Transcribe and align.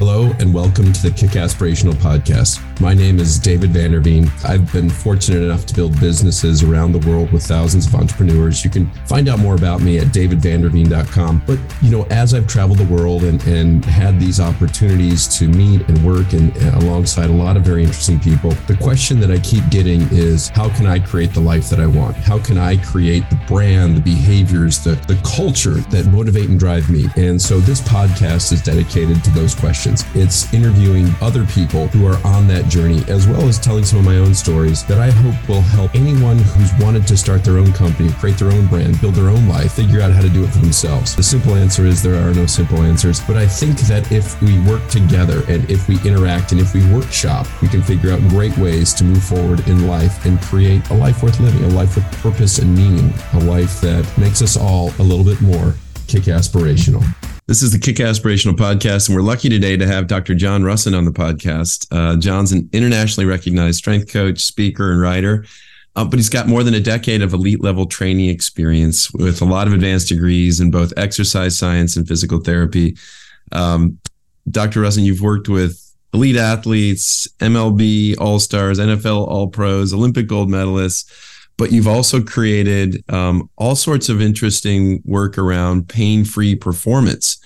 Hello 0.00 0.34
and 0.38 0.54
welcome 0.54 0.94
to 0.94 1.02
the 1.02 1.10
Kickasspirational 1.10 1.92
Podcast. 1.92 2.58
My 2.80 2.94
name 2.94 3.18
is 3.18 3.38
David 3.38 3.68
Vanderveen. 3.68 4.30
I've 4.46 4.72
been 4.72 4.88
fortunate 4.88 5.42
enough 5.42 5.66
to 5.66 5.74
build 5.74 6.00
businesses 6.00 6.62
around 6.62 6.92
the 6.92 7.06
world 7.06 7.30
with 7.32 7.42
thousands 7.42 7.86
of 7.86 7.94
entrepreneurs. 7.94 8.64
You 8.64 8.70
can 8.70 8.90
find 9.04 9.28
out 9.28 9.40
more 9.40 9.56
about 9.56 9.82
me 9.82 9.98
at 9.98 10.06
davidvanderveen.com. 10.06 11.42
But, 11.46 11.58
you 11.82 11.90
know, 11.90 12.04
as 12.04 12.32
I've 12.32 12.46
traveled 12.46 12.78
the 12.78 12.86
world 12.86 13.24
and, 13.24 13.46
and 13.46 13.84
had 13.84 14.18
these 14.18 14.40
opportunities 14.40 15.28
to 15.36 15.48
meet 15.48 15.86
and 15.86 16.02
work 16.02 16.32
and, 16.32 16.56
and 16.56 16.76
uh, 16.76 16.78
alongside 16.78 17.28
a 17.28 17.34
lot 17.34 17.58
of 17.58 17.62
very 17.62 17.82
interesting 17.82 18.18
people, 18.18 18.52
the 18.68 18.78
question 18.78 19.20
that 19.20 19.30
I 19.30 19.38
keep 19.40 19.68
getting 19.68 20.08
is 20.10 20.48
how 20.48 20.74
can 20.74 20.86
I 20.86 20.98
create 20.98 21.34
the 21.34 21.40
life 21.40 21.68
that 21.68 21.78
I 21.78 21.86
want? 21.86 22.16
How 22.16 22.38
can 22.38 22.56
I 22.56 22.78
create 22.78 23.28
the 23.28 23.38
brand, 23.46 23.98
the 23.98 24.00
behaviors, 24.00 24.82
the, 24.82 24.92
the 25.08 25.20
culture 25.22 25.74
that 25.90 26.06
motivate 26.06 26.48
and 26.48 26.58
drive 26.58 26.88
me? 26.88 27.04
And 27.16 27.40
so 27.40 27.60
this 27.60 27.82
podcast 27.82 28.50
is 28.52 28.62
dedicated 28.62 29.22
to 29.24 29.30
those 29.32 29.54
questions. 29.54 29.89
It's 30.14 30.52
interviewing 30.54 31.08
other 31.20 31.44
people 31.46 31.88
who 31.88 32.06
are 32.06 32.18
on 32.24 32.46
that 32.48 32.66
journey, 32.68 33.02
as 33.08 33.26
well 33.26 33.48
as 33.48 33.58
telling 33.58 33.84
some 33.84 33.98
of 33.98 34.04
my 34.04 34.18
own 34.18 34.34
stories 34.34 34.84
that 34.86 34.98
I 34.98 35.10
hope 35.10 35.48
will 35.48 35.60
help 35.60 35.94
anyone 35.94 36.38
who's 36.38 36.72
wanted 36.74 37.06
to 37.08 37.16
start 37.16 37.44
their 37.44 37.58
own 37.58 37.72
company, 37.72 38.10
create 38.12 38.38
their 38.38 38.52
own 38.52 38.66
brand, 38.66 39.00
build 39.00 39.14
their 39.14 39.30
own 39.30 39.48
life, 39.48 39.72
figure 39.72 40.00
out 40.00 40.12
how 40.12 40.20
to 40.20 40.28
do 40.28 40.44
it 40.44 40.48
for 40.48 40.58
themselves. 40.58 41.16
The 41.16 41.22
simple 41.22 41.54
answer 41.54 41.86
is 41.86 42.02
there 42.02 42.14
are 42.14 42.32
no 42.34 42.46
simple 42.46 42.82
answers, 42.82 43.20
but 43.20 43.36
I 43.36 43.46
think 43.46 43.78
that 43.80 44.10
if 44.12 44.40
we 44.42 44.60
work 44.60 44.86
together 44.88 45.42
and 45.48 45.68
if 45.70 45.88
we 45.88 45.96
interact 46.06 46.52
and 46.52 46.60
if 46.60 46.74
we 46.74 46.86
workshop, 46.92 47.46
we 47.60 47.68
can 47.68 47.82
figure 47.82 48.12
out 48.12 48.20
great 48.28 48.56
ways 48.58 48.94
to 48.94 49.04
move 49.04 49.24
forward 49.24 49.66
in 49.66 49.86
life 49.86 50.24
and 50.24 50.40
create 50.40 50.88
a 50.90 50.94
life 50.94 51.22
worth 51.22 51.40
living, 51.40 51.64
a 51.64 51.68
life 51.68 51.96
with 51.96 52.04
purpose 52.22 52.58
and 52.58 52.74
meaning, 52.74 53.12
a 53.32 53.40
life 53.40 53.80
that 53.80 54.06
makes 54.16 54.42
us 54.42 54.56
all 54.56 54.92
a 54.98 55.02
little 55.02 55.24
bit 55.24 55.40
more 55.40 55.74
Kickasspirational. 56.06 57.04
This 57.50 57.64
is 57.64 57.72
the 57.72 57.78
Kickasspirational 57.78 58.54
Podcast, 58.54 59.08
and 59.08 59.16
we're 59.16 59.24
lucky 59.24 59.48
today 59.48 59.76
to 59.76 59.84
have 59.84 60.06
Dr. 60.06 60.36
John 60.36 60.62
Rusin 60.62 60.96
on 60.96 61.04
the 61.04 61.10
podcast. 61.10 61.84
Uh, 61.90 62.16
John's 62.16 62.52
an 62.52 62.70
internationally 62.72 63.28
recognized 63.28 63.78
strength 63.78 64.12
coach, 64.12 64.38
speaker, 64.38 64.92
and 64.92 65.00
writer, 65.00 65.44
uh, 65.96 66.04
but 66.04 66.20
he's 66.20 66.28
got 66.28 66.46
more 66.46 66.62
than 66.62 66.74
a 66.74 66.80
decade 66.80 67.22
of 67.22 67.32
elite 67.32 67.60
level 67.60 67.86
training 67.86 68.28
experience 68.28 69.12
with 69.14 69.42
a 69.42 69.44
lot 69.44 69.66
of 69.66 69.72
advanced 69.72 70.08
degrees 70.08 70.60
in 70.60 70.70
both 70.70 70.92
exercise 70.96 71.58
science 71.58 71.96
and 71.96 72.06
physical 72.06 72.38
therapy. 72.38 72.96
Um, 73.50 73.98
Dr. 74.48 74.82
Rusin, 74.82 75.02
you've 75.02 75.20
worked 75.20 75.48
with 75.48 75.92
elite 76.14 76.36
athletes, 76.36 77.26
MLB 77.40 78.14
All 78.20 78.38
Stars, 78.38 78.78
NFL 78.78 79.26
All 79.26 79.48
Pros, 79.48 79.92
Olympic 79.92 80.28
gold 80.28 80.50
medalists 80.50 81.29
but 81.60 81.70
you've 81.70 81.86
also 81.86 82.22
created 82.22 83.04
um, 83.12 83.50
all 83.58 83.76
sorts 83.76 84.08
of 84.08 84.22
interesting 84.22 85.02
work 85.04 85.36
around 85.36 85.86
pain-free 85.90 86.54
performance 86.54 87.36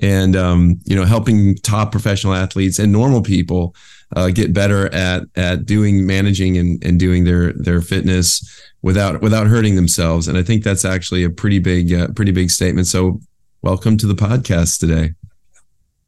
and 0.00 0.36
um, 0.36 0.78
you 0.84 0.94
know 0.94 1.04
helping 1.04 1.56
top 1.56 1.90
professional 1.90 2.34
athletes 2.34 2.78
and 2.78 2.92
normal 2.92 3.20
people 3.20 3.74
uh, 4.14 4.30
get 4.30 4.54
better 4.54 4.86
at 4.94 5.24
at 5.34 5.66
doing 5.66 6.06
managing 6.06 6.56
and, 6.56 6.84
and 6.84 7.00
doing 7.00 7.24
their 7.24 7.52
their 7.54 7.80
fitness 7.80 8.62
without 8.82 9.20
without 9.20 9.48
hurting 9.48 9.74
themselves. 9.74 10.28
And 10.28 10.38
i 10.38 10.42
think 10.44 10.62
that's 10.62 10.84
actually 10.84 11.24
a 11.24 11.30
pretty 11.30 11.58
big 11.58 11.92
uh, 11.92 12.08
pretty 12.14 12.30
big 12.30 12.50
statement. 12.50 12.86
So 12.86 13.18
welcome 13.62 13.96
to 13.96 14.06
the 14.06 14.14
podcast 14.14 14.78
today. 14.78 15.14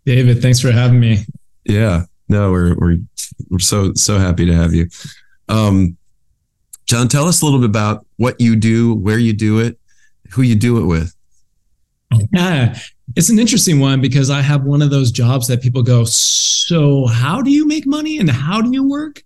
David 0.05 0.41
thanks 0.41 0.61
for 0.61 0.71
having 0.71 1.01
me. 1.01 1.25
Yeah. 1.65 2.05
No 2.29 2.53
we're 2.53 2.77
we're, 2.77 2.99
we're 3.51 3.59
so 3.59 3.93
so 3.95 4.19
happy 4.21 4.47
to 4.47 4.55
have 4.55 4.73
you. 4.73 4.89
Um, 5.49 5.97
John, 6.87 7.09
tell 7.09 7.27
us 7.27 7.43
a 7.43 7.45
little 7.45 7.61
bit 7.61 7.69
about 7.69 8.07
what 8.17 8.41
you 8.41 8.57
do, 8.57 8.95
where 8.95 9.19
you 9.19 9.33
do 9.33 9.59
it, 9.59 9.79
who 10.31 10.43
you 10.43 10.55
do 10.55 10.79
it 10.79 10.87
with. 10.87 11.15
Yeah, 12.33 12.79
it's 13.17 13.29
an 13.29 13.39
interesting 13.39 13.81
one 13.81 14.01
because 14.01 14.31
I 14.31 14.41
have 14.41 14.63
one 14.63 14.83
of 14.83 14.91
those 14.91 15.11
jobs 15.11 15.49
that 15.49 15.61
people 15.61 15.83
go, 15.83 16.05
So, 16.05 17.07
how 17.07 17.43
do 17.43 17.51
you 17.51 17.67
make 17.67 17.87
money 17.87 18.19
and 18.19 18.31
how 18.31 18.61
do 18.61 18.71
you 18.73 18.89
work? 18.89 19.23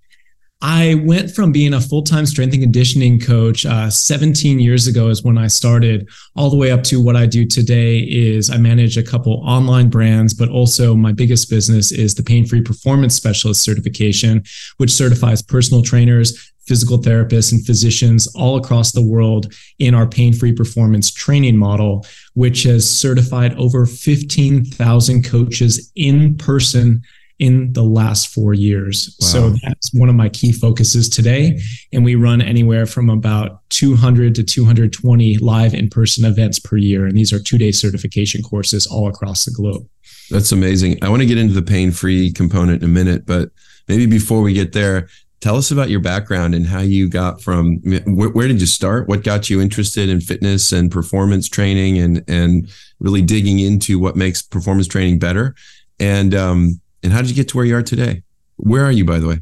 I 0.63 1.03
went 1.07 1.31
from 1.31 1.53
being 1.53 1.73
a 1.73 1.81
full 1.81 2.03
time 2.03 2.27
strength 2.27 2.53
and 2.53 2.63
conditioning 2.63 3.19
coach 3.19 3.65
uh, 3.65 3.89
17 3.89 4.59
years 4.61 4.87
ago, 4.87 5.09
is 5.09 5.23
when 5.23 5.39
I 5.39 5.47
started, 5.47 6.09
all 6.37 6.51
the 6.51 6.57
way 6.57 6.71
up 6.71 6.83
to 6.85 7.03
what 7.03 7.17
I 7.17 7.25
do 7.25 7.47
today. 7.47 8.01
Is 8.01 8.51
I 8.51 8.59
manage 8.59 8.99
a 8.99 9.03
couple 9.03 9.43
online 9.47 9.89
brands, 9.89 10.35
but 10.35 10.51
also 10.51 10.95
my 10.95 11.13
biggest 11.13 11.49
business 11.49 11.93
is 11.93 12.15
the 12.15 12.23
Pain 12.23 12.45
Free 12.45 12.61
Performance 12.61 13.15
Specialist 13.15 13.63
certification, 13.63 14.45
which 14.77 14.91
certifies 14.91 15.41
personal 15.41 15.83
trainers, 15.83 16.50
physical 16.71 16.99
therapists, 16.99 17.51
and 17.51 17.67
physicians 17.67 18.29
all 18.37 18.57
across 18.57 18.93
the 18.93 19.05
world 19.05 19.53
in 19.81 19.93
our 19.93 20.07
pain 20.07 20.33
free 20.33 20.53
performance 20.53 21.11
training 21.11 21.57
model, 21.57 22.07
which 22.35 22.63
has 22.63 22.89
certified 22.89 23.53
over 23.59 23.87
15,000 23.87 25.25
coaches 25.25 25.91
in 25.97 26.37
person 26.37 27.03
in 27.41 27.73
the 27.73 27.83
last 27.83 28.29
four 28.33 28.55
years. 28.55 29.17
Wow. 29.21 29.27
So 29.27 29.55
that's 29.65 29.93
one 29.93 30.09
of 30.09 30.15
my 30.15 30.29
key 30.29 30.53
focuses 30.53 31.09
today. 31.09 31.59
And 31.93 32.05
we 32.05 32.15
run 32.15 32.41
anywhere 32.41 32.87
from 32.87 33.11
about 33.11 33.69
200 33.71 34.37
to 34.37 34.45
220 34.45 35.39
live 35.39 35.75
in 35.75 35.91
person 35.91 36.25
events 36.25 36.61
per 36.61 36.77
year. 36.77 37.05
And 37.05 37.17
these 37.17 37.33
are 37.33 37.43
two 37.43 37.59
day 37.59 37.73
certification 37.73 38.43
courses 38.45 38.87
all 38.87 39.09
across 39.09 39.45
the 39.45 39.51
globe. 39.51 39.89
That's 40.31 40.53
amazing. 40.53 41.03
I 41.03 41.09
want 41.09 41.23
to 41.23 41.27
get 41.27 41.39
into 41.39 41.55
the 41.55 41.63
pain 41.63 41.91
free 41.91 42.33
component 42.33 42.85
in 42.85 42.89
a 42.89 42.93
minute, 42.93 43.27
but 43.27 43.51
maybe 43.89 44.07
before 44.07 44.43
we 44.43 44.53
get 44.53 44.73
there, 44.73 45.09
tell 45.41 45.57
us 45.57 45.71
about 45.71 45.91
your 45.91 46.01
background 46.01 46.55
and 46.55 46.67
how 46.67 46.81
you 46.81 47.09
got 47.09 47.41
from 47.41 47.77
where, 48.07 48.29
where, 48.29 48.49
did 48.49 48.61
you 48.61 48.67
start 48.67 49.09
what 49.09 49.25
got 49.25 49.49
you 49.49 49.61
interested 49.61 50.09
in 50.09 50.21
fitness 50.21 50.73
and 50.73 50.91
performance 50.91 51.49
training 51.49 51.99
and 51.99 52.25
and 52.29 52.71
really 52.99 53.23
digging 53.23 53.59
into 53.59 53.99
what 53.99 54.17
makes 54.17 54.43
performance 54.43 54.87
training 54.87 55.19
better 55.19 55.55
and 55.99 56.35
um, 56.35 56.81
and 57.03 57.13
how 57.13 57.21
did 57.21 57.31
you 57.31 57.37
get 57.37 57.49
to 57.49 57.57
where 57.57 57.67
you 57.67 57.77
are 57.77 57.83
today? 57.83 58.23
Where 58.57 58.85
are 58.85 58.93
you, 58.93 59.05
by 59.05 59.19
the 59.19 59.29
way? 59.29 59.41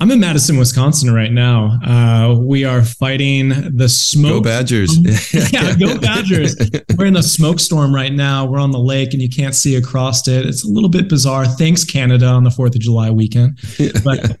I'm 0.00 0.10
in 0.10 0.18
Madison, 0.18 0.56
Wisconsin 0.56 1.12
right 1.12 1.30
now. 1.30 1.78
Uh, 1.84 2.34
we 2.34 2.64
are 2.64 2.82
fighting 2.82 3.50
the 3.76 3.86
smoke. 3.86 4.32
Go 4.32 4.40
Badgers. 4.40 4.96
yeah, 5.52 5.76
go 5.76 5.98
Badgers. 5.98 6.56
We're 6.96 7.04
in 7.04 7.16
a 7.16 7.22
smoke 7.22 7.60
storm 7.60 7.94
right 7.94 8.12
now. 8.12 8.46
We're 8.46 8.60
on 8.60 8.70
the 8.70 8.78
lake 8.78 9.12
and 9.12 9.20
you 9.20 9.28
can't 9.28 9.54
see 9.54 9.76
across 9.76 10.26
it. 10.26 10.46
It's 10.46 10.64
a 10.64 10.68
little 10.68 10.88
bit 10.88 11.10
bizarre. 11.10 11.44
Thanks, 11.46 11.84
Canada, 11.84 12.26
on 12.26 12.44
the 12.44 12.50
4th 12.50 12.74
of 12.74 12.80
July 12.80 13.10
weekend. 13.10 13.58
But 14.02 14.38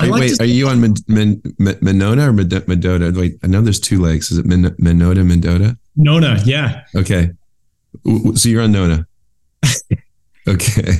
wait, 0.00 0.08
like 0.08 0.10
wait 0.12 0.40
are 0.40 0.46
you 0.46 0.66
on 0.68 0.80
Min- 0.80 1.42
Monona 1.58 2.30
or 2.30 2.32
Mendota? 2.32 3.12
Wait, 3.14 3.38
I 3.42 3.48
know 3.48 3.60
there's 3.60 3.80
two 3.80 4.00
lakes. 4.00 4.30
Is 4.30 4.38
it 4.38 4.46
Min- 4.46 4.74
Minota, 4.80 5.26
Mendota? 5.26 5.76
Nona, 5.96 6.40
yeah. 6.46 6.84
Okay. 6.94 7.32
So 8.34 8.48
you're 8.48 8.62
on 8.62 8.72
Nona. 8.72 9.06
okay. 10.48 10.92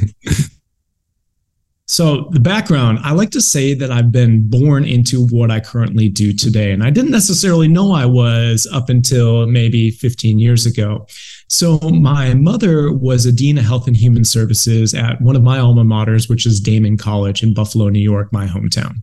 So, 1.88 2.28
the 2.32 2.40
background 2.40 2.98
I 3.04 3.12
like 3.12 3.30
to 3.30 3.40
say 3.40 3.72
that 3.72 3.92
I've 3.92 4.10
been 4.10 4.50
born 4.50 4.84
into 4.84 5.24
what 5.28 5.52
I 5.52 5.60
currently 5.60 6.08
do 6.08 6.32
today. 6.32 6.72
And 6.72 6.82
I 6.82 6.90
didn't 6.90 7.12
necessarily 7.12 7.68
know 7.68 7.92
I 7.92 8.06
was 8.06 8.66
up 8.72 8.88
until 8.88 9.46
maybe 9.46 9.92
15 9.92 10.40
years 10.40 10.66
ago. 10.66 11.06
So, 11.48 11.78
my 11.78 12.34
mother 12.34 12.92
was 12.92 13.24
a 13.24 13.32
dean 13.32 13.56
of 13.56 13.64
health 13.64 13.86
and 13.86 13.96
human 13.96 14.24
services 14.24 14.94
at 14.94 15.20
one 15.20 15.36
of 15.36 15.44
my 15.44 15.60
alma 15.60 15.84
maters, 15.84 16.28
which 16.28 16.44
is 16.44 16.60
Daemen 16.60 16.98
College 16.98 17.44
in 17.44 17.54
Buffalo, 17.54 17.88
New 17.88 18.00
York, 18.00 18.32
my 18.32 18.46
hometown. 18.46 18.96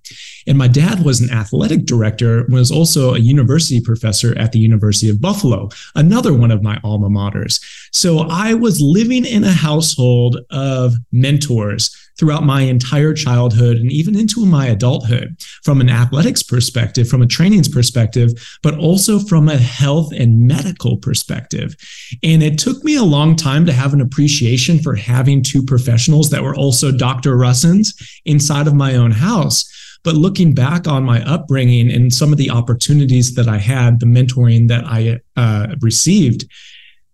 And 0.46 0.58
my 0.58 0.68
dad 0.68 1.06
was 1.06 1.22
an 1.22 1.32
athletic 1.32 1.86
director, 1.86 2.46
was 2.50 2.70
also 2.70 3.14
a 3.14 3.20
university 3.20 3.80
professor 3.80 4.38
at 4.38 4.52
the 4.52 4.60
University 4.60 5.10
of 5.10 5.22
Buffalo, 5.22 5.70
another 5.96 6.34
one 6.34 6.52
of 6.52 6.62
my 6.62 6.78
alma 6.84 7.08
maters. 7.08 7.64
So, 7.94 8.28
I 8.30 8.56
was 8.56 8.82
living 8.82 9.24
in 9.24 9.46
a 9.46 9.54
household 9.54 10.40
of 10.50 10.96
mentors 11.14 11.96
throughout 12.18 12.44
my 12.44 12.62
entire 12.62 13.14
childhood 13.14 13.78
and 13.78 13.92
even 13.92 14.18
into 14.18 14.46
my 14.46 14.68
adulthood 14.68 15.36
from 15.64 15.82
an 15.82 15.90
athletics 15.90 16.44
perspective, 16.44 17.08
from 17.08 17.22
a 17.22 17.28
trainings 17.28 17.68
perspective, 17.68 18.32
but 18.62 18.78
also 18.78 19.20
from 19.20 19.50
a 19.50 19.58
health 19.58 20.12
and 20.14 20.48
medical 20.48 20.98
perspective. 20.98 21.76
And 22.24 22.44
it 22.44 22.60
took 22.60 22.84
me 22.84 22.96
a 22.96 23.04
long 23.04 23.36
time 23.36 23.66
to 23.66 23.74
have 23.74 23.94
an 23.94 24.02
appreciation 24.02 24.80
for 24.80 24.96
having 24.96 25.42
two 25.42 25.64
professionals 25.64 26.30
that 26.30 26.44
were 26.44 26.56
also 26.56 26.92
Dr. 26.92 27.36
Rusins 27.36 27.90
inside 28.26 28.68
of 28.68 28.74
my 28.74 28.96
own 28.96 29.12
house. 29.12 29.70
But 30.04 30.16
looking 30.16 30.54
back 30.54 30.88
on 30.88 31.04
my 31.04 31.24
upbringing 31.24 31.90
and 31.90 32.14
some 32.14 32.34
of 32.34 32.38
the 32.38 32.50
opportunities 32.50 33.36
that 33.36 33.48
I 33.48 33.58
had, 33.58 34.00
the 34.02 34.06
mentoring 34.06 34.68
that 34.68 34.84
I 34.86 35.20
uh, 35.38 35.76
received, 35.82 36.46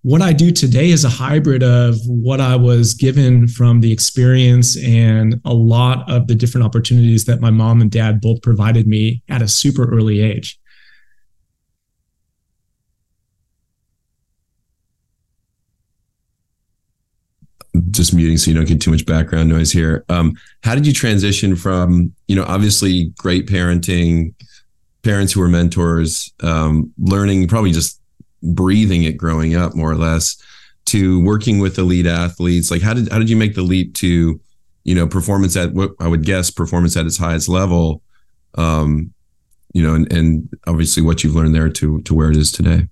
what 0.10 0.24
I 0.24 0.34
do 0.34 0.50
today 0.50 0.90
is 0.90 1.06
a 1.06 1.10
hybrid 1.10 1.62
of 1.62 1.96
what 2.08 2.42
I 2.42 2.56
was 2.56 2.96
given 2.96 3.48
from 3.48 3.82
the 3.82 3.94
experience 3.94 4.76
and 4.84 5.40
a 5.46 5.54
lot 5.54 6.10
of 6.10 6.26
the 6.26 6.34
different 6.34 6.66
opportunities 6.66 7.26
that 7.26 7.42
my 7.42 7.52
mom 7.52 7.80
and 7.80 7.92
dad 7.92 8.20
both 8.20 8.42
provided 8.42 8.88
me 8.88 9.22
at 9.30 9.44
a 9.44 9.48
super 9.48 9.88
early 9.96 10.20
age. 10.20 10.60
Just 17.92 18.12
muting 18.12 18.38
so 18.38 18.50
you 18.50 18.58
don't 18.58 18.68
get 18.68 18.82
too 18.82 18.90
much 18.90 19.06
background 19.06 19.50
noise 19.50 19.72
here. 19.72 20.06
Um, 20.10 20.36
how 20.64 20.74
did 20.74 20.88
you 20.88 20.94
transition 20.94 21.56
from, 21.56 22.12
you 22.28 22.36
know, 22.36 22.46
obviously 22.46 23.14
great 23.20 23.46
parenting, 23.46 24.34
parents 25.04 25.34
who 25.34 25.40
were 25.40 25.48
mentors, 25.48 26.34
um, 26.42 26.92
learning 26.98 27.48
probably 27.48 27.72
just 27.72 27.99
breathing 28.42 29.04
it 29.04 29.18
growing 29.18 29.56
up 29.56 29.76
more 29.76 29.92
or 29.92 29.96
less 29.96 30.42
to 30.86 31.24
working 31.24 31.60
with 31.60 31.78
elite 31.78 32.06
athletes? 32.06 32.72
Like 32.72 32.82
how 32.82 32.94
did 32.94 33.10
how 33.10 33.20
did 33.20 33.30
you 33.30 33.38
make 33.38 33.56
the 33.56 33.62
leap 33.62 33.94
to, 33.96 34.40
you 34.84 34.96
know, 34.96 35.08
performance 35.08 35.56
at 35.56 35.74
what 35.74 35.92
I 36.00 36.08
would 36.08 36.26
guess 36.26 36.50
performance 36.50 36.98
at 36.98 37.06
its 37.06 37.18
highest 37.18 37.50
level? 37.50 38.02
Um, 38.56 39.14
you 39.74 39.84
know, 39.84 39.94
and, 39.94 40.12
and 40.12 40.50
obviously 40.68 41.04
what 41.04 41.24
you've 41.24 41.36
learned 41.36 41.56
there 41.56 41.70
to 41.70 42.02
to 42.02 42.14
where 42.14 42.32
it 42.32 42.38
is 42.38 42.52
today. 42.52 42.88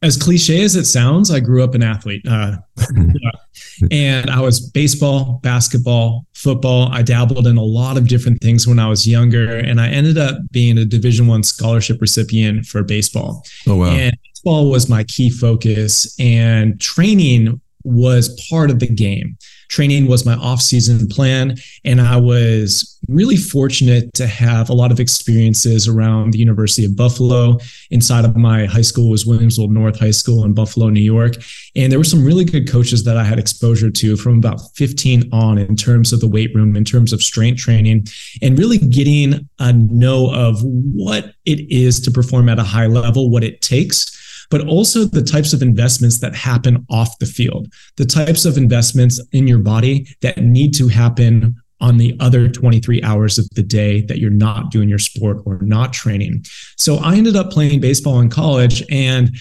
As 0.00 0.16
cliche 0.16 0.62
as 0.62 0.76
it 0.76 0.84
sounds, 0.84 1.28
I 1.28 1.40
grew 1.40 1.64
up 1.64 1.74
an 1.74 1.82
athlete. 1.82 2.22
Uh, 2.26 2.58
and 3.90 4.30
I 4.30 4.40
was 4.40 4.60
baseball, 4.60 5.40
basketball, 5.42 6.24
football. 6.34 6.88
I 6.92 7.02
dabbled 7.02 7.48
in 7.48 7.56
a 7.56 7.62
lot 7.64 7.96
of 7.96 8.06
different 8.06 8.40
things 8.40 8.64
when 8.64 8.78
I 8.78 8.88
was 8.88 9.08
younger, 9.08 9.56
and 9.58 9.80
I 9.80 9.88
ended 9.88 10.16
up 10.16 10.36
being 10.52 10.78
a 10.78 10.84
Division 10.84 11.26
One 11.26 11.42
scholarship 11.42 12.00
recipient 12.00 12.64
for 12.66 12.84
baseball. 12.84 13.44
Oh 13.66 13.76
wow! 13.76 13.90
And 13.90 14.16
baseball 14.38 14.70
was 14.70 14.88
my 14.88 15.04
key 15.04 15.30
focus, 15.30 16.14
and 16.20 16.80
training 16.80 17.60
was 17.84 18.40
part 18.50 18.70
of 18.70 18.78
the 18.78 18.86
game. 18.86 19.36
Training 19.68 20.06
was 20.06 20.24
my 20.24 20.34
off-season 20.34 21.08
plan, 21.08 21.56
and 21.84 22.00
I 22.00 22.16
was 22.16 22.98
really 23.08 23.36
fortunate 23.36 24.14
to 24.14 24.26
have 24.26 24.70
a 24.70 24.74
lot 24.74 24.90
of 24.90 25.00
experiences 25.00 25.86
around 25.86 26.32
the 26.32 26.38
University 26.38 26.86
of 26.86 26.96
Buffalo. 26.96 27.58
Inside 27.90 28.24
of 28.24 28.36
my 28.36 28.64
high 28.66 28.82
school 28.82 29.10
was 29.10 29.24
Williamsville 29.24 29.70
North 29.70 29.98
High 29.98 30.12
School 30.12 30.44
in 30.44 30.54
Buffalo, 30.54 30.88
New 30.88 31.00
York, 31.00 31.34
and 31.76 31.90
there 31.90 31.98
were 31.98 32.04
some 32.04 32.24
really 32.24 32.44
good 32.44 32.70
coaches 32.70 33.04
that 33.04 33.16
I 33.16 33.24
had 33.24 33.38
exposure 33.38 33.90
to 33.90 34.16
from 34.16 34.38
about 34.38 34.60
15 34.76 35.28
on 35.32 35.58
in 35.58 35.76
terms 35.76 36.12
of 36.12 36.20
the 36.20 36.28
weight 36.28 36.54
room, 36.54 36.76
in 36.76 36.84
terms 36.84 37.12
of 37.12 37.22
strength 37.22 37.60
training, 37.60 38.06
and 38.40 38.58
really 38.58 38.78
getting 38.78 39.48
a 39.58 39.72
know 39.72 40.30
of 40.32 40.60
what 40.62 41.34
it 41.44 41.60
is 41.70 42.00
to 42.00 42.10
perform 42.10 42.48
at 42.48 42.58
a 42.58 42.64
high 42.64 42.86
level, 42.86 43.30
what 43.30 43.44
it 43.44 43.60
takes 43.60 44.17
but 44.50 44.66
also 44.66 45.04
the 45.04 45.22
types 45.22 45.52
of 45.52 45.62
investments 45.62 46.20
that 46.20 46.34
happen 46.34 46.86
off 46.90 47.18
the 47.18 47.26
field, 47.26 47.72
the 47.96 48.06
types 48.06 48.44
of 48.44 48.56
investments 48.56 49.20
in 49.32 49.46
your 49.46 49.58
body 49.58 50.06
that 50.22 50.38
need 50.38 50.74
to 50.74 50.88
happen 50.88 51.56
on 51.80 51.96
the 51.96 52.16
other 52.18 52.48
23 52.48 53.02
hours 53.02 53.38
of 53.38 53.48
the 53.50 53.62
day 53.62 54.02
that 54.02 54.18
you're 54.18 54.30
not 54.30 54.70
doing 54.70 54.88
your 54.88 54.98
sport 54.98 55.38
or 55.44 55.58
not 55.62 55.92
training. 55.92 56.44
So 56.76 56.96
I 56.96 57.16
ended 57.16 57.36
up 57.36 57.50
playing 57.50 57.80
baseball 57.80 58.20
in 58.20 58.30
college 58.30 58.82
and 58.90 59.36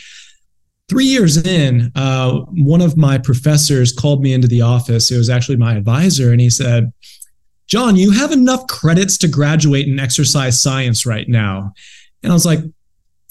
three 0.88 1.06
years 1.06 1.38
in, 1.38 1.92
uh, 1.96 2.40
one 2.52 2.82
of 2.82 2.96
my 2.96 3.18
professors 3.18 3.92
called 3.92 4.22
me 4.22 4.34
into 4.34 4.48
the 4.48 4.62
office. 4.62 5.12
It 5.12 5.18
was 5.18 5.30
actually 5.30 5.58
my 5.58 5.76
advisor, 5.76 6.32
and 6.32 6.40
he 6.40 6.50
said, 6.50 6.94
John, 7.68 7.98
you 7.98 8.12
have 8.12 8.32
enough 8.32 8.66
credits 8.68 9.18
to 9.20 9.28
graduate 9.28 9.88
in 9.88 10.00
exercise 10.00 10.60
science 10.60 11.06
right 11.06 11.28
now. 11.28 11.74
And 12.24 12.32
I 12.32 12.34
was 12.34 12.46
like, 12.46 12.60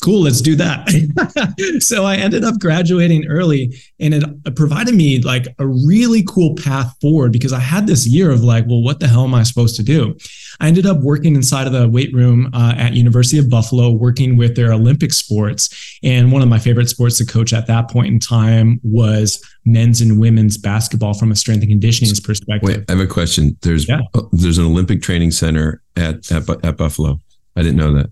cool, 0.02 0.22
let's 0.22 0.40
do 0.40 0.54
that. 0.56 1.78
so 1.82 2.04
I 2.04 2.16
ended 2.16 2.44
up 2.44 2.58
graduating 2.60 3.26
early 3.26 3.74
and 3.98 4.14
it 4.14 4.54
provided 4.54 4.94
me 4.94 5.20
like 5.20 5.46
a 5.58 5.66
really 5.66 6.22
cool 6.28 6.54
path 6.54 6.94
forward 7.00 7.32
because 7.32 7.52
I 7.52 7.60
had 7.60 7.86
this 7.86 8.06
year 8.06 8.30
of 8.30 8.42
like, 8.42 8.66
well, 8.66 8.82
what 8.82 9.00
the 9.00 9.08
hell 9.08 9.24
am 9.24 9.34
I 9.34 9.42
supposed 9.42 9.76
to 9.76 9.82
do? 9.82 10.16
I 10.60 10.68
ended 10.68 10.86
up 10.86 10.98
working 10.98 11.34
inside 11.34 11.66
of 11.66 11.72
the 11.72 11.88
weight 11.88 12.12
room 12.14 12.50
uh, 12.52 12.74
at 12.76 12.94
University 12.94 13.38
of 13.38 13.50
Buffalo, 13.50 13.90
working 13.90 14.36
with 14.36 14.54
their 14.54 14.72
Olympic 14.72 15.12
sports. 15.12 15.98
And 16.02 16.30
one 16.30 16.42
of 16.42 16.48
my 16.48 16.58
favorite 16.58 16.88
sports 16.88 17.18
to 17.18 17.26
coach 17.26 17.52
at 17.52 17.66
that 17.66 17.90
point 17.90 18.08
in 18.08 18.20
time 18.20 18.80
was 18.82 19.42
men's 19.64 20.00
and 20.00 20.20
women's 20.20 20.56
basketball 20.56 21.14
from 21.14 21.32
a 21.32 21.36
strength 21.36 21.62
and 21.62 21.70
conditioning 21.70 22.14
perspective. 22.22 22.68
Wait, 22.68 22.84
I 22.88 22.92
have 22.92 23.00
a 23.00 23.06
question. 23.06 23.56
There's 23.62 23.88
yeah. 23.88 24.00
there's 24.32 24.58
an 24.58 24.66
Olympic 24.66 25.02
training 25.02 25.30
center 25.32 25.82
at, 25.96 26.30
at 26.30 26.48
at 26.64 26.76
Buffalo. 26.76 27.20
I 27.56 27.62
didn't 27.62 27.76
know 27.76 27.92
that. 27.94 28.10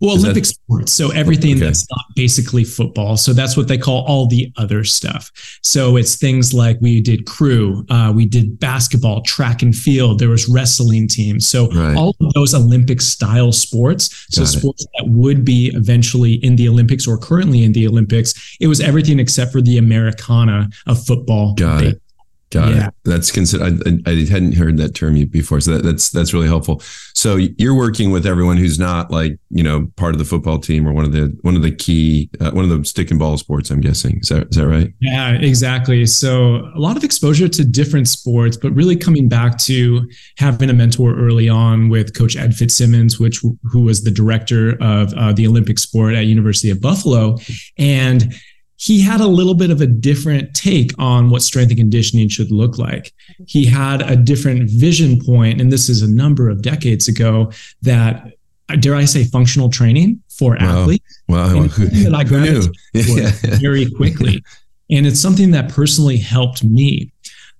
Well, 0.00 0.16
Olympic 0.16 0.44
that, 0.44 0.48
sports. 0.48 0.92
So 0.92 1.10
everything 1.10 1.56
okay. 1.56 1.66
that's 1.66 1.86
not 1.90 2.04
basically 2.14 2.64
football. 2.64 3.16
So 3.16 3.32
that's 3.32 3.56
what 3.56 3.68
they 3.68 3.78
call 3.78 4.04
all 4.06 4.26
the 4.26 4.52
other 4.56 4.84
stuff. 4.84 5.30
So 5.62 5.96
it's 5.96 6.16
things 6.16 6.54
like 6.54 6.78
we 6.80 7.00
did 7.00 7.26
crew, 7.26 7.84
uh, 7.90 8.12
we 8.14 8.26
did 8.26 8.58
basketball, 8.58 9.22
track 9.22 9.62
and 9.62 9.74
field. 9.74 10.18
There 10.18 10.28
was 10.28 10.48
wrestling 10.48 11.08
teams. 11.08 11.48
So 11.48 11.68
right. 11.70 11.96
all 11.96 12.16
of 12.20 12.32
those 12.34 12.54
Olympic 12.54 13.00
style 13.00 13.52
sports. 13.52 14.26
So 14.30 14.42
Got 14.42 14.48
sports 14.48 14.84
it. 14.84 14.90
that 14.98 15.10
would 15.10 15.44
be 15.44 15.70
eventually 15.74 16.34
in 16.34 16.56
the 16.56 16.68
Olympics 16.68 17.06
or 17.06 17.18
currently 17.18 17.64
in 17.64 17.72
the 17.72 17.86
Olympics. 17.86 18.56
It 18.60 18.66
was 18.66 18.80
everything 18.80 19.18
except 19.18 19.52
for 19.52 19.60
the 19.60 19.78
Americana 19.78 20.68
of 20.86 21.04
football. 21.04 21.54
Got 21.54 21.84
it. 21.84 22.02
Got 22.50 22.74
yeah. 22.74 22.86
it. 22.88 22.94
That's 23.04 23.30
considered. 23.30 23.82
I, 23.86 24.10
I, 24.10 24.14
hadn't 24.24 24.54
heard 24.54 24.78
that 24.78 24.94
term 24.94 25.22
before, 25.26 25.60
so 25.60 25.72
that, 25.72 25.82
that's 25.82 26.08
that's 26.10 26.32
really 26.32 26.46
helpful. 26.46 26.80
So 27.14 27.36
you're 27.36 27.74
working 27.74 28.10
with 28.10 28.26
everyone 28.26 28.56
who's 28.56 28.78
not 28.78 29.10
like 29.10 29.38
you 29.50 29.62
know 29.62 29.90
part 29.96 30.14
of 30.14 30.18
the 30.18 30.24
football 30.24 30.58
team 30.58 30.88
or 30.88 30.94
one 30.94 31.04
of 31.04 31.12
the 31.12 31.36
one 31.42 31.56
of 31.56 31.62
the 31.62 31.70
key 31.70 32.30
uh, 32.40 32.50
one 32.52 32.64
of 32.64 32.70
the 32.70 32.82
stick 32.86 33.10
and 33.10 33.18
ball 33.18 33.36
sports. 33.36 33.70
I'm 33.70 33.82
guessing 33.82 34.20
is 34.22 34.30
that 34.30 34.48
is 34.48 34.56
that 34.56 34.66
right? 34.66 34.90
Yeah, 35.00 35.32
exactly. 35.32 36.06
So 36.06 36.70
a 36.74 36.80
lot 36.80 36.96
of 36.96 37.04
exposure 37.04 37.48
to 37.48 37.64
different 37.64 38.08
sports, 38.08 38.56
but 38.56 38.72
really 38.72 38.96
coming 38.96 39.28
back 39.28 39.58
to 39.58 40.08
having 40.38 40.70
a 40.70 40.74
mentor 40.74 41.18
early 41.18 41.50
on 41.50 41.90
with 41.90 42.16
Coach 42.16 42.34
Ed 42.34 42.54
Fitzsimmons, 42.54 43.20
which 43.20 43.42
who 43.62 43.82
was 43.82 44.04
the 44.04 44.10
director 44.10 44.70
of 44.80 45.12
uh, 45.14 45.34
the 45.34 45.46
Olympic 45.46 45.78
sport 45.78 46.14
at 46.14 46.24
University 46.24 46.70
of 46.70 46.80
Buffalo, 46.80 47.36
and 47.76 48.32
he 48.78 49.02
had 49.02 49.20
a 49.20 49.26
little 49.26 49.54
bit 49.54 49.70
of 49.70 49.80
a 49.80 49.86
different 49.86 50.54
take 50.54 50.92
on 50.98 51.30
what 51.30 51.42
strength 51.42 51.70
and 51.70 51.78
conditioning 51.78 52.28
should 52.28 52.52
look 52.52 52.78
like. 52.78 53.12
He 53.46 53.66
had 53.66 54.02
a 54.02 54.14
different 54.14 54.70
vision 54.70 55.20
point, 55.20 55.60
and 55.60 55.72
this 55.72 55.88
is 55.88 56.00
a 56.00 56.08
number 56.10 56.48
of 56.48 56.62
decades 56.62 57.08
ago, 57.08 57.50
that 57.82 58.32
dare 58.80 58.94
I 58.94 59.04
say 59.04 59.24
functional 59.24 59.68
training 59.68 60.22
for 60.28 60.56
wow. 60.60 60.82
athletes. 60.82 61.22
Wow. 61.28 61.62
that 61.66 62.14
I 62.14 62.22
gravitated 62.22 63.60
very 63.60 63.90
quickly. 63.90 64.44
And 64.90 65.06
it's 65.06 65.20
something 65.20 65.50
that 65.50 65.70
personally 65.70 66.16
helped 66.16 66.62
me. 66.62 67.12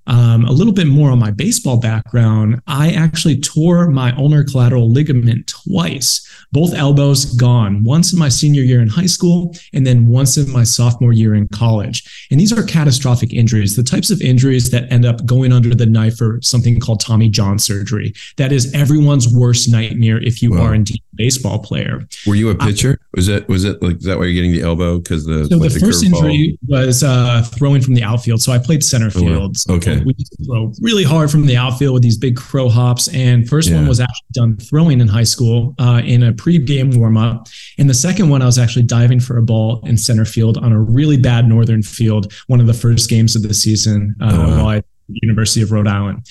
Um, 0.07 0.47
a 0.47 0.53
little 0.53 0.73
bit 0.73 0.87
more 0.87 1.11
on 1.11 1.19
my 1.19 1.31
baseball 1.31 1.79
background, 1.79 2.63
I 2.67 2.93
actually 2.93 3.41
tore 3.41 3.89
my 3.91 4.17
ulnar 4.17 4.43
collateral 4.43 4.91
ligament 4.91 5.49
twice, 5.49 6.27
both 6.53 6.75
elbows 6.75 7.25
gone, 7.37 7.85
once 7.85 8.13
in 8.13 8.19
my 8.19 8.29
senior 8.29 8.63
year 8.63 8.81
in 8.81 8.89
high 8.89 9.07
school, 9.07 9.55
and 9.73 9.87
then 9.87 10.07
once 10.07 10.37
in 10.37 10.51
my 10.51 10.65
sophomore 10.65 11.13
year 11.13 11.35
in 11.35 11.49
college. 11.49 12.29
And 12.31 12.41
these 12.41 12.53
are 12.53 12.63
catastrophic 12.63 13.33
injuries, 13.33 13.77
the 13.77 13.83
types 13.83 14.11
of 14.11 14.21
injuries 14.21 14.71
that 14.71 14.91
end 14.93 15.05
up 15.05 15.25
going 15.27 15.53
under 15.53 15.75
the 15.75 15.87
knife 15.87 16.17
for 16.17 16.41
something 16.43 16.81
called 16.81 17.01
Tommy 17.01 17.29
John 17.29 17.59
surgery. 17.59 18.15
That 18.37 18.53
is 18.53 18.73
everyone's 18.75 19.29
worst 19.33 19.71
nightmare 19.71 20.19
if 20.23 20.43
you 20.43 20.53
wow. 20.53 20.63
are 20.63 20.75
indeed 20.75 21.03
a 21.13 21.17
baseball 21.17 21.59
player. 21.59 22.07
Were 22.27 22.35
you 22.35 22.51
a 22.51 22.55
pitcher? 22.55 22.99
I, 23.01 23.05
was 23.15 23.27
that 23.27 23.49
was 23.49 23.65
it 23.65 23.83
like 23.83 23.97
is 23.97 24.05
that 24.05 24.19
why 24.19 24.25
you're 24.25 24.35
getting 24.35 24.53
the 24.53 24.63
elbow? 24.63 24.99
Because 24.99 25.25
the 25.27 25.47
so 25.47 25.59
the, 25.59 25.69
the 25.69 25.81
first 25.81 26.05
injury 26.05 26.59
ball? 26.63 26.79
was 26.87 27.03
uh, 27.03 27.43
throwing 27.43 27.83
from 27.83 27.95
the 27.95 28.03
outfield. 28.03 28.41
So 28.41 28.53
I 28.53 28.59
played 28.59 28.83
center 28.83 29.11
field. 29.11 29.57
Oh, 29.69 29.73
wow. 29.73 29.77
Okay. 29.77 30.03
We 30.05 30.15
throw 30.47 30.73
really 30.81 31.05
hard 31.05 31.31
from 31.31 31.47
the 31.47 31.57
outfield 31.57 31.95
with 31.95 32.03
these 32.03 32.17
big 32.17 32.37
crow 32.37 32.69
hops. 32.69 33.09
And 33.09 33.49
first 33.49 33.69
yeah. 33.69 33.77
one 33.77 33.89
was 33.89 34.01
actually 34.01 34.29
done 34.33 34.57
throwing 34.57 35.01
in 35.01 35.09
high 35.09 35.25
school 35.25 35.75
uh, 35.79 36.03
in 36.05 36.23
a 36.23 36.33
pre-game 36.39 36.93
warm-up. 36.93 37.49
And 37.77 37.91
the 37.91 37.95
second 37.95 38.31
one, 38.31 38.41
I 38.41 38.47
was 38.47 38.59
actually 38.59 38.85
diving 38.85 39.21
for 39.21 39.37
a 39.37 39.43
ball 39.43 39.81
in 39.85 39.99
center 39.99 40.25
field 40.25 40.57
on 40.57 40.73
a 40.73 40.81
really 40.81 41.17
bad 41.17 41.49
northern 41.49 41.83
field, 41.83 42.33
one 42.47 42.61
of 42.61 42.67
the 42.67 42.75
first 42.75 43.11
games 43.11 43.37
of 43.37 43.43
the 43.43 43.53
season 43.53 44.15
uh, 44.21 44.31
oh, 44.33 44.39
wow. 44.39 44.57
while 44.57 44.67
I 44.69 44.83
University 45.09 45.63
of 45.63 45.73
Rhode 45.73 45.89
Island. 45.89 46.27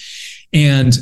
And 0.54 0.98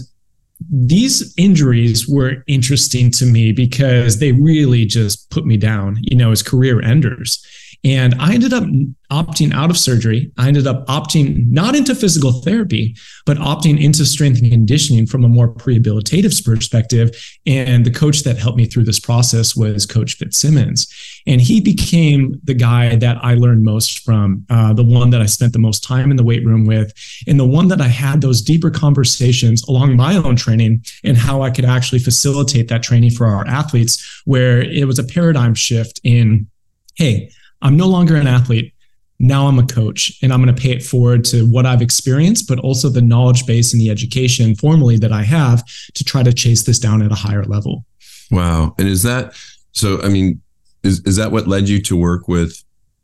these 0.72 1.34
injuries 1.38 2.08
were 2.08 2.44
interesting 2.48 3.12
to 3.12 3.26
me 3.26 3.52
because 3.52 4.20
they 4.20 4.32
really 4.32 4.86
just 4.86 5.30
put 5.30 5.46
me 5.46 5.58
down, 5.58 5.98
you 6.02 6.18
know, 6.18 6.32
as 6.32 6.42
career 6.42 6.82
enders. 6.82 7.46
And 7.86 8.16
I 8.20 8.34
ended 8.34 8.52
up 8.52 8.64
opting 9.12 9.54
out 9.54 9.70
of 9.70 9.78
surgery. 9.78 10.32
I 10.40 10.48
ended 10.48 10.66
up 10.66 10.88
opting 10.88 11.48
not 11.52 11.76
into 11.76 11.94
physical 11.94 12.42
therapy, 12.42 12.98
but 13.28 13.38
opting 13.38 13.80
into 13.80 14.06
strength 14.06 14.42
and 14.42 14.50
conditioning 14.50 15.06
from 15.06 15.24
a 15.24 15.28
more 15.30 15.48
prehabilitative 15.48 16.44
perspective. 16.44 17.16
And 17.46 17.86
the 17.86 17.92
coach 17.92 18.24
that 18.24 18.40
helped 18.40 18.58
me 18.58 18.66
through 18.66 18.86
this 18.86 19.00
process 19.00 19.56
was 19.56 19.86
Coach 19.86 20.16
Fitzsimmons. 20.16 20.88
And 21.28 21.40
he 21.40 21.62
became 21.62 22.42
the 22.44 22.56
guy 22.56 22.96
that 22.96 23.24
I 23.24 23.36
learned 23.36 23.64
most 23.64 24.00
from, 24.00 24.44
uh, 24.50 24.74
the 24.74 24.84
one 24.84 25.12
that 25.12 25.22
I 25.22 25.28
spent 25.28 25.54
the 25.54 25.60
most 25.60 25.84
time 25.84 26.10
in 26.10 26.18
the 26.18 26.24
weight 26.24 26.44
room 26.44 26.66
with, 26.66 26.92
and 27.28 27.40
the 27.40 27.46
one 27.46 27.68
that 27.68 27.82
I 27.82 27.88
had 27.88 28.22
those 28.22 28.42
deeper 28.42 28.72
conversations 28.72 29.64
along 29.68 29.96
my 29.96 30.16
own 30.16 30.36
training 30.36 30.84
and 31.04 31.16
how 31.16 31.44
I 31.44 31.52
could 31.52 31.66
actually 31.66 32.00
facilitate 32.00 32.68
that 32.70 32.82
training 32.82 33.12
for 33.12 33.28
our 33.28 33.46
athletes, 33.46 34.24
where 34.26 34.60
it 34.60 34.88
was 34.88 34.98
a 34.98 35.04
paradigm 35.04 35.54
shift 35.54 36.02
in, 36.04 36.48
hey, 36.96 37.30
I'm 37.66 37.76
no 37.76 37.88
longer 37.88 38.16
an 38.16 38.28
athlete. 38.28 38.74
Now 39.18 39.48
I'm 39.48 39.58
a 39.58 39.66
coach 39.66 40.20
and 40.22 40.32
I'm 40.32 40.44
going 40.44 40.54
to 40.54 40.62
pay 40.62 40.72
it 40.72 40.84
forward 40.84 41.26
to 41.26 41.46
what 41.48 41.66
I've 41.66 41.82
experienced, 41.82 42.48
but 42.48 42.60
also 42.60 42.90
the 42.90 43.02
knowledge 43.02 43.48
base 43.48 43.74
and 43.74 43.82
the 43.82 43.90
education 43.90 44.56
formally 44.56 44.98
that 44.98 45.12
I 45.12 45.24
have 45.24 45.64
to 45.96 46.04
try 46.04 46.22
to 46.22 46.32
chase 46.32 46.64
this 46.64 46.78
down 46.78 47.02
at 47.02 47.12
a 47.12 47.16
higher 47.16 47.44
level. 47.44 47.86
Wow. 48.30 48.76
And 48.78 48.88
is 48.88 49.02
that 49.04 49.34
so? 49.72 50.02
I 50.04 50.10
mean, 50.10 50.42
is, 50.84 51.00
is 51.06 51.16
that 51.16 51.32
what 51.32 51.48
led 51.48 51.68
you 51.68 51.82
to 51.84 51.96
work 51.96 52.28
with, 52.28 52.64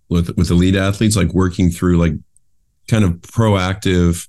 with, 0.10 0.38
with 0.38 0.52
elite 0.52 0.76
athletes, 0.76 1.16
like 1.16 1.34
working 1.34 1.72
through 1.72 1.98
like 1.98 2.14
kind 2.88 3.04
of 3.04 3.14
proactive 3.22 4.28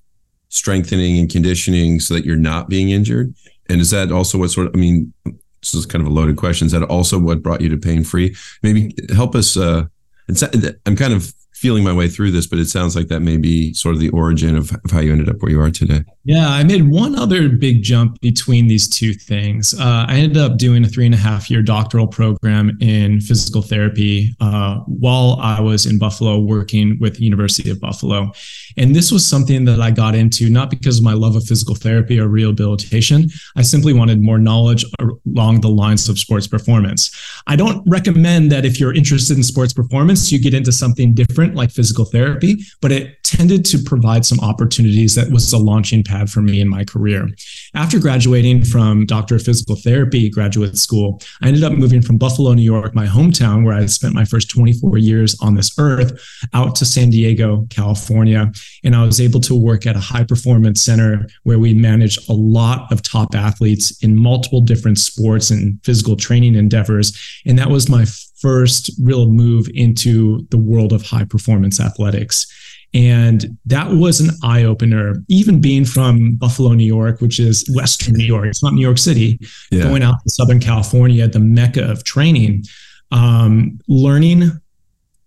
strengthening 0.49 1.19
and 1.19 1.31
conditioning 1.31 2.01
so 2.01 2.15
that 2.15 2.25
you're 2.25 2.37
not 2.37 2.71
being 2.71 2.89
injured? 2.91 3.35
And 3.69 3.81
is 3.81 3.91
that 3.91 4.11
also 4.11 4.39
what 4.39 4.51
sort 4.51 4.69
of, 4.69 4.75
I 4.75 4.79
mean, 4.79 5.13
this 5.25 5.75
is 5.75 5.85
kind 5.85 6.01
of 6.01 6.11
a 6.11 6.15
loaded 6.15 6.37
question. 6.37 6.67
Is 6.67 6.73
that 6.73 6.85
also 6.85 7.19
what 7.19 7.43
brought 7.43 7.61
you 7.61 7.69
to 7.69 7.77
pain 7.77 8.03
free? 8.03 8.35
Maybe 8.63 8.95
help 9.15 9.35
us, 9.35 9.57
uh, 9.57 9.87
it's, 10.29 10.43
uh, 10.43 10.73
I'm 10.87 10.97
kind 10.97 11.13
of 11.13 11.33
feeling 11.53 11.85
my 11.85 11.93
way 11.93 12.09
through 12.09 12.33
this, 12.33 12.47
but 12.47 12.59
it 12.59 12.67
sounds 12.67 12.97
like 12.97 13.09
that 13.09 13.21
may 13.21 13.37
be 13.37 13.73
sort 13.75 13.95
of 13.95 14.01
the 14.01 14.11
origin 14.11 14.57
of, 14.57 14.73
of 14.85 14.91
how 14.91 15.01
you 15.01 15.13
ended 15.13 15.29
up 15.29 15.37
where 15.41 15.53
you 15.53 15.61
are 15.61 15.71
today. 15.71 16.05
Yeah, 16.25 16.49
I 16.49 16.63
made 16.63 16.89
one 16.89 17.17
other 17.17 17.49
big 17.49 17.83
jump 17.83 18.21
between 18.21 18.69
these 18.69 18.89
two 18.89 19.13
things. 19.13 19.75
Uh, 19.75 20.07
I 20.07 20.19
ended 20.19 20.37
up 20.39 20.57
doing 20.57 20.85
a 20.85 20.89
three 20.89 21.05
and 21.05 21.15
a 21.15 21.19
half 21.19 21.51
year 21.51 21.63
doctoral 21.63 22.07
program 22.07 22.79
in 22.81 23.21
physical 23.21 23.61
therapy 23.61 24.33
uh, 24.41 24.77
while 24.87 25.37
I 25.41 25.61
was 25.61 25.85
in 25.85 25.99
Buffalo 25.99 26.39
working 26.39 26.97
with 27.01 27.17
the 27.17 27.25
University 27.25 27.71
of 27.71 27.81
Buffalo. 27.81 28.31
And 28.77 28.95
this 28.95 29.11
was 29.11 29.27
something 29.27 29.65
that 29.65 29.81
I 29.81 29.91
got 29.91 30.15
into 30.15 30.49
not 30.49 30.71
because 30.71 30.99
of 30.99 31.05
my 31.05 31.13
love 31.13 31.35
of 31.35 31.45
physical 31.45 31.75
therapy 31.75 32.21
or 32.21 32.29
rehabilitation. 32.29 33.29
I 33.57 33.63
simply 33.63 33.93
wanted 33.93 34.23
more 34.23 34.39
knowledge 34.39 34.85
along 35.27 35.63
the 35.63 35.71
lines 35.71 36.09
of 36.09 36.21
sports 36.21 36.47
performance. 36.47 37.11
I 37.49 37.57
don't 37.57 37.83
recommend 37.89 38.53
that 38.53 38.65
if 38.65 38.79
you're 38.79 38.95
interested 38.95 39.37
in 39.37 39.43
sports 39.43 39.73
performance, 39.73 40.31
you 40.31 40.41
get 40.41 40.55
into 40.55 40.71
something 40.71 41.15
different 41.15 41.57
like 41.57 41.73
physical 41.73 42.05
therapy, 42.05 42.63
but 42.81 42.93
it 42.93 43.22
tended 43.33 43.65
to 43.65 43.79
provide 43.79 44.27
some 44.27 44.39
opportunities 44.41 45.15
that 45.15 45.33
was 45.33 45.53
a 45.55 45.59
launching 45.59 46.05
pad 46.05 46.29
for 46.29 46.43
me 46.43 46.61
in 46.61 46.69
my 46.69 46.85
career. 46.85 47.27
After 47.75 47.99
graduating 47.99 48.65
from 48.65 49.07
Doctor 49.07 49.37
of 49.37 49.43
Physical 49.43 49.75
Therapy 49.75 50.29
graduate 50.29 50.77
school, 50.77 51.19
I 51.41 51.49
ended 51.49 51.65
up 51.65 51.73
moving 51.73 52.03
from 52.03 52.19
Buffalo, 52.19 52.53
New 52.53 52.63
York, 52.63 52.95
my 52.95 53.07
hometown, 53.07 53.65
where 53.65 53.75
I 53.75 53.87
spent 53.87 54.15
my 54.15 54.27
first 54.27 54.51
24 54.51 54.99
years 54.99 55.35
on 55.41 55.55
this 55.55 55.73
earth, 55.79 56.13
out 56.53 56.75
to 56.77 56.85
San 56.85 57.09
Diego, 57.09 57.67
California. 57.71 58.53
And 58.85 58.95
I 58.95 59.03
was 59.05 59.19
able 59.19 59.41
to 59.41 59.55
work 59.55 59.87
at 59.87 59.97
a 59.97 60.01
high 60.01 60.25
performance 60.25 60.83
center 60.83 61.27
where 61.45 61.59
we 61.59 61.73
managed 61.73 62.29
a 62.29 62.35
lot 62.35 62.93
of 62.93 63.01
top 63.01 63.35
athletes 63.35 64.03
in 64.05 64.15
multiple 64.15 64.61
different 64.61 64.99
sports 64.99 65.51
and 65.51 65.83
physical 65.85 66.17
training 66.17 66.55
endeavors. 66.55 67.19
And 67.47 67.59
that 67.59 67.71
was 67.71 67.89
my 67.89 68.05
first 68.43 68.91
real 69.01 69.31
move 69.31 69.69
into 69.73 70.47
the 70.51 70.59
world 70.59 70.93
of 70.93 71.03
high 71.03 71.25
performance 71.25 71.81
athletics. 71.81 72.47
And 72.95 73.57
that 73.67 73.91
was 73.93 74.21
an 74.21 74.31
eye 74.43 74.65
opener, 74.65 75.15
even 75.29 75.61
being 75.61 75.85
from 75.85 76.35
Buffalo, 76.37 76.73
New 76.73 76.85
York, 76.85 77.21
which 77.21 77.41
is 77.41 77.65
Western 77.75 78.15
New 78.15 78.25
York. 78.25 78.47
It's 78.47 78.63
not 78.63 78.75
New 78.75 78.83
York 78.83 78.99
City, 78.99 79.39
yeah. 79.71 79.85
going 79.85 80.03
out 80.03 80.17
to 80.23 80.31
Southern 80.31 80.61
California, 80.61 81.27
the 81.27 81.41
mecca 81.41 81.91
of 81.91 82.05
training, 82.05 82.65
um, 83.11 83.79
learning 83.89 84.51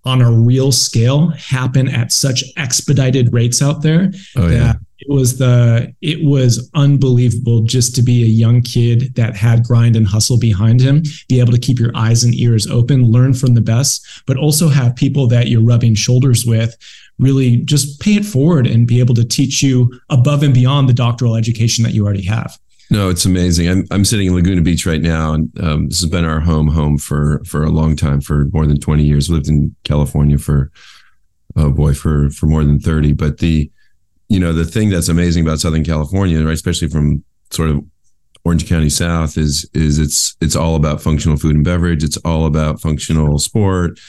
on 0.06 0.22
a 0.22 0.32
real 0.32 0.72
scale 0.72 1.30
happen 1.30 1.88
at 1.88 2.12
such 2.12 2.44
expedited 2.58 3.34
rates 3.34 3.62
out 3.62 3.82
there 3.82 4.12
oh, 4.36 4.48
that 4.48 4.54
yeah. 4.54 4.74
it 5.00 5.12
was 5.12 5.40
the 5.40 5.92
it 6.02 6.24
was 6.24 6.70
unbelievable 6.76 7.64
just 7.64 7.96
to 7.96 8.04
be 8.04 8.24
a 8.24 8.28
young 8.28 8.62
kid 8.62 9.16
that 9.16 9.36
had 9.36 9.64
grind 9.64 9.96
and 9.96 10.08
hustle 10.08 10.38
behind 10.38 10.80
him 10.80 11.02
be 11.28 11.40
able 11.40 11.52
to 11.52 11.60
keep 11.60 11.80
your 11.80 11.92
eyes 11.96 12.24
and 12.24 12.36
ears 12.36 12.68
open 12.68 13.04
learn 13.12 13.34
from 13.34 13.56
the 13.56 13.62
best 13.62 14.06
but 14.28 14.38
also 14.38 14.70
have 14.70 14.96
people 14.96 15.28
that 15.28 15.48
you're 15.48 15.64
rubbing 15.64 15.96
shoulders 15.96 16.46
with 16.46 16.78
really 17.18 17.58
just 17.58 18.00
pay 18.02 18.16
it 18.16 18.26
forward 18.26 18.68
and 18.68 18.88
be 18.88 19.00
able 19.00 19.16
to 19.16 19.26
teach 19.26 19.62
you 19.62 20.00
above 20.10 20.44
and 20.44 20.54
beyond 20.54 20.90
the 20.90 20.94
doctoral 20.94 21.36
education 21.36 21.84
that 21.84 21.94
you 21.94 22.06
already 22.06 22.26
have. 22.26 22.58
No, 22.92 23.10
it's 23.10 23.26
amazing. 23.26 23.68
I'm 23.68 23.86
I'm 23.90 24.06
sitting 24.06 24.28
in 24.28 24.36
Laguna 24.36 24.62
Beach 24.62 24.86
right 24.86 25.02
now, 25.02 25.34
and 25.34 25.60
um, 25.60 25.90
this 25.90 26.02
has 26.02 26.10
been 26.10 26.26
our 26.26 26.40
home 26.40 26.68
home 26.68 26.98
for 26.98 27.44
for 27.46 27.64
a 27.64 27.70
long 27.70 27.96
time, 27.96 28.22
for 28.22 28.46
more 28.54 28.68
than 28.68 28.80
20 28.80 29.04
years. 29.04 29.28
We 29.28 29.36
Lived 29.36 29.50
in 29.50 29.76
California 29.84 30.38
for 30.38 30.72
oh 31.56 31.72
boy, 31.72 31.94
for 31.94 32.30
for 32.30 32.46
more 32.46 32.64
than 32.64 32.80
30. 32.80 33.14
But 33.14 33.40
the 33.40 33.72
you 34.30 34.40
know 34.40 34.54
the 34.54 34.66
thing 34.66 34.90
that's 34.90 35.10
amazing 35.10 35.44
about 35.44 35.60
Southern 35.60 35.84
California, 35.84 36.44
right, 36.44 36.54
especially 36.54 36.88
from 36.88 37.24
sort 37.50 37.72
of 37.72 37.84
Orange 38.44 38.70
County 38.70 38.90
South, 38.90 39.36
is 39.36 39.68
is 39.74 39.98
it's 39.98 40.36
it's 40.40 40.56
all 40.56 40.76
about 40.76 41.02
functional 41.02 41.38
food 41.38 41.56
and 41.56 41.66
beverage. 41.66 42.04
It's 42.04 42.18
all 42.18 42.46
about 42.46 42.82
functional 42.82 43.40
sport. 43.40 44.00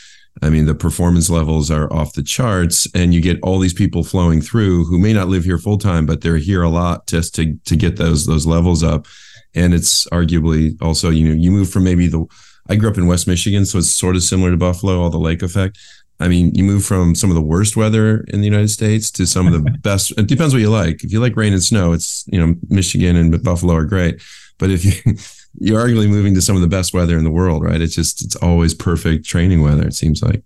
I 0.43 0.51
mean, 0.51 0.67
the 0.67 0.75
performance 0.75 1.31
levels 1.31 1.71
are 1.71 1.91
off 1.93 2.13
the 2.13 2.23
charts, 2.23 2.87
and 2.95 3.15
you 3.15 3.21
get 3.21 3.41
all 3.43 3.59
these 3.59 3.73
people 3.73 4.05
flowing 4.05 4.41
through 4.41 4.85
who 4.85 4.99
may 4.99 5.13
not 5.13 5.29
live 5.29 5.45
here 5.45 5.59
full 5.59 5.79
time, 5.79 6.05
but 6.05 6.21
they're 6.21 6.37
here 6.37 6.63
a 6.63 6.69
lot 6.69 7.07
just 7.07 7.35
to 7.37 7.57
to 7.65 7.77
get 7.77 7.97
those 7.97 8.27
those 8.27 8.47
levels 8.47 8.83
up. 8.83 9.07
And 9.55 9.73
it's 9.73 10.05
arguably 10.09 10.81
also, 10.83 11.09
you 11.09 11.27
know, 11.27 11.35
you 11.35 11.51
move 11.51 11.71
from 11.71 11.85
maybe 11.85 12.07
the 12.07 12.27
I 12.69 12.77
grew 12.77 12.91
up 12.91 12.99
in 12.99 13.07
West 13.07 13.27
Michigan, 13.27 13.65
so 13.65 13.79
it's 13.79 13.91
sort 13.91 14.17
of 14.17 14.23
similar 14.23 14.51
to 14.51 14.57
Buffalo, 14.57 15.01
all 15.01 15.11
the 15.11 15.19
lake 15.19 15.43
effect. 15.43 15.79
I 16.19 16.29
mean, 16.29 16.55
you 16.55 16.65
move 16.65 16.85
from 16.85 17.15
some 17.15 17.31
of 17.31 17.37
the 17.37 17.43
worst 17.43 17.77
weather 17.77 18.25
in 18.29 18.41
the 18.41 18.47
United 18.47 18.71
States 18.71 19.11
to 19.13 19.27
some 19.27 19.47
of 19.47 19.53
the 19.53 19.71
best. 19.83 20.13
It 20.19 20.27
depends 20.27 20.55
what 20.55 20.61
you 20.61 20.71
like. 20.71 21.05
If 21.05 21.13
you 21.13 21.21
like 21.21 21.37
rain 21.37 21.53
and 21.53 21.63
snow, 21.63 21.93
it's 21.93 22.25
you 22.29 22.39
know 22.39 22.55
Michigan 22.69 23.17
and 23.17 23.43
Buffalo 23.43 23.75
are 23.75 23.85
great. 23.85 24.23
But 24.59 24.71
if 24.71 24.85
you 24.85 25.15
you're 25.59 25.81
arguably 25.81 26.09
moving 26.09 26.35
to 26.35 26.43
some 26.43 26.57
of 26.57 26.63
the 26.63 26.69
best 26.69 26.93
weather 26.93 27.19
in 27.19 27.25
the 27.25 27.31
world, 27.31 27.63
right? 27.63 27.81
It's 27.81 27.95
just 27.95 28.25
it's 28.25 28.37
always 28.37 28.75
perfect 28.75 29.25
training 29.25 29.63
weather. 29.63 29.87
It 29.87 29.95
seems 29.95 30.23
like 30.23 30.43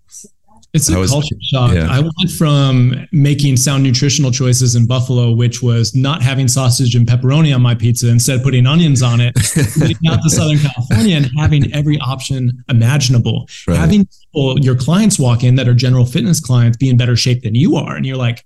it's 0.73 0.89
a 0.89 0.97
was, 0.97 1.11
culture 1.11 1.35
shock. 1.41 1.73
Yeah. 1.73 1.87
I 1.89 1.99
went 1.99 2.31
from 2.37 3.07
making 3.11 3.57
sound 3.57 3.83
nutritional 3.83 4.31
choices 4.31 4.75
in 4.75 4.87
Buffalo, 4.87 5.31
which 5.31 5.61
was 5.61 5.93
not 5.93 6.21
having 6.21 6.47
sausage 6.47 6.95
and 6.95 7.05
pepperoni 7.05 7.53
on 7.53 7.61
my 7.61 7.75
pizza, 7.75 8.09
instead 8.09 8.41
putting 8.41 8.65
onions 8.65 9.01
on 9.01 9.19
it, 9.19 9.35
out 10.07 10.19
to 10.23 10.29
Southern 10.29 10.59
California 10.59 11.17
and 11.17 11.29
having 11.37 11.73
every 11.73 11.99
option 11.99 12.63
imaginable. 12.69 13.49
Right. 13.67 13.77
Having 13.77 14.07
people, 14.07 14.59
your 14.59 14.75
clients 14.75 15.19
walk 15.19 15.43
in 15.43 15.55
that 15.55 15.67
are 15.67 15.73
general 15.73 16.05
fitness 16.05 16.39
clients 16.39 16.77
be 16.77 16.89
in 16.89 16.95
better 16.95 17.17
shape 17.17 17.43
than 17.43 17.53
you 17.53 17.75
are. 17.75 17.97
And 17.97 18.05
you're 18.05 18.17
like, 18.17 18.45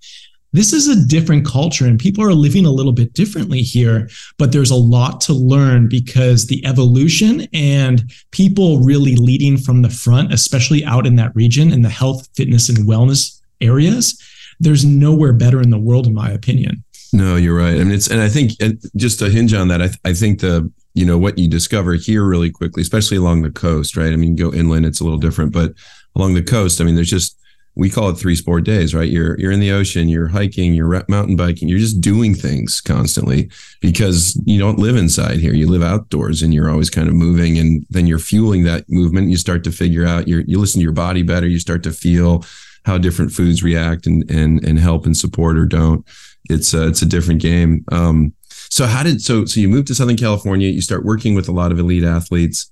this 0.55 0.73
is 0.73 0.87
a 0.87 1.05
different 1.07 1.45
culture 1.45 1.85
and 1.85 1.99
people 1.99 2.23
are 2.23 2.33
living 2.33 2.65
a 2.65 2.71
little 2.71 2.91
bit 2.91 3.13
differently 3.13 3.61
here, 3.61 4.09
but 4.37 4.51
there's 4.51 4.71
a 4.71 4.75
lot 4.75 5.21
to 5.21 5.33
learn 5.33 5.87
because 5.87 6.47
the 6.47 6.65
evolution 6.65 7.47
and 7.53 8.11
people 8.31 8.79
really 8.79 9.15
leading 9.15 9.57
from 9.57 9.81
the 9.81 9.89
front, 9.89 10.33
especially 10.33 10.83
out 10.85 11.05
in 11.05 11.15
that 11.15 11.35
region 11.35 11.71
in 11.71 11.81
the 11.81 11.89
health, 11.89 12.27
fitness, 12.35 12.69
and 12.69 12.87
wellness 12.87 13.41
areas, 13.61 14.21
there's 14.59 14.85
nowhere 14.85 15.33
better 15.33 15.61
in 15.61 15.69
the 15.69 15.79
world, 15.79 16.07
in 16.07 16.13
my 16.13 16.29
opinion. 16.29 16.83
No, 17.13 17.35
you're 17.35 17.57
right. 17.57 17.75
I 17.75 17.83
mean, 17.83 17.91
it's, 17.91 18.09
and 18.09 18.21
I 18.21 18.29
think 18.29 18.51
just 18.95 19.19
to 19.19 19.29
hinge 19.29 19.53
on 19.53 19.67
that, 19.69 19.81
I, 19.81 19.89
I 20.03 20.13
think 20.13 20.39
the, 20.39 20.71
you 20.93 21.05
know, 21.05 21.17
what 21.17 21.37
you 21.37 21.49
discover 21.49 21.93
here 21.93 22.23
really 22.23 22.49
quickly, 22.49 22.81
especially 22.81 23.17
along 23.17 23.41
the 23.41 23.51
coast, 23.51 23.95
right? 23.95 24.11
I 24.11 24.15
mean, 24.15 24.35
go 24.35 24.53
inland, 24.53 24.85
it's 24.85 24.99
a 24.99 25.03
little 25.03 25.19
different, 25.19 25.51
but 25.51 25.73
along 26.15 26.33
the 26.33 26.43
coast, 26.43 26.81
I 26.81 26.83
mean, 26.83 26.95
there's 26.95 27.09
just, 27.09 27.37
we 27.75 27.89
call 27.89 28.09
it 28.09 28.15
three 28.15 28.35
sport 28.35 28.63
days, 28.63 28.95
right? 28.95 29.09
You're 29.09 29.37
you're 29.39 29.51
in 29.51 29.59
the 29.59 29.71
ocean, 29.71 30.07
you're 30.07 30.29
hiking, 30.29 30.73
you're 30.73 31.03
mountain 31.09 31.35
biking, 31.35 31.67
you're 31.67 31.79
just 31.79 31.99
doing 31.99 32.33
things 32.33 32.79
constantly 32.79 33.49
because 33.81 34.41
you 34.45 34.57
don't 34.57 34.79
live 34.79 34.95
inside 34.95 35.39
here. 35.39 35.53
You 35.53 35.67
live 35.67 35.83
outdoors 35.83 36.41
and 36.41 36.53
you're 36.53 36.69
always 36.69 36.89
kind 36.89 37.09
of 37.09 37.13
moving 37.13 37.57
and 37.59 37.85
then 37.89 38.07
you're 38.07 38.19
fueling 38.19 38.63
that 38.63 38.85
movement. 38.89 39.29
You 39.29 39.37
start 39.37 39.63
to 39.65 39.71
figure 39.71 40.05
out 40.05 40.27
you 40.27 40.43
you 40.47 40.57
listen 40.57 40.79
to 40.79 40.83
your 40.83 40.93
body 40.93 41.21
better, 41.21 41.47
you 41.47 41.59
start 41.59 41.83
to 41.83 41.91
feel 41.91 42.45
how 42.85 42.97
different 42.97 43.31
foods 43.31 43.61
react 43.61 44.07
and 44.07 44.29
and 44.31 44.63
and 44.63 44.79
help 44.79 45.05
and 45.05 45.15
support 45.15 45.57
or 45.57 45.65
don't. 45.65 46.05
It's 46.49 46.73
a, 46.73 46.87
it's 46.87 47.01
a 47.01 47.07
different 47.07 47.41
game. 47.41 47.83
Um, 47.91 48.33
so 48.69 48.85
how 48.85 49.03
did 49.03 49.21
so 49.21 49.45
so 49.45 49.59
you 49.59 49.67
moved 49.67 49.87
to 49.87 49.95
Southern 49.95 50.17
California, 50.17 50.69
you 50.69 50.81
start 50.81 51.03
working 51.03 51.35
with 51.35 51.49
a 51.49 51.51
lot 51.51 51.71
of 51.73 51.79
elite 51.79 52.03
athletes. 52.05 52.71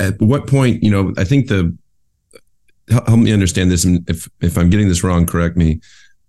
At 0.00 0.20
what 0.20 0.46
point, 0.46 0.82
you 0.82 0.90
know, 0.90 1.12
I 1.16 1.24
think 1.24 1.48
the 1.48 1.76
help 2.90 3.18
me 3.18 3.32
understand 3.32 3.70
this. 3.70 3.84
And 3.84 4.08
if 4.08 4.28
if 4.40 4.56
I'm 4.56 4.70
getting 4.70 4.88
this 4.88 5.04
wrong, 5.04 5.26
correct 5.26 5.56
me. 5.56 5.80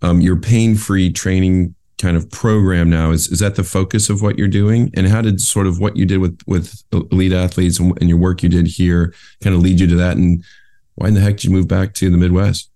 Um, 0.01 0.21
your 0.21 0.37
pain 0.37 0.75
free 0.75 1.11
training 1.11 1.75
kind 1.99 2.15
of 2.15 2.29
program 2.31 2.89
now 2.89 3.11
is 3.11 3.27
is 3.27 3.39
that 3.39 3.55
the 3.55 3.63
focus 3.63 4.09
of 4.09 4.21
what 4.21 4.37
you're 4.37 4.47
doing 4.47 4.89
and 4.95 5.07
how 5.07 5.21
did 5.21 5.41
sort 5.41 5.67
of 5.67 5.79
what 5.79 5.97
you 5.97 6.05
did 6.05 6.17
with 6.17 6.39
with 6.47 6.81
elite 7.11 7.33
athletes 7.33 7.77
and, 7.77 7.95
and 7.99 8.09
your 8.09 8.17
work 8.17 8.41
you 8.41 8.49
did 8.49 8.65
here 8.65 9.13
kind 9.43 9.53
of 9.53 9.61
lead 9.61 9.79
you 9.79 9.87
to 9.87 9.95
that 9.95 10.15
and 10.15 10.43
why 10.95 11.09
in 11.09 11.13
the 11.13 11.19
heck 11.19 11.33
did 11.35 11.43
you 11.43 11.49
move 11.51 11.67
back 11.67 11.93
to 11.93 12.09
the 12.09 12.17
midwest 12.17 12.69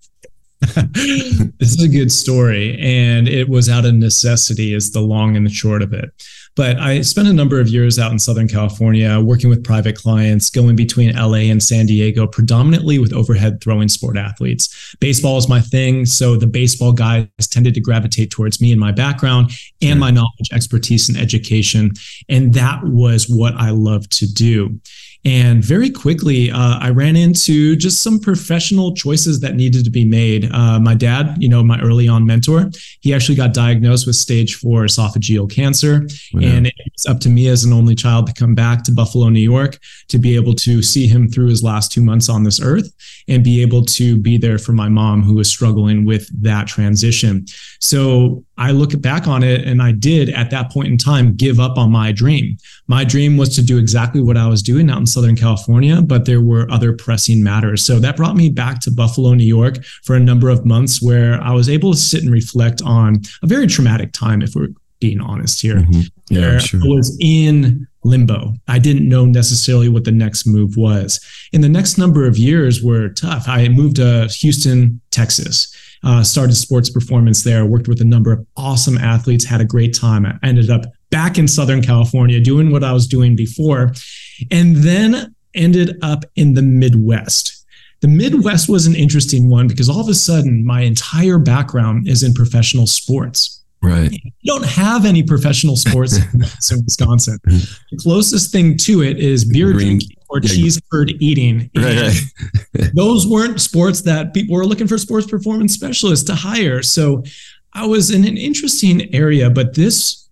this 0.62 1.74
is 1.74 1.82
a 1.82 1.88
good 1.88 2.12
story 2.12 2.78
and 2.80 3.30
it 3.30 3.48
was 3.48 3.70
out 3.70 3.86
of 3.86 3.94
necessity 3.94 4.74
is 4.74 4.92
the 4.92 5.02
long 5.02 5.38
and 5.38 5.46
the 5.46 5.50
short 5.50 5.82
of 5.82 5.94
it 5.94 6.12
but 6.56 6.78
I 6.80 7.02
spent 7.02 7.28
a 7.28 7.34
number 7.34 7.60
of 7.60 7.68
years 7.68 7.98
out 7.98 8.12
in 8.12 8.20
Southern 8.20 8.48
California 8.48 9.20
working 9.20 9.50
with 9.50 9.64
private 9.64 9.96
clients, 9.96 10.50
going 10.50 10.76
between 10.76 11.16
LA 11.16 11.50
and 11.50 11.62
San 11.62 11.86
Diego, 11.86 12.28
predominantly 12.28 13.00
with 13.00 13.14
overhead 13.14 13.62
throwing 13.62 13.90
sport 13.90 14.18
athletes. 14.18 14.96
Baseball 15.00 15.38
is 15.38 15.50
my 15.50 15.62
thing. 15.62 16.06
So 16.06 16.36
the 16.36 16.48
baseball 16.48 16.94
guys 16.94 17.28
tended 17.50 17.74
to 17.74 17.82
gravitate 17.82 18.32
towards 18.32 18.62
me 18.62 18.72
and 18.72 18.80
my 18.80 18.92
background 18.92 19.52
and 19.82 20.00
my 20.00 20.12
knowledge, 20.12 20.50
expertise, 20.52 21.10
and 21.10 21.18
education. 21.18 21.92
And 22.30 22.54
that 22.54 22.84
was 22.84 23.28
what 23.28 23.56
I 23.56 23.72
loved 23.72 24.12
to 24.20 24.32
do. 24.32 24.80
And 25.26 25.64
very 25.64 25.90
quickly, 25.90 26.52
uh, 26.52 26.80
I 26.80 26.90
ran 26.90 27.16
into 27.16 27.76
just 27.76 28.02
some 28.04 28.20
professional 28.20 28.94
choices 28.94 29.40
that 29.40 29.56
needed 29.56 29.86
to 29.86 29.92
be 29.92 30.04
made. 30.04 30.52
Uh, 30.52 30.80
my 30.80 30.96
dad, 30.96 31.38
you 31.40 31.48
know, 31.48 31.64
my 31.64 31.80
early 31.82 32.08
on 32.08 32.26
mentor, 32.26 32.70
he 33.00 33.14
actually 33.14 33.36
got 33.36 33.54
diagnosed 33.54 34.06
with 34.06 34.18
stage 34.18 34.56
four 34.56 34.84
esophageal 34.84 35.50
cancer. 35.50 36.08
And 36.42 36.68
it 36.68 36.74
it's 36.94 37.08
up 37.08 37.20
to 37.22 37.30
me 37.30 37.48
as 37.48 37.64
an 37.64 37.74
only 37.74 37.96
child 37.96 38.28
to 38.28 38.34
come 38.34 38.56
back 38.56 38.84
to 38.84 38.92
Buffalo, 38.92 39.30
New 39.30 39.40
York, 39.40 39.80
to 40.08 40.18
be 40.18 40.36
able 40.36 40.54
to 40.56 40.82
see 40.82 41.08
him 41.08 41.28
through 41.28 41.48
his 41.48 41.64
last 41.64 41.92
two 41.92 42.02
months 42.02 42.30
on 42.30 42.44
this 42.44 42.62
earth 42.62 42.94
and 43.28 43.44
be 43.44 43.62
able 43.62 43.84
to 43.86 44.18
be 44.18 44.38
there 44.38 44.58
for 44.58 44.74
my 44.74 44.90
mom 44.90 45.22
who 45.24 45.34
was 45.34 45.50
struggling 45.50 46.06
with 46.06 46.30
that 46.42 46.68
transition. 46.68 47.46
So 47.80 48.46
I 48.58 48.72
look 48.72 49.00
back 49.02 49.28
on 49.28 49.44
it 49.44 49.68
and 49.68 49.82
I 49.82 49.92
did 49.92 50.30
at 50.30 50.52
that 50.52 50.72
point 50.72 50.90
in 50.90 50.98
time 50.98 51.36
give 51.36 51.60
up 51.60 51.78
on 51.78 51.92
my 51.92 52.12
dream. 52.12 52.58
My 52.88 53.04
dream 53.04 53.38
was 53.38 53.56
to 53.56 53.64
do 53.64 53.78
exactly 53.78 54.22
what 54.22 54.38
I 54.38 54.48
was 54.48 54.62
doing 54.62 54.90
out 54.90 55.00
in 55.00 55.08
Southern 55.14 55.36
California, 55.36 56.02
but 56.02 56.26
there 56.26 56.42
were 56.42 56.70
other 56.72 56.94
pressing 56.94 57.44
matters. 57.44 57.86
So 57.86 58.00
that 58.00 58.18
brought 58.18 58.36
me 58.36 58.50
back 58.50 58.80
to 58.82 58.92
Buffalo, 58.92 59.34
New 59.34 59.46
York 59.46 59.84
for 60.04 60.16
a 60.16 60.20
number 60.20 60.50
of 60.50 60.66
months 60.66 61.02
where 61.02 61.42
I 61.42 61.52
was 61.52 61.70
able 61.70 61.94
to 61.94 61.98
sit 61.98 62.24
and 62.24 62.32
reflect 62.32 62.82
on 62.82 63.22
a 63.42 63.48
very 63.48 63.68
traumatic 63.68 64.12
time, 64.12 64.42
if 64.42 64.56
we're 64.56 64.70
being 65.00 65.22
honest 65.22 65.62
here. 65.62 65.76
Mm-hmm. 65.76 66.02
Yeah, 66.30 66.58
sure. 66.58 66.80
I 66.82 66.88
was 66.88 67.18
in 67.20 67.88
limbo. 68.04 68.54
I 68.68 68.80
didn't 68.80 69.08
know 69.08 69.26
necessarily 69.26 69.90
what 69.90 70.06
the 70.06 70.12
next 70.12 70.46
move 70.46 70.76
was. 70.78 71.20
And 71.54 71.64
the 71.64 71.70
next 71.70 71.98
number 71.98 72.26
of 72.26 72.38
years 72.38 72.82
were 72.82 73.10
tough. 73.10 73.48
I 73.48 73.68
moved 73.70 73.98
to 73.98 74.28
Houston, 74.40 75.02
Texas 75.12 75.74
uh, 76.04 76.24
started 76.24 76.56
sports 76.56 76.90
performance 76.90 77.44
there, 77.44 77.66
worked 77.66 77.88
with 77.88 78.02
a 78.02 78.06
number 78.06 78.32
of 78.32 78.46
awesome 78.58 78.98
athletes, 78.98 79.46
had 79.46 79.62
a 79.62 79.66
great 79.66 79.94
time. 79.94 80.26
I 80.26 80.38
ended 80.44 80.70
up 80.70 80.84
back 81.14 81.38
in 81.38 81.48
Southern 81.48 81.84
California 81.84 82.40
doing 82.40 82.72
what 82.72 82.84
I 82.84 82.92
was 82.92 83.06
doing 83.06 83.36
before, 83.36 83.94
and 84.50 84.78
then 84.78 85.36
ended 85.54 86.00
up 86.02 86.26
in 86.36 86.56
the 86.56 86.64
Midwest. 86.64 87.66
The 88.02 88.08
Midwest 88.08 88.68
was 88.68 88.88
an 88.88 88.96
interesting 88.96 89.48
one 89.48 89.68
because 89.68 89.88
all 89.90 90.02
of 90.02 90.10
a 90.10 90.16
sudden, 90.16 90.66
my 90.66 90.82
entire 90.82 91.38
background 91.38 92.08
is 92.08 92.24
in 92.24 92.34
professional 92.34 92.88
sports. 92.88 93.64
Right. 93.84 94.12
You 94.12 94.32
don't 94.44 94.66
have 94.66 95.06
any 95.06 95.22
professional 95.22 95.76
sports 95.76 96.18
in 96.72 96.84
Wisconsin. 96.84 97.38
The 97.46 98.00
closest 98.00 98.52
thing 98.52 98.76
to 98.78 99.04
it 99.04 99.20
is 99.20 99.46
beer 99.46 99.72
Green, 99.72 100.00
drinking 100.00 100.18
or 100.30 100.40
yeah, 100.40 100.50
cheese 100.50 100.82
curd 100.92 101.14
eating. 101.20 101.70
Right, 101.76 102.20
right. 102.74 102.92
those 102.96 103.28
weren't 103.28 103.62
sports 103.62 104.02
that 104.02 104.34
people 104.34 104.56
were 104.56 104.66
looking 104.66 104.88
for 104.88 104.98
sports 104.98 105.28
performance 105.28 105.74
specialists 105.74 106.26
to 106.26 106.34
hire. 106.34 106.82
So 106.82 107.24
I 107.74 107.86
was 107.86 108.10
in 108.10 108.26
an 108.26 108.36
interesting 108.36 109.14
area, 109.14 109.52
but 109.52 109.76
this 109.76 110.23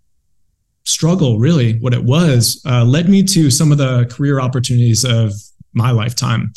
struggle, 0.86 1.40
really, 1.40 1.78
what 1.80 1.94
it 1.94 2.04
was, 2.04 2.62
uh, 2.66 2.84
led 2.84 3.10
me 3.10 3.24
to 3.24 3.50
some 3.52 3.72
of 3.72 3.78
the 3.78 4.06
career 4.06 4.40
opportunities 4.40 5.04
of 5.06 5.34
my 5.74 5.92
lifetime. 5.92 6.54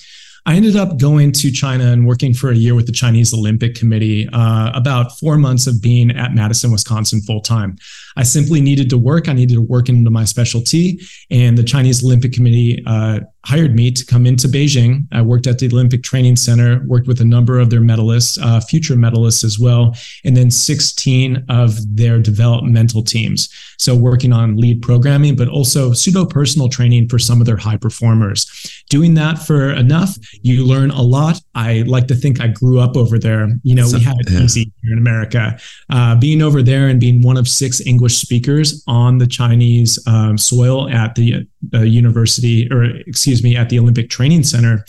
I 0.47 0.57
ended 0.57 0.76
up 0.76 0.99
going 0.99 1.33
to 1.33 1.50
China 1.50 1.85
and 1.85 2.07
working 2.07 2.35
for 2.35 2.50
a 2.50 2.54
year 2.54 2.75
with 2.75 2.87
the 2.87 2.93
Chinese 2.93 3.33
Olympic 3.33 3.75
Committee, 3.75 4.28
uh, 4.31 4.73
about 4.75 5.19
four 5.19 5.38
months 5.38 5.66
of 5.66 5.81
being 5.81 6.11
at 6.11 6.35
Madison, 6.35 6.71
Wisconsin 6.71 7.23
full 7.23 7.40
time. 7.40 7.76
I 8.16 8.23
simply 8.23 8.61
needed 8.61 8.90
to 8.90 8.99
work. 8.99 9.28
I 9.28 9.33
needed 9.33 9.54
to 9.54 9.62
work 9.62 9.88
into 9.88 10.11
my 10.11 10.25
specialty. 10.25 11.00
And 11.30 11.59
the 11.59 11.64
Chinese 11.64 12.04
Olympic 12.04 12.33
Committee 12.33 12.83
uh, 12.87 13.21
hired 13.44 13.75
me 13.75 13.90
to 13.90 14.04
come 14.06 14.26
into 14.26 14.49
Beijing. 14.49 15.06
I 15.12 15.23
worked 15.23 15.47
at 15.47 15.59
the 15.59 15.66
Olympic 15.66 16.02
Training 16.02 16.37
Center, 16.37 16.83
worked 16.87 17.06
with 17.06 17.21
a 17.21 17.25
number 17.25 17.59
of 17.59 17.71
their 17.71 17.80
medalists, 17.80 18.38
uh, 18.42 18.61
future 18.61 18.94
medalists 18.94 19.44
as 19.44 19.59
well, 19.59 19.94
and 20.25 20.37
then 20.37 20.50
16 20.50 21.44
of 21.49 21.97
their 21.97 22.18
developmental 22.18 23.02
teams. 23.02 23.49
So, 23.78 23.94
working 23.94 24.33
on 24.33 24.56
lead 24.56 24.80
programming, 24.83 25.37
but 25.37 25.49
also 25.49 25.92
pseudo 25.92 26.25
personal 26.25 26.68
training 26.68 27.09
for 27.09 27.18
some 27.18 27.40
of 27.40 27.47
their 27.47 27.56
high 27.56 27.76
performers. 27.76 28.47
Doing 28.88 29.14
that 29.14 29.38
for 29.38 29.71
enough, 29.71 30.16
you 30.42 30.64
learn 30.64 30.90
a 30.90 31.02
lot. 31.02 31.40
I 31.54 31.83
like 31.87 32.06
to 32.09 32.14
think 32.14 32.40
I 32.40 32.49
grew 32.49 32.80
up 32.80 32.97
over 32.97 33.18
there. 33.18 33.49
You 33.62 33.75
know, 33.75 33.87
so, 33.87 33.99
we 33.99 34.04
had 34.04 34.16
it 34.21 34.30
yeah. 34.30 34.40
easy 34.40 34.73
here 34.83 34.92
in 34.92 34.99
America. 34.99 35.59
Uh, 35.90 36.16
being 36.16 36.40
over 36.40 36.62
there 36.62 36.88
and 36.88 36.99
being 36.99 37.21
one 37.21 37.37
of 37.37 37.49
six 37.49 37.80
English 37.80 38.03
speakers 38.08 38.82
on 38.87 39.18
the 39.18 39.26
Chinese 39.26 39.99
um, 40.06 40.38
soil 40.38 40.88
at 40.90 41.14
the 41.14 41.46
uh, 41.73 41.80
university, 41.80 42.68
or 42.70 42.84
excuse 42.84 43.42
me, 43.42 43.56
at 43.56 43.68
the 43.68 43.78
Olympic 43.78 44.11
Training 44.11 44.42
Center. 44.42 44.84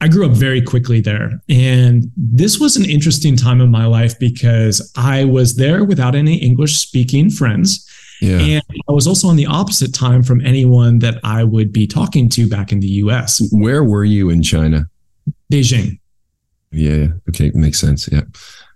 I 0.00 0.08
grew 0.08 0.26
up 0.26 0.32
very 0.32 0.62
quickly 0.62 1.00
there. 1.00 1.40
And 1.48 2.10
this 2.16 2.60
was 2.60 2.76
an 2.76 2.84
interesting 2.84 3.36
time 3.36 3.60
in 3.60 3.70
my 3.70 3.86
life 3.86 4.18
because 4.18 4.92
I 4.96 5.24
was 5.24 5.56
there 5.56 5.84
without 5.84 6.14
any 6.14 6.36
English 6.36 6.76
speaking 6.76 7.30
friends. 7.30 7.84
Yeah. 8.20 8.38
And 8.38 8.62
I 8.88 8.92
was 8.92 9.06
also 9.06 9.28
on 9.28 9.36
the 9.36 9.46
opposite 9.46 9.94
time 9.94 10.22
from 10.22 10.44
anyone 10.44 11.00
that 11.00 11.18
I 11.24 11.44
would 11.44 11.72
be 11.72 11.86
talking 11.86 12.28
to 12.30 12.48
back 12.48 12.72
in 12.72 12.80
the 12.80 12.88
US. 12.88 13.40
Where 13.52 13.82
were 13.82 14.04
you 14.04 14.30
in 14.30 14.42
China? 14.42 14.88
Beijing. 15.52 15.98
Yeah. 16.70 17.08
Okay. 17.28 17.50
Makes 17.54 17.80
sense. 17.80 18.08
Yeah. 18.10 18.22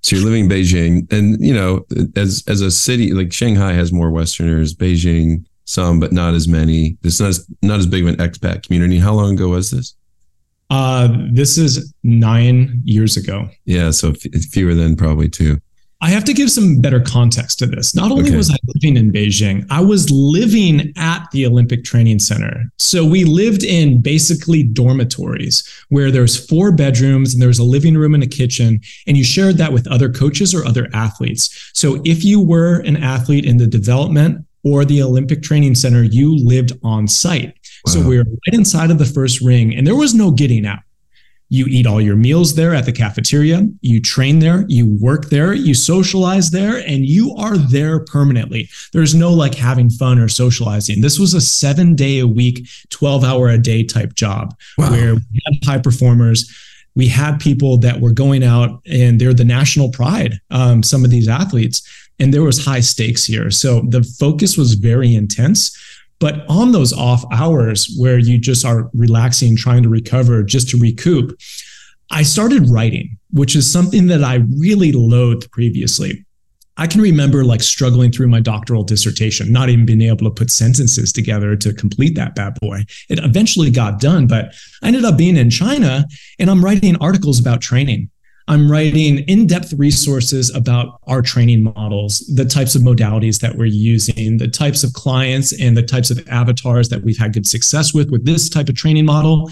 So 0.02 0.16
you're 0.16 0.24
living 0.24 0.44
in 0.44 0.50
Beijing 0.50 1.12
and 1.12 1.40
you 1.40 1.54
know, 1.54 1.86
as 2.16 2.42
as 2.48 2.60
a 2.60 2.70
city 2.70 3.12
like 3.12 3.32
Shanghai 3.32 3.72
has 3.72 3.92
more 3.92 4.10
Westerners, 4.10 4.74
Beijing 4.74 5.44
some, 5.64 6.00
but 6.00 6.12
not 6.12 6.34
as 6.34 6.48
many. 6.48 6.96
It's 7.02 7.20
not 7.20 7.28
as, 7.28 7.48
not 7.62 7.78
as 7.78 7.86
big 7.86 8.02
of 8.02 8.08
an 8.08 8.16
expat 8.16 8.64
community. 8.64 8.98
How 8.98 9.14
long 9.14 9.34
ago 9.34 9.48
was 9.48 9.70
this? 9.70 9.94
Uh, 10.70 11.08
this 11.30 11.58
is 11.58 11.92
nine 12.02 12.80
years 12.84 13.16
ago. 13.16 13.48
Yeah, 13.64 13.90
so 13.90 14.10
f- 14.10 14.42
fewer 14.50 14.74
than 14.74 14.96
probably 14.96 15.28
two. 15.28 15.60
I 16.02 16.08
have 16.08 16.24
to 16.24 16.34
give 16.34 16.50
some 16.50 16.80
better 16.80 17.00
context 17.00 17.60
to 17.60 17.66
this. 17.66 17.94
Not 17.94 18.10
only 18.10 18.30
okay. 18.30 18.36
was 18.36 18.50
I 18.50 18.56
living 18.74 18.96
in 18.96 19.12
Beijing, 19.12 19.64
I 19.70 19.80
was 19.80 20.10
living 20.10 20.92
at 20.96 21.30
the 21.30 21.46
Olympic 21.46 21.84
Training 21.84 22.18
Center. 22.18 22.64
So 22.78 23.06
we 23.06 23.22
lived 23.22 23.62
in 23.62 24.02
basically 24.02 24.64
dormitories 24.64 25.62
where 25.90 26.10
there's 26.10 26.44
four 26.44 26.72
bedrooms 26.72 27.32
and 27.32 27.40
there's 27.40 27.60
a 27.60 27.64
living 27.64 27.96
room 27.96 28.14
and 28.14 28.22
a 28.24 28.26
kitchen, 28.26 28.80
and 29.06 29.16
you 29.16 29.22
shared 29.22 29.58
that 29.58 29.72
with 29.72 29.86
other 29.86 30.12
coaches 30.12 30.52
or 30.52 30.66
other 30.66 30.88
athletes. 30.92 31.70
So 31.72 32.02
if 32.04 32.24
you 32.24 32.40
were 32.40 32.80
an 32.80 32.96
athlete 32.96 33.46
in 33.46 33.58
the 33.58 33.68
development 33.68 34.44
or 34.64 34.84
the 34.84 35.02
Olympic 35.02 35.40
Training 35.40 35.76
Center, 35.76 36.02
you 36.02 36.36
lived 36.44 36.72
on 36.82 37.06
site. 37.06 37.54
Wow. 37.86 37.92
So 37.92 38.08
we 38.08 38.18
were 38.18 38.24
right 38.24 38.54
inside 38.54 38.90
of 38.90 38.98
the 38.98 39.06
first 39.06 39.40
ring, 39.40 39.72
and 39.76 39.86
there 39.86 39.94
was 39.96 40.14
no 40.14 40.32
getting 40.32 40.66
out. 40.66 40.80
You 41.52 41.66
eat 41.66 41.86
all 41.86 42.00
your 42.00 42.16
meals 42.16 42.54
there 42.54 42.74
at 42.74 42.86
the 42.86 42.92
cafeteria, 42.92 43.68
you 43.82 44.00
train 44.00 44.38
there, 44.38 44.64
you 44.68 44.86
work 44.86 45.28
there, 45.28 45.52
you 45.52 45.74
socialize 45.74 46.50
there, 46.50 46.78
and 46.78 47.04
you 47.04 47.34
are 47.36 47.58
there 47.58 48.00
permanently. 48.00 48.70
There's 48.92 49.14
no 49.14 49.30
like 49.32 49.54
having 49.54 49.90
fun 49.90 50.18
or 50.18 50.28
socializing. 50.28 51.02
This 51.02 51.18
was 51.18 51.34
a 51.34 51.40
seven 51.40 51.94
day 51.94 52.20
a 52.20 52.26
week, 52.26 52.66
12 52.88 53.22
hour 53.22 53.48
a 53.48 53.58
day 53.58 53.84
type 53.84 54.14
job 54.14 54.56
wow. 54.78 54.90
where 54.90 55.14
we 55.14 55.40
had 55.44 55.64
high 55.64 55.78
performers 55.78 56.50
we 56.94 57.08
had 57.08 57.40
people 57.40 57.78
that 57.78 58.02
were 58.02 58.12
going 58.12 58.44
out 58.44 58.82
and 58.84 59.18
they're 59.18 59.32
the 59.32 59.46
national 59.46 59.90
pride 59.90 60.38
um, 60.50 60.82
some 60.82 61.06
of 61.06 61.10
these 61.10 61.26
athletes 61.26 61.80
and 62.22 62.32
there 62.32 62.42
was 62.44 62.64
high 62.64 62.80
stakes 62.80 63.24
here. 63.24 63.50
So 63.50 63.80
the 63.80 64.04
focus 64.04 64.56
was 64.56 64.74
very 64.74 65.14
intense. 65.14 65.76
But 66.22 66.48
on 66.48 66.70
those 66.70 66.92
off 66.92 67.24
hours 67.32 67.92
where 67.98 68.16
you 68.16 68.38
just 68.38 68.64
are 68.64 68.88
relaxing, 68.94 69.56
trying 69.56 69.82
to 69.82 69.88
recover, 69.88 70.44
just 70.44 70.68
to 70.68 70.78
recoup, 70.78 71.36
I 72.12 72.22
started 72.22 72.70
writing, 72.70 73.18
which 73.32 73.56
is 73.56 73.68
something 73.70 74.06
that 74.06 74.22
I 74.22 74.44
really 74.56 74.92
loathed 74.92 75.50
previously. 75.50 76.24
I 76.76 76.86
can 76.86 77.00
remember 77.00 77.44
like 77.44 77.60
struggling 77.60 78.12
through 78.12 78.28
my 78.28 78.38
doctoral 78.38 78.84
dissertation, 78.84 79.50
not 79.50 79.68
even 79.68 79.84
being 79.84 80.00
able 80.02 80.28
to 80.28 80.30
put 80.30 80.52
sentences 80.52 81.12
together 81.12 81.56
to 81.56 81.74
complete 81.74 82.14
that 82.14 82.36
bad 82.36 82.54
boy. 82.60 82.84
It 83.08 83.18
eventually 83.18 83.72
got 83.72 83.98
done, 83.98 84.28
but 84.28 84.54
I 84.80 84.86
ended 84.86 85.04
up 85.04 85.18
being 85.18 85.36
in 85.36 85.50
China 85.50 86.06
and 86.38 86.48
I'm 86.48 86.64
writing 86.64 86.96
articles 86.98 87.40
about 87.40 87.62
training. 87.62 88.11
I'm 88.48 88.70
writing 88.70 89.18
in 89.20 89.46
depth 89.46 89.72
resources 89.74 90.54
about 90.54 91.00
our 91.06 91.22
training 91.22 91.62
models, 91.62 92.18
the 92.34 92.44
types 92.44 92.74
of 92.74 92.82
modalities 92.82 93.40
that 93.40 93.56
we're 93.56 93.66
using, 93.66 94.38
the 94.38 94.48
types 94.48 94.82
of 94.82 94.92
clients, 94.92 95.58
and 95.60 95.76
the 95.76 95.82
types 95.82 96.10
of 96.10 96.26
avatars 96.28 96.88
that 96.88 97.02
we've 97.02 97.18
had 97.18 97.32
good 97.32 97.46
success 97.46 97.94
with 97.94 98.10
with 98.10 98.24
this 98.24 98.48
type 98.48 98.68
of 98.68 98.74
training 98.74 99.04
model. 99.04 99.50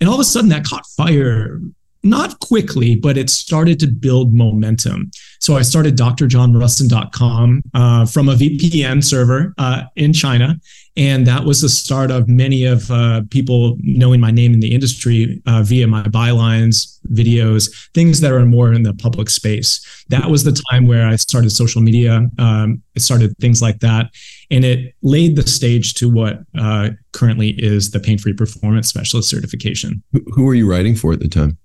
And 0.00 0.08
all 0.08 0.14
of 0.14 0.20
a 0.20 0.24
sudden, 0.24 0.50
that 0.50 0.64
caught 0.64 0.86
fire 0.86 1.60
not 2.02 2.38
quickly, 2.40 2.94
but 2.94 3.16
it 3.16 3.28
started 3.28 3.80
to 3.80 3.86
build 3.86 4.32
momentum. 4.32 5.10
So 5.40 5.56
I 5.56 5.62
started 5.62 5.96
drjohnrusin.com 5.96 7.62
uh, 7.74 8.06
from 8.06 8.28
a 8.28 8.34
VPN 8.34 9.02
server 9.02 9.54
uh, 9.58 9.82
in 9.96 10.12
China. 10.12 10.60
And 10.98 11.24
that 11.28 11.44
was 11.44 11.60
the 11.60 11.68
start 11.68 12.10
of 12.10 12.28
many 12.28 12.64
of 12.64 12.90
uh, 12.90 13.22
people 13.30 13.76
knowing 13.82 14.20
my 14.20 14.32
name 14.32 14.52
in 14.52 14.58
the 14.58 14.74
industry 14.74 15.40
uh, 15.46 15.62
via 15.62 15.86
my 15.86 16.02
bylines, 16.02 16.98
videos, 17.12 17.70
things 17.94 18.20
that 18.20 18.32
are 18.32 18.44
more 18.44 18.72
in 18.72 18.82
the 18.82 18.92
public 18.94 19.30
space. 19.30 20.04
That 20.08 20.28
was 20.28 20.42
the 20.42 20.60
time 20.70 20.88
where 20.88 21.06
I 21.06 21.14
started 21.14 21.50
social 21.50 21.80
media. 21.80 22.28
Um, 22.40 22.82
it 22.96 23.02
started 23.02 23.38
things 23.38 23.62
like 23.62 23.78
that. 23.78 24.10
And 24.50 24.64
it 24.64 24.96
laid 25.02 25.36
the 25.36 25.46
stage 25.46 25.94
to 25.94 26.10
what 26.10 26.40
uh, 26.58 26.90
currently 27.12 27.50
is 27.50 27.92
the 27.92 28.00
pain 28.00 28.18
free 28.18 28.32
performance 28.32 28.88
specialist 28.88 29.30
certification. 29.30 30.02
Who 30.34 30.42
were 30.42 30.54
you 30.54 30.68
writing 30.68 30.96
for 30.96 31.12
at 31.12 31.20
the 31.20 31.28
time? 31.28 31.58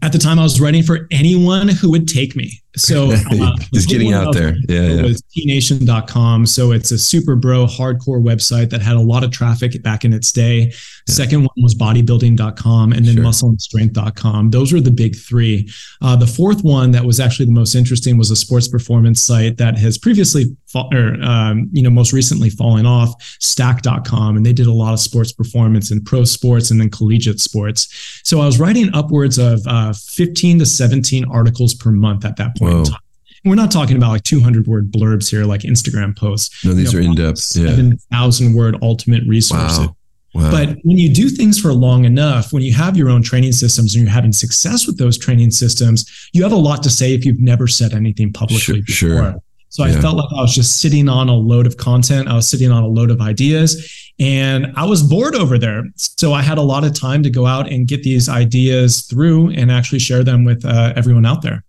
At 0.00 0.12
the 0.12 0.18
time, 0.18 0.38
I 0.38 0.44
was 0.44 0.58
writing 0.58 0.82
for 0.82 1.06
anyone 1.10 1.68
who 1.68 1.90
would 1.90 2.08
take 2.08 2.34
me. 2.34 2.61
So 2.76 3.12
uh, 3.30 3.56
just 3.72 3.88
getting 3.88 4.12
out 4.12 4.32
there. 4.32 4.56
Yeah, 4.68 4.82
it 4.82 4.96
yeah. 4.96 5.02
was 5.02 5.22
tnation.com. 5.36 6.46
So 6.46 6.72
it's 6.72 6.90
a 6.90 6.98
super 6.98 7.36
bro 7.36 7.66
hardcore 7.66 8.22
website 8.22 8.70
that 8.70 8.80
had 8.80 8.96
a 8.96 9.00
lot 9.00 9.24
of 9.24 9.30
traffic 9.30 9.82
back 9.82 10.04
in 10.04 10.12
its 10.12 10.32
day. 10.32 10.58
Yeah. 10.58 10.70
Second 11.14 11.40
one 11.40 11.56
was 11.56 11.74
bodybuilding.com 11.74 12.92
and 12.92 13.04
then 13.04 13.16
sure. 13.16 13.24
muscleandstrength.com. 13.24 14.50
Those 14.50 14.72
were 14.72 14.80
the 14.80 14.90
big 14.90 15.16
three. 15.16 15.68
Uh, 16.00 16.16
the 16.16 16.26
fourth 16.26 16.62
one 16.62 16.90
that 16.92 17.04
was 17.04 17.20
actually 17.20 17.46
the 17.46 17.52
most 17.52 17.74
interesting 17.74 18.16
was 18.16 18.30
a 18.30 18.36
sports 18.36 18.68
performance 18.68 19.20
site 19.20 19.58
that 19.58 19.76
has 19.78 19.98
previously 19.98 20.56
or 20.74 21.16
um, 21.22 21.68
you 21.72 21.82
know 21.82 21.90
most 21.90 22.12
recently 22.12 22.50
fallen 22.50 22.86
off 22.86 23.14
stack.com 23.40 24.36
and 24.36 24.46
they 24.46 24.52
did 24.52 24.66
a 24.66 24.72
lot 24.72 24.92
of 24.92 25.00
sports 25.00 25.32
performance 25.32 25.90
and 25.90 26.04
pro 26.04 26.24
sports 26.24 26.70
and 26.70 26.80
then 26.80 26.90
collegiate 26.90 27.40
sports 27.40 28.20
so 28.24 28.40
i 28.40 28.46
was 28.46 28.58
writing 28.58 28.88
upwards 28.94 29.38
of 29.38 29.60
uh, 29.66 29.92
15 29.92 30.60
to 30.60 30.66
17 30.66 31.24
articles 31.30 31.74
per 31.74 31.90
month 31.90 32.24
at 32.24 32.36
that 32.36 32.56
point 32.56 32.61
point 32.62 32.74
Whoa. 32.74 32.78
in 32.80 32.84
time. 32.86 33.00
We're 33.44 33.54
not 33.56 33.72
talking 33.72 33.96
about 33.96 34.10
like 34.10 34.22
200 34.22 34.68
word 34.68 34.92
blurbs 34.92 35.28
here, 35.28 35.44
like 35.44 35.62
Instagram 35.62 36.16
posts. 36.16 36.64
No, 36.64 36.72
these 36.72 36.92
you 36.92 37.00
know, 37.00 37.06
are 37.06 37.10
in 37.10 37.16
depth. 37.16 37.56
Yeah. 37.56 37.70
7,000 37.70 38.54
word 38.54 38.76
ultimate 38.82 39.26
resources. 39.26 39.80
Wow. 39.80 39.96
Wow. 40.34 40.50
But 40.50 40.78
when 40.82 40.96
you 40.96 41.12
do 41.12 41.28
things 41.28 41.60
for 41.60 41.74
long 41.74 42.04
enough, 42.04 42.52
when 42.52 42.62
you 42.62 42.72
have 42.72 42.96
your 42.96 43.10
own 43.10 43.22
training 43.22 43.52
systems 43.52 43.94
and 43.94 44.04
you're 44.04 44.12
having 44.12 44.32
success 44.32 44.86
with 44.86 44.96
those 44.96 45.18
training 45.18 45.50
systems, 45.50 46.30
you 46.32 46.42
have 46.42 46.52
a 46.52 46.56
lot 46.56 46.82
to 46.84 46.90
say 46.90 47.12
if 47.12 47.24
you've 47.26 47.40
never 47.40 47.66
said 47.66 47.92
anything 47.92 48.32
publicly 48.32 48.58
sure, 48.58 48.74
before. 48.76 49.32
Sure. 49.32 49.42
So 49.68 49.84
yeah. 49.84 49.96
I 49.96 50.00
felt 50.00 50.16
like 50.16 50.28
I 50.36 50.40
was 50.40 50.54
just 50.54 50.80
sitting 50.80 51.08
on 51.08 51.28
a 51.28 51.34
load 51.34 51.66
of 51.66 51.76
content. 51.76 52.28
I 52.28 52.34
was 52.34 52.48
sitting 52.48 52.70
on 52.70 52.82
a 52.82 52.86
load 52.86 53.10
of 53.10 53.20
ideas 53.20 54.12
and 54.18 54.72
I 54.76 54.84
was 54.86 55.02
bored 55.02 55.34
over 55.34 55.58
there. 55.58 55.84
So 55.96 56.32
I 56.32 56.42
had 56.42 56.58
a 56.58 56.62
lot 56.62 56.84
of 56.84 56.98
time 56.98 57.22
to 57.22 57.30
go 57.30 57.46
out 57.46 57.70
and 57.70 57.86
get 57.86 58.02
these 58.02 58.28
ideas 58.28 59.02
through 59.02 59.50
and 59.50 59.70
actually 59.70 59.98
share 59.98 60.24
them 60.24 60.44
with 60.44 60.64
uh, 60.64 60.92
everyone 60.94 61.26
out 61.26 61.42
there. 61.42 61.64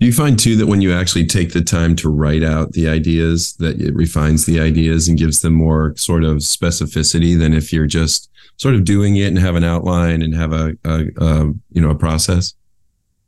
Do 0.00 0.06
you 0.06 0.12
find 0.14 0.38
too 0.38 0.56
that 0.56 0.66
when 0.66 0.80
you 0.80 0.94
actually 0.94 1.26
take 1.26 1.52
the 1.52 1.60
time 1.60 1.94
to 1.96 2.08
write 2.08 2.42
out 2.42 2.72
the 2.72 2.88
ideas, 2.88 3.52
that 3.56 3.78
it 3.78 3.94
refines 3.94 4.46
the 4.46 4.58
ideas 4.58 5.08
and 5.08 5.18
gives 5.18 5.42
them 5.42 5.52
more 5.52 5.94
sort 5.96 6.24
of 6.24 6.38
specificity 6.38 7.38
than 7.38 7.52
if 7.52 7.70
you're 7.70 7.86
just 7.86 8.30
sort 8.56 8.74
of 8.74 8.84
doing 8.84 9.16
it 9.16 9.26
and 9.26 9.38
have 9.38 9.56
an 9.56 9.64
outline 9.64 10.22
and 10.22 10.34
have 10.34 10.54
a, 10.54 10.74
a, 10.84 11.04
a 11.18 11.44
you 11.72 11.82
know 11.82 11.90
a 11.90 11.94
process? 11.94 12.54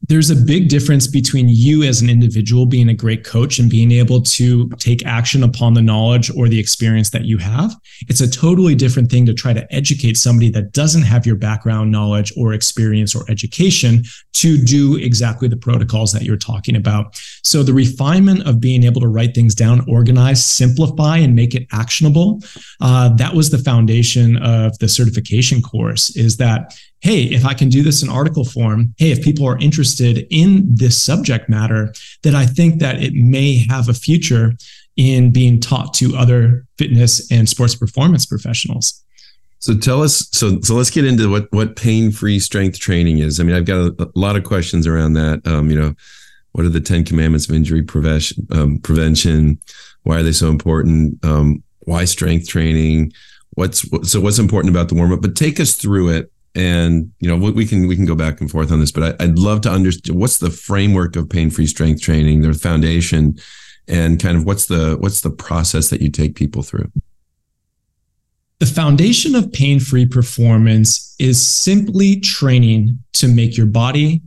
There's 0.09 0.31
a 0.31 0.37
big 0.37 0.69
difference 0.69 1.07
between 1.07 1.49
you 1.49 1.85
as 1.85 2.01
an 2.03 2.11
individual 2.11 2.67
being 2.67 2.89
a 2.89 2.95
great 2.95 3.25
coach 3.25 3.59
and 3.59 3.71
being 3.71 3.93
able 3.93 4.21
to 4.21 4.69
take 4.71 5.07
action 5.07 5.45
upon 5.45 5.75
the 5.75 5.83
knowledge 5.83 6.31
or 6.37 6.49
the 6.49 6.59
experience 6.59 7.11
that 7.11 7.25
you 7.25 7.39
have. 7.39 7.75
It's 8.09 8.21
a 8.21 8.31
totally 8.31 8.75
different 8.75 9.11
thing 9.11 9.27
to 9.27 9.35
try 9.35 9.53
to 9.53 9.73
educate 9.73 10.17
somebody 10.17 10.51
that 10.51 10.73
doesn't 10.73 11.03
have 11.03 11.25
your 11.25 11.37
background 11.37 11.93
knowledge 11.93 12.33
or 12.37 12.53
experience 12.53 13.15
or 13.15 13.25
education 13.31 14.03
to 14.35 14.59
do 14.59 14.97
exactly 14.97 15.47
the 15.47 15.57
protocols 15.57 16.13
that 16.13 16.23
you're 16.23 16.37
talking 16.37 16.75
about. 16.75 17.21
So 17.45 17.63
the 17.63 17.75
refinement 17.75 18.47
of 18.47 18.61
being 18.61 18.83
able 18.83 19.01
to 19.03 19.09
write 19.09 19.35
things 19.35 19.55
down, 19.55 19.89
organize, 19.89 20.45
simplify, 20.45 21.19
and 21.19 21.37
make 21.37 21.55
it 21.55 21.67
actionable, 21.71 22.41
uh, 22.81 23.11
that 23.17 23.35
was 23.35 23.51
the 23.51 23.59
foundation 23.59 24.37
of 24.39 24.77
the 24.79 24.89
certification 24.89 25.63
course 25.63 26.17
is 26.17 26.39
that 26.39 26.75
hey, 27.03 27.25
if 27.25 27.45
I 27.45 27.53
can 27.53 27.69
do 27.69 27.83
this 27.83 28.03
in 28.03 28.09
article 28.09 28.45
form, 28.45 28.95
hey, 28.97 29.11
if 29.11 29.23
people 29.23 29.47
are 29.47 29.59
interested 29.59 30.25
in 30.31 30.75
this 30.75 31.01
subject 31.01 31.49
matter, 31.49 31.93
that 32.23 32.35
I 32.35 32.47
think 32.47 32.79
that 32.79 33.03
it 33.03 33.13
may 33.13 33.67
have 33.69 33.89
a 33.89 33.95
future 33.95 34.53
in 34.97 35.33
being 35.33 35.61
taught 35.61 35.95
to 35.95 36.17
other 36.17 36.65
fitness 36.79 37.31
and 37.31 37.49
sports 37.49 37.75
performance 37.75 38.25
professionals. 38.25 39.03
So 39.59 39.77
tell 39.77 40.03
us, 40.03 40.29
so 40.33 40.61
so 40.61 40.75
let's 40.75 40.91
get 40.91 41.05
into 41.05 41.31
what 41.31 41.53
what 41.53 41.77
pain 41.77 42.11
free 42.11 42.41
strength 42.41 42.81
training 42.81 43.19
is. 43.19 43.39
I 43.39 43.45
mean, 43.45 43.55
I've 43.55 43.65
got 43.65 43.77
a, 43.77 43.95
a, 44.03 44.09
lot 44.17 44.35
of 44.35 44.43
questions 44.43 44.89
around 44.89 45.13
that. 45.15 45.47
Um, 45.47 45.71
you 45.71 45.79
know, 45.79 45.95
what 46.51 46.65
are 46.65 46.69
the 46.69 46.81
Ten 46.81 47.05
Commandments 47.05 47.49
of 47.49 47.55
injury 47.55 47.83
prevention? 47.83 48.47
Um, 48.51 48.79
prevention? 48.79 49.61
Why 50.03 50.19
are 50.19 50.23
they 50.25 50.33
so 50.33 50.49
important? 50.49 51.25
Um, 51.25 51.63
why 51.81 52.07
strength 52.07 52.49
training? 52.49 53.13
What's 53.51 53.89
so 54.11 54.21
what's 54.21 54.41
important 54.41 54.75
about 54.75 54.89
the 54.89 54.97
warm 54.97 55.13
up? 55.13 55.23
But 55.23 55.37
take 55.37 55.61
us 55.61 55.75
through 55.77 56.09
it 56.09 56.33
and 56.55 57.11
you 57.19 57.29
know 57.29 57.37
we 57.51 57.67
can 57.67 57.87
we 57.87 57.97
can 57.97 58.05
go 58.05 58.15
back 58.15 58.41
and 58.41 58.51
forth 58.51 58.71
on 58.71 58.81
this 58.81 58.93
but 58.93 59.21
I, 59.21 59.27
would 59.27 59.39
love 59.39 59.63
to 59.63 59.71
understand 59.71 60.19
what's 60.19 60.39
the 60.39 60.51
framework 60.51 61.17
of 61.17 61.31
pain-free 61.31 61.67
strength 61.67 62.03
training 62.03 62.43
the 62.43 62.53
foundation? 62.55 63.39
And 63.89 64.23
kind 64.23 64.37
of 64.37 64.45
what's 64.45 64.67
the 64.67 64.97
what's 65.01 65.23
the 65.23 65.31
process 65.31 65.91
that 65.91 66.01
you 66.01 66.11
take 66.11 66.37
people 66.37 66.63
through? 66.63 66.91
The 68.61 68.67
foundation 68.67 69.35
of 69.35 69.53
pain-free 69.53 70.07
performance 70.07 71.17
is 71.19 71.45
simply 71.45 72.21
training 72.21 72.99
to 73.15 73.27
make 73.27 73.57
your 73.57 73.67
body 73.67 74.23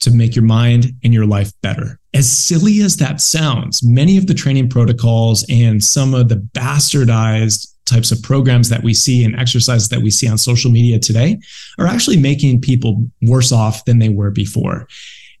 to 0.00 0.10
make 0.10 0.34
your 0.34 0.44
mind 0.44 0.92
and 1.04 1.14
your 1.14 1.26
life 1.26 1.52
better. 1.62 1.98
As 2.12 2.30
silly 2.30 2.80
as 2.80 2.96
that 2.96 3.20
sounds 3.20 3.82
many 3.82 4.16
of 4.16 4.26
the 4.26 4.34
training 4.34 4.68
protocols 4.68 5.44
and 5.48 5.82
some 5.82 6.14
of 6.14 6.28
the 6.28 6.36
bastardized 6.36 7.72
types 7.86 8.10
of 8.10 8.22
programs 8.22 8.68
that 8.68 8.82
we 8.82 8.92
see 8.92 9.24
and 9.24 9.38
exercises 9.38 9.88
that 9.88 10.00
we 10.00 10.10
see 10.10 10.28
on 10.28 10.36
social 10.36 10.70
media 10.70 10.98
today 10.98 11.38
are 11.78 11.86
actually 11.86 12.16
making 12.16 12.60
people 12.60 13.08
worse 13.22 13.52
off 13.52 13.84
than 13.84 13.98
they 13.98 14.08
were 14.08 14.30
before. 14.30 14.86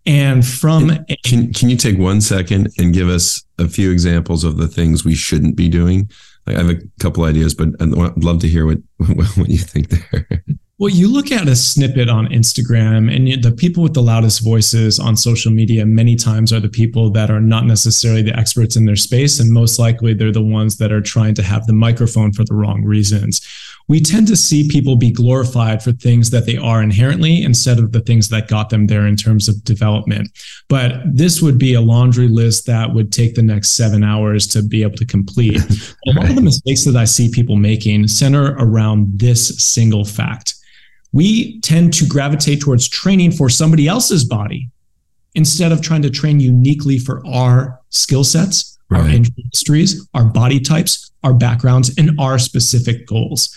And 0.06 0.46
from 0.46 1.04
can, 1.24 1.52
can 1.52 1.68
you 1.68 1.76
take 1.76 1.98
one 1.98 2.20
second 2.20 2.68
and 2.78 2.94
give 2.94 3.08
us 3.08 3.44
a 3.58 3.68
few 3.68 3.90
examples 3.90 4.44
of 4.44 4.56
the 4.56 4.68
things 4.68 5.04
we 5.04 5.16
shouldn't 5.16 5.56
be 5.56 5.68
doing? 5.68 6.08
I 6.46 6.52
have 6.52 6.70
a 6.70 6.80
couple 7.00 7.24
ideas, 7.24 7.54
but 7.54 7.70
I'd 7.80 7.90
love 8.22 8.38
to 8.40 8.48
hear 8.48 8.66
what 8.66 8.78
what 9.36 9.48
you 9.48 9.58
think 9.58 9.88
there. 9.88 10.44
Well, 10.78 10.90
you 10.90 11.10
look 11.10 11.32
at 11.32 11.48
a 11.48 11.56
snippet 11.56 12.10
on 12.10 12.26
Instagram, 12.26 13.10
and 13.10 13.42
the 13.42 13.50
people 13.50 13.82
with 13.82 13.94
the 13.94 14.02
loudest 14.02 14.44
voices 14.44 14.98
on 14.98 15.16
social 15.16 15.50
media 15.50 15.86
many 15.86 16.16
times 16.16 16.52
are 16.52 16.60
the 16.60 16.68
people 16.68 17.08
that 17.12 17.30
are 17.30 17.40
not 17.40 17.64
necessarily 17.64 18.20
the 18.20 18.38
experts 18.38 18.76
in 18.76 18.84
their 18.84 18.94
space. 18.94 19.40
And 19.40 19.50
most 19.50 19.78
likely, 19.78 20.12
they're 20.12 20.30
the 20.30 20.42
ones 20.42 20.76
that 20.76 20.92
are 20.92 21.00
trying 21.00 21.32
to 21.36 21.42
have 21.42 21.66
the 21.66 21.72
microphone 21.72 22.30
for 22.30 22.44
the 22.44 22.52
wrong 22.52 22.84
reasons. 22.84 23.40
We 23.88 24.00
tend 24.00 24.26
to 24.26 24.36
see 24.36 24.68
people 24.68 24.96
be 24.96 25.10
glorified 25.10 25.82
for 25.82 25.92
things 25.92 26.28
that 26.30 26.44
they 26.44 26.58
are 26.58 26.82
inherently 26.82 27.42
instead 27.42 27.78
of 27.78 27.92
the 27.92 28.00
things 28.00 28.28
that 28.28 28.48
got 28.48 28.68
them 28.68 28.86
there 28.86 29.06
in 29.06 29.16
terms 29.16 29.48
of 29.48 29.64
development. 29.64 30.28
But 30.68 31.00
this 31.06 31.40
would 31.40 31.56
be 31.56 31.72
a 31.72 31.80
laundry 31.80 32.28
list 32.28 32.66
that 32.66 32.92
would 32.92 33.12
take 33.12 33.34
the 33.34 33.42
next 33.42 33.70
seven 33.70 34.04
hours 34.04 34.46
to 34.48 34.62
be 34.62 34.82
able 34.82 34.96
to 34.96 35.06
complete. 35.06 35.56
a 36.06 36.10
lot 36.10 36.28
of 36.28 36.36
the 36.36 36.42
mistakes 36.42 36.84
that 36.84 36.96
I 36.96 37.06
see 37.06 37.30
people 37.30 37.56
making 37.56 38.08
center 38.08 38.56
around 38.58 39.18
this 39.18 39.56
single 39.56 40.04
fact 40.04 40.55
we 41.12 41.60
tend 41.60 41.92
to 41.94 42.06
gravitate 42.06 42.60
towards 42.60 42.88
training 42.88 43.32
for 43.32 43.48
somebody 43.48 43.88
else's 43.88 44.24
body 44.24 44.68
instead 45.34 45.72
of 45.72 45.82
trying 45.82 46.02
to 46.02 46.10
train 46.10 46.40
uniquely 46.40 46.98
for 46.98 47.26
our 47.26 47.80
skill 47.90 48.24
sets, 48.24 48.78
right. 48.90 49.18
our 49.18 49.24
histories, 49.52 50.06
our 50.14 50.24
body 50.24 50.60
types, 50.60 51.12
our 51.22 51.34
backgrounds, 51.34 51.96
and 51.98 52.10
our 52.18 52.38
specific 52.38 53.06
goals. 53.06 53.54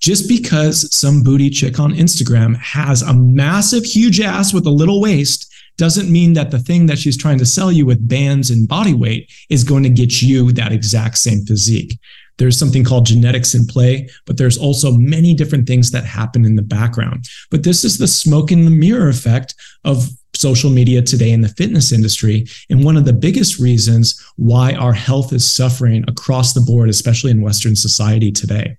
Just 0.00 0.28
because 0.28 0.94
some 0.94 1.24
booty 1.24 1.50
chick 1.50 1.80
on 1.80 1.92
Instagram 1.92 2.56
has 2.56 3.02
a 3.02 3.12
massive, 3.12 3.84
huge 3.84 4.20
ass 4.20 4.54
with 4.54 4.64
a 4.64 4.70
little 4.70 5.00
waist 5.00 5.52
doesn't 5.76 6.10
mean 6.10 6.34
that 6.34 6.50
the 6.50 6.58
thing 6.58 6.86
that 6.86 6.98
she's 6.98 7.16
trying 7.16 7.38
to 7.38 7.46
sell 7.46 7.72
you 7.72 7.86
with 7.86 8.08
bands 8.08 8.50
and 8.50 8.68
body 8.68 8.94
weight 8.94 9.30
is 9.48 9.64
going 9.64 9.82
to 9.82 9.88
get 9.88 10.22
you 10.22 10.52
that 10.52 10.72
exact 10.72 11.18
same 11.18 11.44
physique. 11.44 11.98
There's 12.38 12.58
something 12.58 12.84
called 12.84 13.06
genetics 13.06 13.54
in 13.54 13.66
play, 13.66 14.08
but 14.24 14.36
there's 14.38 14.56
also 14.56 14.92
many 14.92 15.34
different 15.34 15.66
things 15.66 15.90
that 15.90 16.04
happen 16.04 16.44
in 16.44 16.56
the 16.56 16.62
background. 16.62 17.26
But 17.50 17.64
this 17.64 17.84
is 17.84 17.98
the 17.98 18.08
smoke 18.08 18.50
and 18.50 18.66
the 18.66 18.70
mirror 18.70 19.08
effect 19.08 19.54
of 19.84 20.08
social 20.34 20.70
media 20.70 21.02
today 21.02 21.32
in 21.32 21.40
the 21.40 21.48
fitness 21.48 21.92
industry. 21.92 22.46
And 22.70 22.84
one 22.84 22.96
of 22.96 23.04
the 23.04 23.12
biggest 23.12 23.58
reasons 23.58 24.24
why 24.36 24.74
our 24.74 24.92
health 24.92 25.32
is 25.32 25.50
suffering 25.50 26.04
across 26.06 26.52
the 26.52 26.60
board, 26.60 26.88
especially 26.88 27.32
in 27.32 27.42
Western 27.42 27.74
society 27.74 28.30
today. 28.30 28.76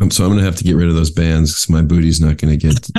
Um, 0.00 0.10
so 0.10 0.24
I'm 0.24 0.30
going 0.30 0.40
to 0.40 0.44
have 0.44 0.56
to 0.56 0.64
get 0.64 0.76
rid 0.76 0.88
of 0.88 0.94
those 0.94 1.10
bands 1.10 1.52
because 1.52 1.68
my 1.68 1.82
booty's 1.82 2.20
not 2.20 2.38
going 2.38 2.58
to 2.58 2.68
get, 2.68 2.90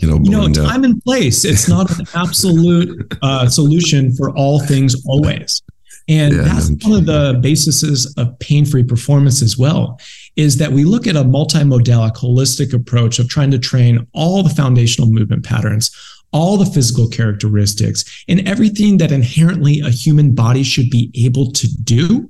you 0.00 0.08
know, 0.08 0.20
you 0.22 0.30
know, 0.30 0.48
time 0.52 0.80
up. 0.80 0.84
and 0.84 1.02
place. 1.02 1.44
It's 1.44 1.68
not 1.68 1.90
an 1.98 2.06
absolute 2.14 3.14
uh, 3.22 3.48
solution 3.48 4.14
for 4.14 4.30
all 4.30 4.60
things 4.60 5.04
always. 5.06 5.62
And 6.06 6.34
yeah, 6.34 6.42
that's 6.42 6.70
one 6.84 6.98
of 6.98 7.06
the 7.06 7.38
bases 7.40 8.14
of 8.18 8.38
pain-free 8.38 8.84
performance 8.84 9.40
as 9.40 9.56
well, 9.56 9.98
is 10.36 10.58
that 10.58 10.72
we 10.72 10.84
look 10.84 11.06
at 11.06 11.16
a 11.16 11.24
multimodal, 11.24 12.14
holistic 12.14 12.74
approach 12.74 13.18
of 13.18 13.28
trying 13.28 13.50
to 13.52 13.58
train 13.58 14.06
all 14.12 14.42
the 14.42 14.50
foundational 14.50 15.10
movement 15.10 15.44
patterns, 15.44 15.90
all 16.32 16.58
the 16.58 16.66
physical 16.66 17.08
characteristics, 17.08 18.04
and 18.28 18.46
everything 18.46 18.98
that 18.98 19.12
inherently 19.12 19.80
a 19.80 19.88
human 19.88 20.34
body 20.34 20.62
should 20.62 20.90
be 20.90 21.10
able 21.14 21.50
to 21.52 21.68
do. 21.84 22.28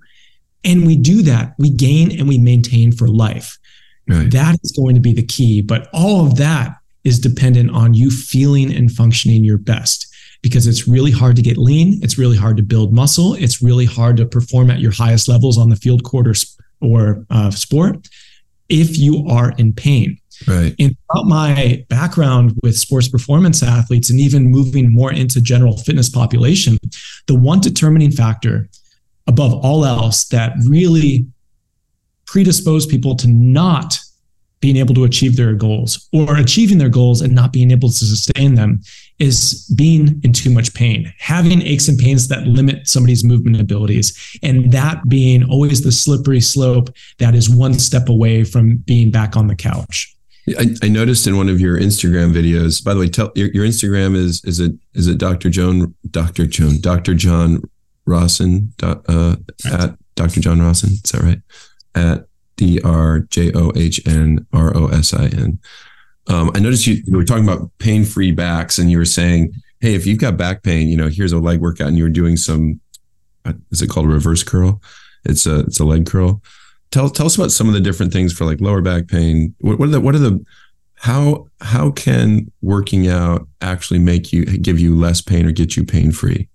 And 0.63 0.87
we 0.87 0.97
do 0.97 1.23
that, 1.23 1.55
we 1.59 1.71
gain 1.71 2.17
and 2.19 2.29
we 2.29 2.39
maintain 2.39 2.93
for 2.93 3.09
life. 3.09 3.59
Right. 4.07 4.31
That 4.31 4.57
is 4.63 4.71
going 4.73 4.95
to 4.95 5.01
be 5.01 5.15
the 5.15 5.27
key. 5.27 5.63
But 5.63 5.89
all 5.93 6.27
of 6.27 6.37
that 6.37 6.77
is 7.03 7.19
dependent 7.19 7.71
on 7.71 7.95
you 7.95 8.11
feeling 8.11 8.73
and 8.73 8.91
functioning 8.91 9.43
your 9.43 9.59
best 9.59 10.07
because 10.45 10.67
it's 10.67 10.87
really 10.87 11.11
hard 11.11 11.35
to 11.37 11.41
get 11.41 11.57
lean. 11.57 11.99
It's 12.03 12.19
really 12.19 12.37
hard 12.37 12.59
to 12.59 12.63
build 12.63 12.93
muscle. 12.93 13.33
It's 13.33 13.63
really 13.63 13.87
hard 13.87 14.19
to 14.19 14.27
perform 14.27 14.71
at 14.71 14.79
your 14.79 14.93
highest 14.93 15.27
levels 15.27 15.57
on 15.57 15.71
the 15.71 15.77
field 15.77 16.05
court 16.05 16.29
or, 16.29 16.35
or 16.83 17.25
uh, 17.31 17.51
sport 17.51 18.07
if 18.69 18.99
you 18.99 19.27
are 19.27 19.53
in 19.53 19.73
pain. 19.73 20.19
Right. 20.47 20.75
And 20.79 20.95
throughout 21.11 21.25
my 21.25 21.87
background 21.89 22.59
with 22.63 22.77
sports 22.77 23.09
performance 23.09 23.63
athletes 23.63 24.11
and 24.11 24.21
even 24.21 24.45
moving 24.45 24.93
more 24.93 25.11
into 25.11 25.41
general 25.41 25.79
fitness 25.79 26.11
population, 26.11 26.77
the 27.27 27.35
one 27.35 27.61
determining 27.61 28.11
factor 28.11 28.69
above 29.27 29.55
all 29.55 29.87
else 29.87 30.27
that 30.27 30.53
really 30.67 31.27
predisposed 32.27 32.91
people 32.91 33.17
to 33.17 33.29
not 33.29 33.99
being 34.65 34.79
able 34.79 34.95
to 34.95 35.05
achieve 35.05 35.37
their 35.37 35.53
goals 35.53 36.09
or 36.15 36.39
achieving 36.39 36.79
their 36.79 36.89
goals 36.89 37.21
and 37.21 37.35
not 37.35 37.53
being 37.53 37.71
able 37.71 37.91
to 37.91 37.95
sustain 37.95 38.55
them 38.55 38.81
is 39.19 39.71
being 39.77 40.19
in 40.25 40.33
too 40.33 40.49
much 40.49 40.73
pain, 40.73 41.13
having 41.19 41.61
aches 41.61 41.87
and 41.87 41.99
pains 41.99 42.29
that 42.29 42.47
limit 42.47 42.89
somebody's 42.89 43.23
movement 43.23 43.61
abilities, 43.61 44.39
and 44.43 44.73
that 44.73 45.07
being 45.07 45.45
always 45.51 45.83
the 45.83 45.93
slippery 45.93 46.41
slope 46.41 46.89
that 47.19 47.35
is 47.35 47.51
one 47.51 47.75
step 47.75 48.09
away 48.09 48.43
from 48.43 48.79
being 48.87 49.11
back 49.11 49.37
on 49.37 49.49
the 49.49 49.55
couch. 49.55 50.17
I, 50.59 50.75
I 50.83 50.89
noticed 50.89 51.27
in 51.27 51.37
one 51.37 51.51
of 51.51 51.61
your 51.61 51.79
Instagram 51.79 52.33
videos. 52.33 52.83
By 52.83 52.95
the 52.95 53.01
way, 53.01 53.11
tell 53.11 53.33
your, 53.35 53.49
your 53.49 53.67
Instagram 53.67 54.17
is 54.17 54.43
is 54.47 54.61
it 54.61 54.73
is 54.95 55.09
it 55.09 55.19
Dr. 55.19 55.51
Joan 55.51 55.95
Dr. 56.11 56.47
Joan 56.47 56.81
Dr. 56.81 57.13
John 57.13 57.61
Rawson 58.07 58.73
uh, 58.83 59.37
at 59.71 59.99
Dr. 60.15 60.41
John 60.41 60.63
Rawson. 60.63 60.93
Is 61.05 61.11
that 61.13 61.21
right? 61.21 61.43
At 61.95 62.29
D 62.57 62.81
R 62.83 63.21
J 63.21 63.53
O 63.55 63.73
H 63.77 64.01
N 64.07 64.47
R 64.53 64.77
O 64.77 64.89
S 64.89 65.15
I 65.15 65.27
N. 65.27 65.59
Um, 66.27 66.51
I 66.55 66.61
noticed 66.61 66.87
you, 66.87 67.03
you 67.07 67.17
were 67.17 67.25
talking 67.25 67.47
about 67.47 67.71
pain 67.79 68.05
free 68.05 68.33
backs, 68.33 68.79
and 68.79 68.91
you 68.91 68.99
were 68.99 69.05
saying, 69.05 69.53
"Hey, 69.81 69.95
if 69.95 70.07
you've 70.07 70.19
got 70.19 70.37
back 70.37 70.63
pain, 70.63 70.89
you 70.89 70.97
know, 70.97 71.09
here's 71.09 71.33
a 71.33 71.39
leg 71.39 71.61
workout." 71.61 71.89
And 71.89 71.99
you 71.99 72.05
were 72.05 72.11
doing 72.11 72.37
some, 72.37 72.81
uh, 73.45 73.53
is 73.71 73.83
it 73.83 73.91
called 73.91 74.07
a 74.07 74.11
reverse 74.11 74.43
curl? 74.43 74.81
It's 75.25 75.47
a 75.47 75.61
it's 75.61 75.81
a 75.81 75.85
leg 75.85 76.07
curl. 76.07 76.43
Tell 76.91 77.11
tell 77.11 77.27
us 77.27 77.37
about 77.37 77.51
some 77.51 77.69
of 77.69 77.75
the 77.75 77.81
different 77.81 78.13
things 78.13 78.33
for 78.33 78.45
like 78.45 78.61
lower 78.61 78.81
back 78.81 79.09
pain. 79.09 79.55
What, 79.61 79.79
what 79.79 79.89
are 79.89 79.93
the 79.93 80.01
what 80.01 80.15
are 80.15 80.19
the 80.19 80.45
how 80.97 81.49
how 81.61 81.91
can 81.91 82.51
working 82.63 83.09
out 83.09 83.47
actually 83.61 83.99
make 83.99 84.33
you 84.33 84.45
give 84.45 84.79
you 84.79 84.97
less 84.97 85.21
pain 85.21 85.45
or 85.45 85.53
get 85.53 85.77
you 85.77 85.85
pain 85.85 86.13
free? 86.13 86.49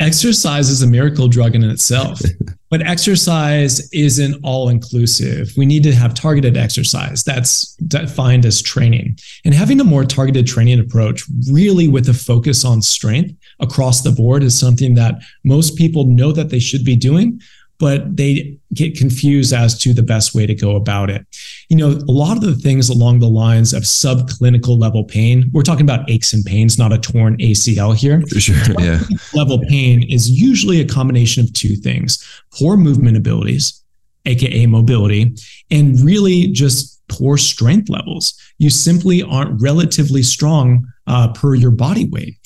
Exercise 0.00 0.68
is 0.68 0.80
a 0.80 0.86
miracle 0.86 1.26
drug 1.26 1.56
in 1.56 1.64
itself, 1.64 2.20
but 2.70 2.86
exercise 2.86 3.90
isn't 3.92 4.38
all 4.44 4.68
inclusive. 4.68 5.50
We 5.56 5.66
need 5.66 5.82
to 5.82 5.94
have 5.94 6.14
targeted 6.14 6.56
exercise 6.56 7.24
that's 7.24 7.74
defined 7.74 8.46
as 8.46 8.62
training. 8.62 9.18
And 9.44 9.54
having 9.54 9.80
a 9.80 9.84
more 9.84 10.04
targeted 10.04 10.46
training 10.46 10.78
approach, 10.78 11.24
really 11.50 11.88
with 11.88 12.08
a 12.08 12.14
focus 12.14 12.64
on 12.64 12.80
strength 12.80 13.34
across 13.58 14.02
the 14.02 14.12
board, 14.12 14.44
is 14.44 14.58
something 14.58 14.94
that 14.94 15.20
most 15.44 15.76
people 15.76 16.04
know 16.04 16.30
that 16.30 16.50
they 16.50 16.60
should 16.60 16.84
be 16.84 16.94
doing, 16.94 17.40
but 17.78 18.16
they 18.16 18.58
get 18.74 18.96
confused 18.96 19.52
as 19.52 19.78
to 19.78 19.92
the 19.92 20.02
best 20.02 20.34
way 20.34 20.46
to 20.46 20.54
go 20.54 20.76
about 20.76 21.10
it. 21.10 21.24
You 21.68 21.76
know, 21.76 21.88
a 21.90 22.12
lot 22.12 22.36
of 22.36 22.42
the 22.42 22.54
things 22.54 22.88
along 22.88 23.20
the 23.20 23.28
lines 23.28 23.72
of 23.72 23.84
subclinical 23.84 24.78
level 24.78 25.04
pain, 25.04 25.50
we're 25.52 25.62
talking 25.62 25.86
about 25.86 26.10
aches 26.10 26.32
and 26.32 26.44
pains, 26.44 26.78
not 26.78 26.92
a 26.92 26.98
torn 26.98 27.36
ACL 27.38 27.96
here. 27.96 28.26
Sure, 28.26 28.56
yeah. 28.78 29.00
Level 29.34 29.60
pain 29.68 30.02
is 30.02 30.30
usually 30.30 30.80
a 30.80 30.86
combination 30.86 31.44
of 31.44 31.52
two 31.52 31.76
things 31.76 32.24
poor 32.50 32.76
movement 32.76 33.16
abilities, 33.16 33.82
AKA 34.26 34.66
mobility, 34.66 35.36
and 35.70 36.00
really 36.00 36.48
just 36.48 37.00
poor 37.08 37.36
strength 37.36 37.88
levels. 37.88 38.34
You 38.58 38.70
simply 38.70 39.22
aren't 39.22 39.60
relatively 39.60 40.22
strong 40.22 40.86
uh, 41.06 41.32
per 41.32 41.54
your 41.54 41.70
body 41.70 42.06
weight. 42.06 42.36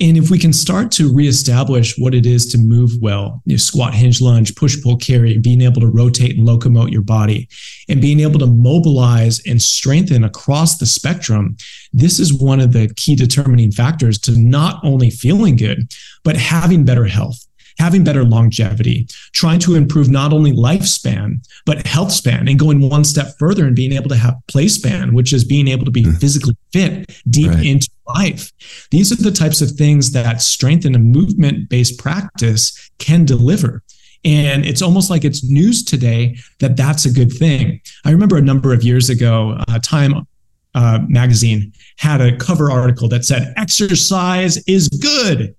And 0.00 0.16
if 0.16 0.30
we 0.30 0.38
can 0.38 0.52
start 0.52 0.90
to 0.92 1.12
reestablish 1.12 1.96
what 1.96 2.14
it 2.14 2.26
is 2.26 2.46
to 2.48 2.58
move 2.58 2.90
well, 3.00 3.40
you 3.44 3.54
know, 3.54 3.58
squat, 3.58 3.94
hinge, 3.94 4.20
lunge, 4.20 4.54
push, 4.56 4.82
pull, 4.82 4.96
carry, 4.96 5.38
being 5.38 5.60
able 5.60 5.80
to 5.80 5.86
rotate 5.86 6.36
and 6.36 6.46
locomote 6.46 6.90
your 6.90 7.02
body, 7.02 7.48
and 7.88 8.00
being 8.00 8.20
able 8.20 8.38
to 8.40 8.46
mobilize 8.46 9.40
and 9.46 9.62
strengthen 9.62 10.24
across 10.24 10.78
the 10.78 10.86
spectrum, 10.86 11.56
this 11.92 12.18
is 12.18 12.32
one 12.32 12.58
of 12.58 12.72
the 12.72 12.92
key 12.96 13.14
determining 13.14 13.70
factors 13.70 14.18
to 14.20 14.36
not 14.36 14.80
only 14.82 15.10
feeling 15.10 15.56
good, 15.56 15.92
but 16.24 16.36
having 16.36 16.84
better 16.84 17.04
health 17.04 17.46
having 17.78 18.04
better 18.04 18.24
longevity, 18.24 19.06
trying 19.32 19.58
to 19.60 19.74
improve 19.74 20.10
not 20.10 20.32
only 20.32 20.52
lifespan, 20.52 21.36
but 21.66 21.86
health 21.86 22.12
span, 22.12 22.48
and 22.48 22.58
going 22.58 22.88
one 22.88 23.04
step 23.04 23.34
further 23.38 23.66
and 23.66 23.76
being 23.76 23.92
able 23.92 24.08
to 24.08 24.16
have 24.16 24.34
play 24.48 24.68
span, 24.68 25.14
which 25.14 25.32
is 25.32 25.44
being 25.44 25.68
able 25.68 25.84
to 25.84 25.90
be 25.90 26.04
mm. 26.04 26.16
physically 26.18 26.56
fit 26.72 27.10
deep 27.28 27.50
right. 27.50 27.66
into 27.66 27.88
life. 28.06 28.52
These 28.90 29.12
are 29.12 29.22
the 29.22 29.30
types 29.30 29.60
of 29.60 29.72
things 29.72 30.12
that 30.12 30.42
strength 30.42 30.84
and 30.84 30.96
a 30.96 30.98
movement 30.98 31.68
based 31.68 31.98
practice 31.98 32.90
can 32.98 33.24
deliver. 33.24 33.82
And 34.24 34.64
it's 34.64 34.82
almost 34.82 35.10
like 35.10 35.24
it's 35.24 35.42
news 35.42 35.84
today 35.84 36.36
that 36.60 36.76
that's 36.76 37.04
a 37.04 37.12
good 37.12 37.32
thing. 37.32 37.80
I 38.04 38.10
remember 38.10 38.36
a 38.36 38.42
number 38.42 38.72
of 38.72 38.84
years 38.84 39.10
ago, 39.10 39.58
uh, 39.68 39.78
Time 39.80 40.26
uh, 40.74 41.00
magazine 41.08 41.72
had 41.98 42.20
a 42.20 42.36
cover 42.36 42.70
article 42.70 43.08
that 43.08 43.24
said, 43.24 43.52
Exercise 43.56 44.62
is 44.66 44.88
good. 44.88 45.54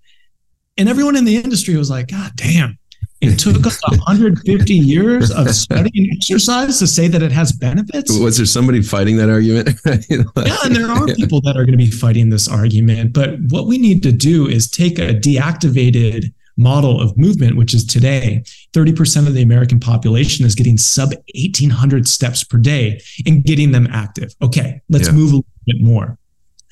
And 0.78 0.90
everyone 0.90 1.16
in 1.16 1.26
the 1.26 1.36
industry 1.36 1.76
was 1.78 1.90
like, 1.90 2.08
God 2.08 2.32
damn, 2.36 2.78
it 3.22 3.38
took 3.38 3.66
us 3.66 3.80
150 3.84 4.74
years 4.74 5.32
of 5.32 5.50
studying 5.52 6.10
and 6.10 6.18
exercise 6.18 6.80
to 6.80 6.88
say 6.88 7.08
that 7.08 7.22
it 7.22 7.32
has 7.32 7.52
benefits. 7.52 8.18
Was 8.18 8.38
there 8.38 8.46
somebody 8.46 8.82
fighting 8.82 9.18
that 9.18 9.30
argument? 9.30 9.70
yeah, 9.86 10.58
and 10.66 10.76
there 10.76 10.90
are 10.90 11.06
people 11.08 11.40
that 11.42 11.56
are 11.56 11.64
going 11.64 11.78
to 11.78 11.78
be 11.78 11.90
fighting 11.90 12.30
this 12.30 12.48
argument. 12.48 13.14
But 13.14 13.40
what 13.50 13.68
we 13.68 13.78
need 13.78 14.04
to 14.04 14.12
do 14.12 14.48
is 14.48 14.70
take 14.70 15.00
a 15.00 15.14
deactivated 15.14 16.34
model 16.58 17.00
of 17.00 17.18
movement, 17.18 17.56
which 17.56 17.74
is 17.74 17.86
today 17.86 18.44
30% 18.74 19.28
of 19.28 19.34
the 19.34 19.42
American 19.42 19.80
population 19.80 20.46
is 20.46 20.56
getting 20.56 20.78
sub 20.78 21.10
1800 21.36 22.08
steps 22.08 22.44
per 22.44 22.58
day 22.58 23.00
and 23.26 23.44
getting 23.44 23.72
them 23.72 23.88
active. 23.92 24.34
Okay, 24.42 24.82
let's 24.90 25.08
yeah. 25.08 25.14
move 25.14 25.32
a 25.32 25.36
little 25.36 25.46
bit 25.66 25.82
more. 25.82 26.18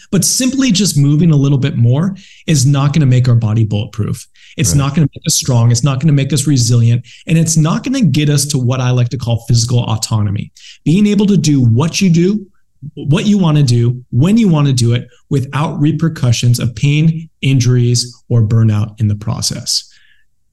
But 0.10 0.26
simply 0.26 0.72
just 0.72 0.98
moving 0.98 1.32
a 1.32 1.36
little 1.36 1.58
bit 1.58 1.78
more 1.78 2.16
is 2.48 2.66
not 2.66 2.94
going 2.94 3.02
to 3.02 3.06
make 3.06 3.28
our 3.28 3.36
body 3.36 3.66
bulletproof. 3.66 4.28
It's 4.58 4.72
right. 4.72 4.78
not 4.78 4.96
going 4.96 5.08
to 5.08 5.12
make 5.16 5.28
us 5.28 5.36
strong. 5.36 5.72
It's 5.72 5.84
not 5.84 6.00
going 6.00 6.08
to 6.08 6.14
make 6.14 6.34
us 6.34 6.48
resilient. 6.48 7.08
And 7.28 7.38
it's 7.38 7.58
not 7.58 7.84
going 7.84 7.94
to 7.94 8.06
get 8.06 8.30
us 8.30 8.46
to 8.48 8.58
what 8.58 8.82
I 8.82 8.92
like 8.92 9.10
to 9.10 9.18
call 9.18 9.46
physical 9.48 9.84
autonomy. 9.84 10.52
Being 10.84 11.08
able 11.08 11.26
to 11.28 11.38
do 11.38 11.64
what 11.64 12.02
you 12.02 12.10
do, 12.10 12.48
what 12.96 13.26
you 13.26 13.38
want 13.38 13.58
to 13.58 13.64
do, 13.64 14.04
when 14.12 14.38
you 14.38 14.50
want 14.50 14.68
to 14.68 14.74
do 14.74 14.94
it 14.94 15.08
without 15.30 15.80
repercussions 15.80 16.60
of 16.60 16.76
pain, 16.76 17.30
injuries, 17.42 18.24
or 18.30 18.42
burnout 18.42 19.00
in 19.00 19.08
the 19.08 19.16
process. 19.16 19.88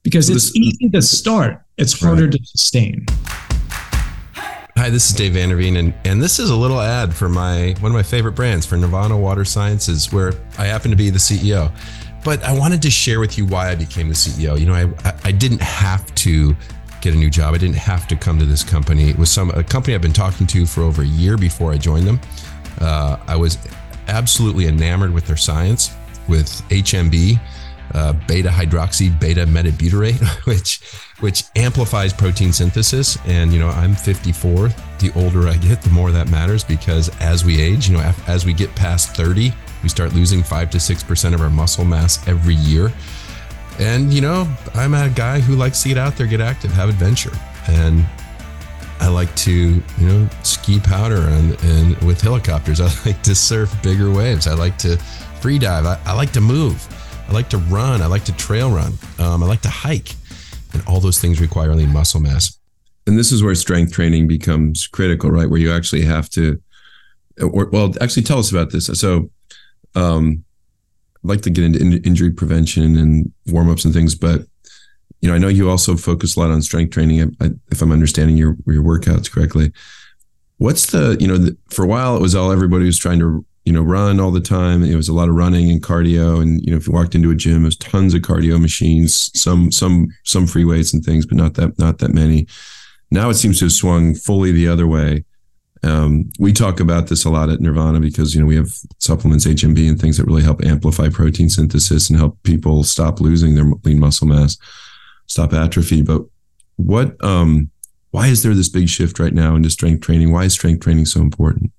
Because 0.02 0.30
it's 0.30 0.54
easy 0.56 0.88
to 0.90 1.02
start, 1.02 1.62
it's 1.76 1.98
harder 1.98 2.24
right. 2.24 2.32
to 2.32 2.38
sustain. 2.44 3.04
Hi, 4.78 4.90
this 4.90 5.10
is 5.10 5.16
Dave 5.16 5.32
Vanderveen, 5.32 5.76
and, 5.76 5.92
and 6.04 6.22
this 6.22 6.38
is 6.38 6.50
a 6.50 6.54
little 6.54 6.80
ad 6.80 7.12
for 7.12 7.28
my 7.28 7.74
one 7.80 7.90
of 7.90 7.96
my 7.96 8.02
favorite 8.04 8.36
brands 8.36 8.64
for 8.64 8.76
Nirvana 8.76 9.18
Water 9.18 9.44
Sciences, 9.44 10.12
where 10.12 10.34
I 10.56 10.66
happen 10.66 10.92
to 10.92 10.96
be 10.96 11.10
the 11.10 11.18
CEO. 11.18 11.72
But 12.22 12.44
I 12.44 12.56
wanted 12.56 12.80
to 12.82 12.90
share 12.90 13.18
with 13.18 13.36
you 13.36 13.44
why 13.44 13.70
I 13.70 13.74
became 13.74 14.06
the 14.06 14.14
CEO. 14.14 14.56
You 14.56 14.66
know, 14.66 14.74
I 14.74 15.14
I 15.24 15.32
didn't 15.32 15.62
have 15.62 16.14
to 16.14 16.54
get 17.00 17.12
a 17.12 17.16
new 17.16 17.28
job. 17.28 17.54
I 17.54 17.58
didn't 17.58 17.74
have 17.74 18.06
to 18.06 18.14
come 18.14 18.38
to 18.38 18.44
this 18.44 18.62
company. 18.62 19.10
It 19.10 19.18
was 19.18 19.32
some 19.32 19.50
a 19.50 19.64
company 19.64 19.96
I've 19.96 20.00
been 20.00 20.12
talking 20.12 20.46
to 20.46 20.64
for 20.64 20.82
over 20.82 21.02
a 21.02 21.06
year 21.06 21.36
before 21.36 21.72
I 21.72 21.76
joined 21.76 22.06
them. 22.06 22.20
Uh, 22.80 23.16
I 23.26 23.34
was 23.34 23.58
absolutely 24.06 24.68
enamored 24.68 25.12
with 25.12 25.26
their 25.26 25.36
science, 25.36 25.90
with 26.28 26.46
HMB, 26.68 27.40
uh, 27.94 28.12
beta 28.28 28.48
hydroxy 28.48 29.18
beta 29.18 29.44
metabutyrate, 29.44 30.24
which 30.46 30.80
which 31.20 31.44
amplifies 31.57 32.12
protein 32.12 32.52
synthesis. 32.52 33.18
And, 33.26 33.52
you 33.52 33.59
know, 33.59 33.68
I'm 33.68 33.94
54. 33.94 34.68
The 34.98 35.12
older 35.16 35.48
I 35.48 35.57
get, 35.57 35.83
the 35.83 35.90
more 35.90 36.11
that 36.12 36.28
matters 36.28 36.64
because 36.64 37.09
as 37.20 37.44
we 37.44 37.61
age, 37.61 37.88
you 37.88 37.96
know, 37.96 38.12
as 38.26 38.44
we 38.44 38.52
get 38.52 38.74
past 38.74 39.16
30, 39.16 39.52
we 39.83 39.88
start 39.88 40.12
losing 40.14 40.42
five 40.42 40.70
to 40.70 40.78
6% 40.78 41.35
of 41.35 41.40
our 41.40 41.50
muscle 41.50 41.85
mass 41.85 42.26
every 42.26 42.54
year. 42.54 42.92
And, 43.78 44.12
you 44.12 44.20
know, 44.20 44.48
I'm 44.74 44.94
a 44.94 45.09
guy 45.09 45.40
who 45.40 45.54
likes 45.54 45.83
to 45.83 45.88
get 45.88 45.98
out 45.98 46.16
there, 46.16 46.26
get 46.26 46.40
active, 46.40 46.72
have 46.72 46.88
adventure. 46.88 47.33
And 47.68 48.04
I 49.00 49.09
like 49.09 49.35
to, 49.37 49.52
you 49.52 50.07
know, 50.07 50.28
ski 50.42 50.81
powder 50.81 51.22
and, 51.28 51.62
and 51.62 51.96
with 52.02 52.20
helicopters. 52.20 52.81
I 52.81 52.90
like 53.07 53.22
to 53.22 53.35
surf 53.35 53.74
bigger 53.83 54.11
waves. 54.11 54.46
I 54.46 54.54
like 54.54 54.78
to 54.78 54.96
free 55.40 55.59
dive. 55.59 55.87
I, 55.87 55.98
I 56.04 56.14
like 56.14 56.33
to 56.33 56.40
move. 56.40 56.87
I 57.28 57.33
like 57.33 57.48
to 57.50 57.59
run. 57.59 58.02
I 58.02 58.07
like 58.07 58.24
to 58.24 58.37
trail 58.37 58.70
run. 58.70 58.94
Um, 59.18 59.42
I 59.42 59.46
like 59.46 59.61
to 59.62 59.68
hike. 59.68 60.14
And 60.72 60.83
all 60.87 61.00
those 61.00 61.18
things 61.18 61.40
require 61.40 61.70
only 61.70 61.87
muscle 61.87 62.20
mass. 62.20 62.59
And 63.07 63.18
this 63.18 63.33
is 63.33 63.42
where 63.42 63.54
strength 63.54 63.92
training 63.92 64.28
becomes 64.28 64.87
critical, 64.87 65.31
right? 65.31 65.48
Where 65.48 65.61
you 65.61 65.72
actually 65.72 66.02
have 66.04 66.28
to, 66.31 66.61
or, 67.42 67.66
well, 67.70 67.94
actually 68.00 68.24
tell 68.24 68.38
us 68.38 68.50
about 68.50 68.70
this. 68.70 68.87
So, 68.87 69.31
um, 69.94 70.44
I'd 71.24 71.28
like 71.28 71.42
to 71.42 71.50
get 71.50 71.64
into 71.64 71.81
in- 71.81 72.02
injury 72.04 72.31
prevention 72.31 72.96
and 72.96 73.33
warm 73.46 73.70
ups 73.70 73.85
and 73.85 73.94
things, 73.94 74.14
but 74.14 74.42
you 75.20 75.28
know, 75.28 75.35
I 75.35 75.38
know 75.38 75.48
you 75.48 75.68
also 75.68 75.96
focus 75.96 76.37
a 76.37 76.40
lot 76.40 76.50
on 76.50 76.62
strength 76.62 76.92
training. 76.92 77.37
I, 77.40 77.50
if 77.70 77.83
I'm 77.83 77.90
understanding 77.90 78.37
your 78.37 78.57
your 78.66 78.85
workouts 78.85 79.31
correctly, 79.31 79.72
what's 80.59 80.87
the 80.87 81.16
you 81.18 81.26
know 81.26 81.38
the, 81.38 81.57
for 81.70 81.85
a 81.85 81.88
while 81.88 82.16
it 82.16 82.22
was 82.22 82.35
all 82.35 82.52
everybody 82.52 82.85
was 82.85 82.98
trying 82.98 83.18
to 83.18 83.44
you 83.68 83.74
know, 83.74 83.83
run 83.83 84.18
all 84.18 84.31
the 84.31 84.40
time. 84.40 84.83
It 84.83 84.96
was 84.96 85.11
a 85.11 85.12
lot 85.12 85.28
of 85.28 85.35
running 85.35 85.70
and 85.70 85.83
cardio. 85.83 86.40
And, 86.40 86.64
you 86.64 86.70
know, 86.70 86.78
if 86.78 86.87
you 86.87 86.92
walked 86.94 87.14
into 87.14 87.31
a 87.31 87.35
gym, 87.35 87.64
there's 87.64 87.76
tons 87.76 88.14
of 88.14 88.22
cardio 88.22 88.59
machines, 88.59 89.31
some, 89.38 89.70
some, 89.70 90.09
some 90.24 90.46
free 90.46 90.64
weights 90.64 90.94
and 90.94 91.04
things, 91.04 91.26
but 91.26 91.37
not 91.37 91.52
that, 91.57 91.78
not 91.78 91.98
that 91.98 92.14
many. 92.14 92.46
Now 93.11 93.28
it 93.28 93.35
seems 93.35 93.59
to 93.59 93.66
have 93.66 93.72
swung 93.72 94.14
fully 94.14 94.52
the 94.52 94.68
other 94.68 94.87
way. 94.87 95.26
Um, 95.83 96.31
we 96.38 96.54
talk 96.54 96.81
about 96.81 97.09
this 97.09 97.26
a 97.26 97.31
lot 97.31 97.50
at 97.50 97.61
Nirvana 97.61 98.00
because 98.00 98.35
you 98.35 98.40
know 98.40 98.46
we 98.46 98.57
have 98.57 98.72
supplements, 99.00 99.46
HMB, 99.46 99.87
and 99.87 100.00
things 100.00 100.16
that 100.16 100.24
really 100.24 100.42
help 100.42 100.64
amplify 100.64 101.11
protein 101.11 101.50
synthesis 101.50 102.09
and 102.09 102.18
help 102.18 102.42
people 102.44 102.83
stop 102.85 103.20
losing 103.20 103.54
their 103.54 103.70
lean 103.85 104.00
muscle 104.00 104.26
mass, 104.26 104.57
stop 105.26 105.52
atrophy. 105.52 106.00
But 106.00 106.22
what, 106.76 107.22
um, 107.22 107.70
why 108.12 108.28
is 108.28 108.42
there 108.42 108.54
this 108.54 108.70
big 108.70 108.88
shift 108.88 109.18
right 109.18 109.35
now 109.35 109.54
into 109.57 109.68
strength 109.68 110.00
training? 110.00 110.33
Why 110.33 110.44
is 110.44 110.54
strength 110.54 110.83
training 110.83 111.04
so 111.04 111.20
important? 111.20 111.70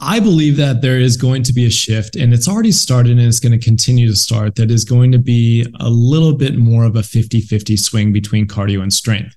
I 0.00 0.18
believe 0.18 0.56
that 0.56 0.80
there 0.80 0.98
is 0.98 1.16
going 1.16 1.42
to 1.42 1.52
be 1.52 1.66
a 1.66 1.70
shift, 1.70 2.16
and 2.16 2.32
it's 2.32 2.48
already 2.48 2.72
started 2.72 3.12
and 3.12 3.20
it's 3.20 3.40
going 3.40 3.58
to 3.58 3.64
continue 3.64 4.08
to 4.08 4.16
start. 4.16 4.54
That 4.54 4.70
is 4.70 4.84
going 4.84 5.12
to 5.12 5.18
be 5.18 5.66
a 5.78 5.90
little 5.90 6.32
bit 6.32 6.56
more 6.56 6.84
of 6.84 6.96
a 6.96 7.02
50 7.02 7.40
50 7.42 7.76
swing 7.76 8.12
between 8.12 8.46
cardio 8.46 8.82
and 8.82 8.92
strength. 8.92 9.36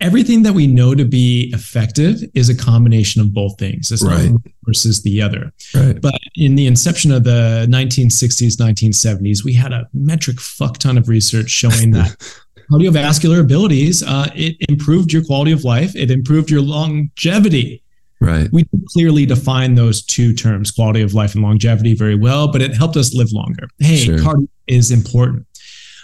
Everything 0.00 0.42
that 0.42 0.52
we 0.52 0.66
know 0.66 0.94
to 0.94 1.04
be 1.04 1.50
effective 1.54 2.22
is 2.34 2.50
a 2.50 2.54
combination 2.54 3.22
of 3.22 3.32
both 3.32 3.58
things. 3.58 3.90
It's 3.90 4.02
right. 4.02 4.32
versus 4.66 5.02
the 5.02 5.22
other. 5.22 5.52
Right. 5.74 5.98
But 5.98 6.18
in 6.34 6.56
the 6.56 6.66
inception 6.66 7.10
of 7.10 7.24
the 7.24 7.66
1960s, 7.70 8.56
1970s, 8.56 9.44
we 9.44 9.54
had 9.54 9.72
a 9.72 9.88
metric 9.94 10.40
fuck 10.40 10.78
ton 10.78 10.98
of 10.98 11.08
research 11.08 11.48
showing 11.48 11.92
that 11.92 12.16
cardiovascular 12.70 13.40
abilities, 13.40 14.02
uh, 14.02 14.28
it 14.34 14.56
improved 14.68 15.12
your 15.12 15.24
quality 15.24 15.52
of 15.52 15.64
life, 15.64 15.94
it 15.96 16.10
improved 16.10 16.50
your 16.50 16.60
longevity 16.60 17.83
Right. 18.24 18.50
We 18.52 18.64
clearly 18.88 19.26
define 19.26 19.74
those 19.74 20.02
two 20.02 20.34
terms, 20.34 20.70
quality 20.70 21.02
of 21.02 21.14
life 21.14 21.34
and 21.34 21.42
longevity, 21.42 21.94
very 21.94 22.14
well, 22.14 22.50
but 22.50 22.62
it 22.62 22.74
helped 22.74 22.96
us 22.96 23.14
live 23.14 23.32
longer. 23.32 23.68
Hey, 23.78 23.96
sure. 23.96 24.18
cardio 24.18 24.48
is 24.66 24.90
important. 24.90 25.46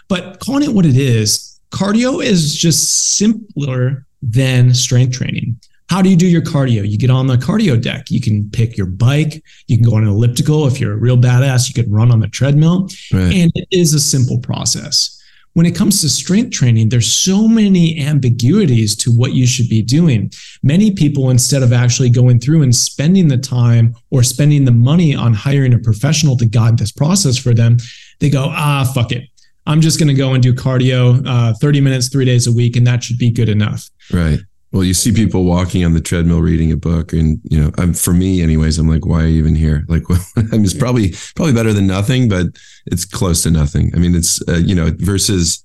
But 0.09 0.41
calling 0.41 0.65
it 0.65 0.75
what 0.75 0.87
it 0.87 0.97
is, 0.97 1.61
cardio 1.71 2.23
is 2.23 2.57
just 2.57 3.17
simpler 3.17 4.07
than 4.23 4.75
strength 4.75 5.17
training. 5.17 5.59
How 5.89 6.03
do 6.03 6.09
you 6.09 6.17
do 6.17 6.27
your 6.27 6.43
cardio? 6.43 6.89
You 6.89 6.97
get 6.97 7.11
on 7.11 7.27
the 7.27 7.37
cardio 7.37 7.81
deck. 7.81 8.11
You 8.11 8.21
can 8.21 8.49
pick 8.51 8.77
your 8.77 8.87
bike. 8.87 9.43
You 9.67 9.77
can 9.77 9.89
go 9.89 9.97
on 9.97 10.05
an 10.05 10.09
elliptical. 10.09 10.67
If 10.69 10.81
you're 10.81 10.93
a 10.93 10.97
real 10.97 11.17
badass, 11.17 11.69
you 11.69 11.83
can 11.83 11.91
run 11.93 12.13
on 12.13 12.21
the 12.21 12.29
treadmill. 12.29 12.89
Right. 13.13 13.35
And 13.35 13.51
it 13.57 13.67
is 13.73 13.93
a 13.93 14.01
simple 14.01 14.39
process 14.39 15.20
when 15.55 15.67
it 15.67 15.75
comes 15.75 16.01
to 16.01 16.09
strength 16.09 16.53
training, 16.53 16.89
there's 16.89 17.13
so 17.13 17.49
many 17.49 18.01
ambiguities 18.01 18.95
to 18.97 19.11
what 19.11 19.33
you 19.33 19.47
should 19.47 19.69
be 19.69 19.83
doing. 19.83 20.31
Many 20.63 20.93
people, 20.93 21.31
instead 21.31 21.63
of 21.63 21.73
actually 21.73 22.11
going 22.11 22.39
through 22.39 22.63
and 22.63 22.75
spending 22.75 23.29
the 23.29 23.39
time 23.39 23.95
or 24.11 24.23
spending 24.23 24.65
the 24.65 24.73
money 24.73 25.15
on 25.15 25.35
hiring 25.35 25.75
a 25.75 25.79
professional 25.79 26.37
to 26.37 26.47
guide 26.47 26.79
this 26.79 26.93
process 26.93 27.37
for 27.37 27.53
them, 27.53 27.79
they 28.21 28.31
go, 28.31 28.47
ah, 28.49 28.91
fuck 28.95 29.11
it. 29.13 29.25
I'm 29.67 29.81
just 29.81 29.99
going 29.99 30.09
to 30.09 30.15
go 30.15 30.35
and 30.35 30.43
do 30.43 30.55
cardio 30.55 31.23
uh, 31.27 31.55
30 31.55 31.81
minutes, 31.81 32.09
three 32.09 32.25
days 32.25 32.47
a 32.47 32.53
week, 32.53 32.77
and 32.77 32.87
that 32.87 33.03
should 33.03 33.19
be 33.19 33.31
good 33.31 33.49
enough. 33.49 33.89
Right. 34.13 34.41
Well, 34.73 34.85
you 34.85 34.95
see 34.95 35.13
people 35.13 35.45
walking 35.45 35.85
on 35.85 35.95
the 35.95 36.01
treadmill 36.01 36.41
reading 36.41 36.71
a 36.71 36.77
book, 36.77 37.13
and 37.13 37.41
you 37.45 37.61
know, 37.61 37.73
I'm, 37.77 37.93
for 37.93 38.13
me, 38.13 38.41
anyways, 38.41 38.79
I'm 38.79 38.89
like, 38.89 39.05
why 39.05 39.25
are 39.25 39.27
you 39.27 39.39
even 39.39 39.57
here? 39.57 39.85
Like, 39.89 40.05
I 40.37 40.43
mean, 40.53 40.65
it's 40.65 40.75
probably 40.75 41.15
probably 41.35 41.55
better 41.55 41.73
than 41.73 41.87
nothing, 41.87 42.29
but 42.29 42.47
it's 42.87 43.05
close 43.05 43.43
to 43.43 43.51
nothing. 43.51 43.91
I 43.95 43.99
mean, 43.99 44.15
it's 44.15 44.41
uh, 44.49 44.59
you 44.59 44.75
know, 44.75 44.91
versus 44.99 45.65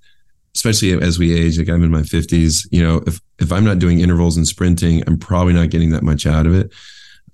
especially 0.55 0.93
as 0.93 1.19
we 1.19 1.37
age, 1.37 1.59
like 1.59 1.69
I'm 1.69 1.83
in 1.83 1.91
my 1.91 2.01
50s. 2.01 2.67
You 2.71 2.81
know, 2.81 3.03
if 3.05 3.19
if 3.39 3.51
I'm 3.51 3.65
not 3.65 3.79
doing 3.79 3.99
intervals 3.99 4.37
and 4.37 4.47
sprinting, 4.47 5.03
I'm 5.05 5.19
probably 5.19 5.53
not 5.53 5.69
getting 5.69 5.91
that 5.91 6.03
much 6.03 6.25
out 6.25 6.47
of 6.47 6.55
it. 6.55 6.73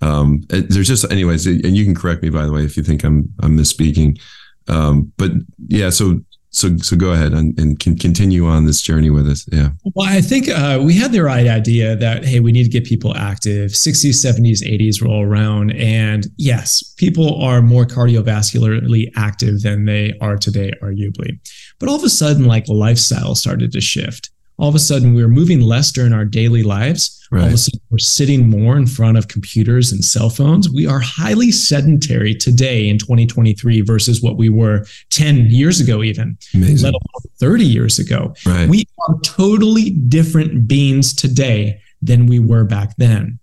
Um, 0.02 0.42
it, 0.50 0.68
there's 0.68 0.88
just, 0.88 1.10
anyways, 1.12 1.46
and 1.46 1.76
you 1.76 1.84
can 1.84 1.94
correct 1.94 2.22
me 2.22 2.28
by 2.28 2.44
the 2.44 2.52
way 2.52 2.64
if 2.64 2.76
you 2.76 2.82
think 2.82 3.04
I'm 3.04 3.32
I'm 3.40 3.56
misspeaking. 3.56 4.20
Um, 4.68 5.12
but 5.16 5.30
yeah, 5.68 5.90
so 5.90 6.20
so 6.52 6.76
so 6.76 6.96
go 6.96 7.12
ahead 7.12 7.32
and, 7.32 7.58
and 7.58 7.80
continue 7.80 8.46
on 8.46 8.66
this 8.66 8.82
journey 8.82 9.10
with 9.10 9.26
us. 9.26 9.46
Yeah. 9.50 9.70
Well 9.94 10.08
i 10.08 10.20
think 10.20 10.48
uh, 10.48 10.80
we 10.82 10.94
had 10.94 11.12
the 11.12 11.22
right 11.22 11.46
idea 11.46 11.96
that 11.96 12.24
hey 12.24 12.40
we 12.40 12.52
need 12.52 12.64
to 12.64 12.70
get 12.70 12.84
people 12.84 13.16
active. 13.16 13.70
60s 13.70 14.10
70s 14.10 14.62
80s 14.62 15.02
roll 15.02 15.22
around. 15.22 15.72
And 15.72 16.26
yes 16.36 16.82
people 16.96 17.42
are 17.42 17.62
more 17.62 17.84
cardiovascularly 17.84 19.10
active 19.16 19.62
than 19.62 19.86
they 19.86 20.12
are 20.20 20.36
today 20.36 20.72
arguably. 20.82 21.38
But 21.78 21.88
all 21.88 21.96
of 21.96 22.04
a 22.04 22.10
sudden 22.10 22.44
like 22.44 22.68
lifestyle 22.68 23.34
started 23.34 23.72
to 23.72 23.80
shift 23.80 24.30
all 24.58 24.68
of 24.68 24.74
a 24.74 24.78
sudden 24.78 25.14
we 25.14 25.22
were 25.22 25.28
moving 25.28 25.60
less 25.60 25.90
during 25.90 26.12
our 26.12 26.24
daily 26.24 26.62
lives. 26.62 27.18
Right. 27.30 27.42
All 27.42 27.46
of 27.48 27.54
a 27.54 27.58
sudden 27.58 27.80
we're 27.90 27.98
sitting 27.98 28.48
more 28.48 28.76
in 28.76 28.86
front 28.86 29.16
of 29.16 29.28
computers 29.28 29.92
and 29.92 30.04
cell 30.04 30.30
phones. 30.30 30.70
We 30.70 30.86
are 30.86 31.00
highly 31.00 31.50
sedentary 31.50 32.34
today 32.34 32.88
in 32.88 32.98
2023 32.98 33.80
versus 33.80 34.22
what 34.22 34.36
we 34.36 34.48
were 34.48 34.84
10 35.10 35.46
years 35.46 35.80
ago, 35.80 36.02
even 36.02 36.36
Amazing. 36.54 36.84
let 36.84 36.94
alone 36.94 37.32
30 37.40 37.64
years 37.64 37.98
ago. 37.98 38.34
Right. 38.46 38.68
We 38.68 38.84
are 39.08 39.18
totally 39.20 39.90
different 39.90 40.68
beings 40.68 41.14
today 41.14 41.80
than 42.02 42.26
we 42.26 42.38
were 42.38 42.64
back 42.64 42.94
then. 42.98 43.38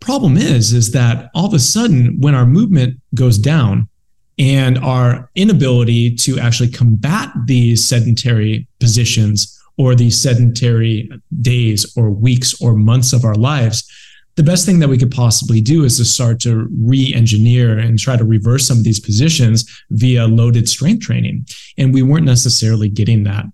Problem 0.00 0.36
is, 0.36 0.72
is 0.72 0.92
that 0.92 1.30
all 1.34 1.46
of 1.46 1.54
a 1.54 1.58
sudden 1.58 2.20
when 2.20 2.34
our 2.34 2.46
movement 2.46 3.00
goes 3.14 3.38
down, 3.38 3.88
and 4.38 4.78
our 4.78 5.30
inability 5.34 6.14
to 6.14 6.38
actually 6.38 6.68
combat 6.68 7.30
these 7.46 7.86
sedentary 7.86 8.66
positions 8.80 9.60
or 9.76 9.94
these 9.94 10.20
sedentary 10.20 11.10
days 11.40 11.92
or 11.96 12.10
weeks 12.10 12.60
or 12.60 12.74
months 12.74 13.12
of 13.12 13.24
our 13.24 13.34
lives, 13.34 13.88
the 14.36 14.42
best 14.42 14.66
thing 14.66 14.80
that 14.80 14.88
we 14.88 14.98
could 14.98 15.12
possibly 15.12 15.60
do 15.60 15.84
is 15.84 15.96
to 15.98 16.04
start 16.04 16.40
to 16.40 16.68
re-engineer 16.82 17.78
and 17.78 17.98
try 17.98 18.16
to 18.16 18.24
reverse 18.24 18.66
some 18.66 18.78
of 18.78 18.84
these 18.84 18.98
positions 18.98 19.64
via 19.90 20.26
loaded 20.26 20.68
strength 20.68 21.04
training. 21.04 21.46
And 21.78 21.94
we 21.94 22.02
weren't 22.02 22.26
necessarily 22.26 22.88
getting 22.88 23.22
that. 23.24 23.46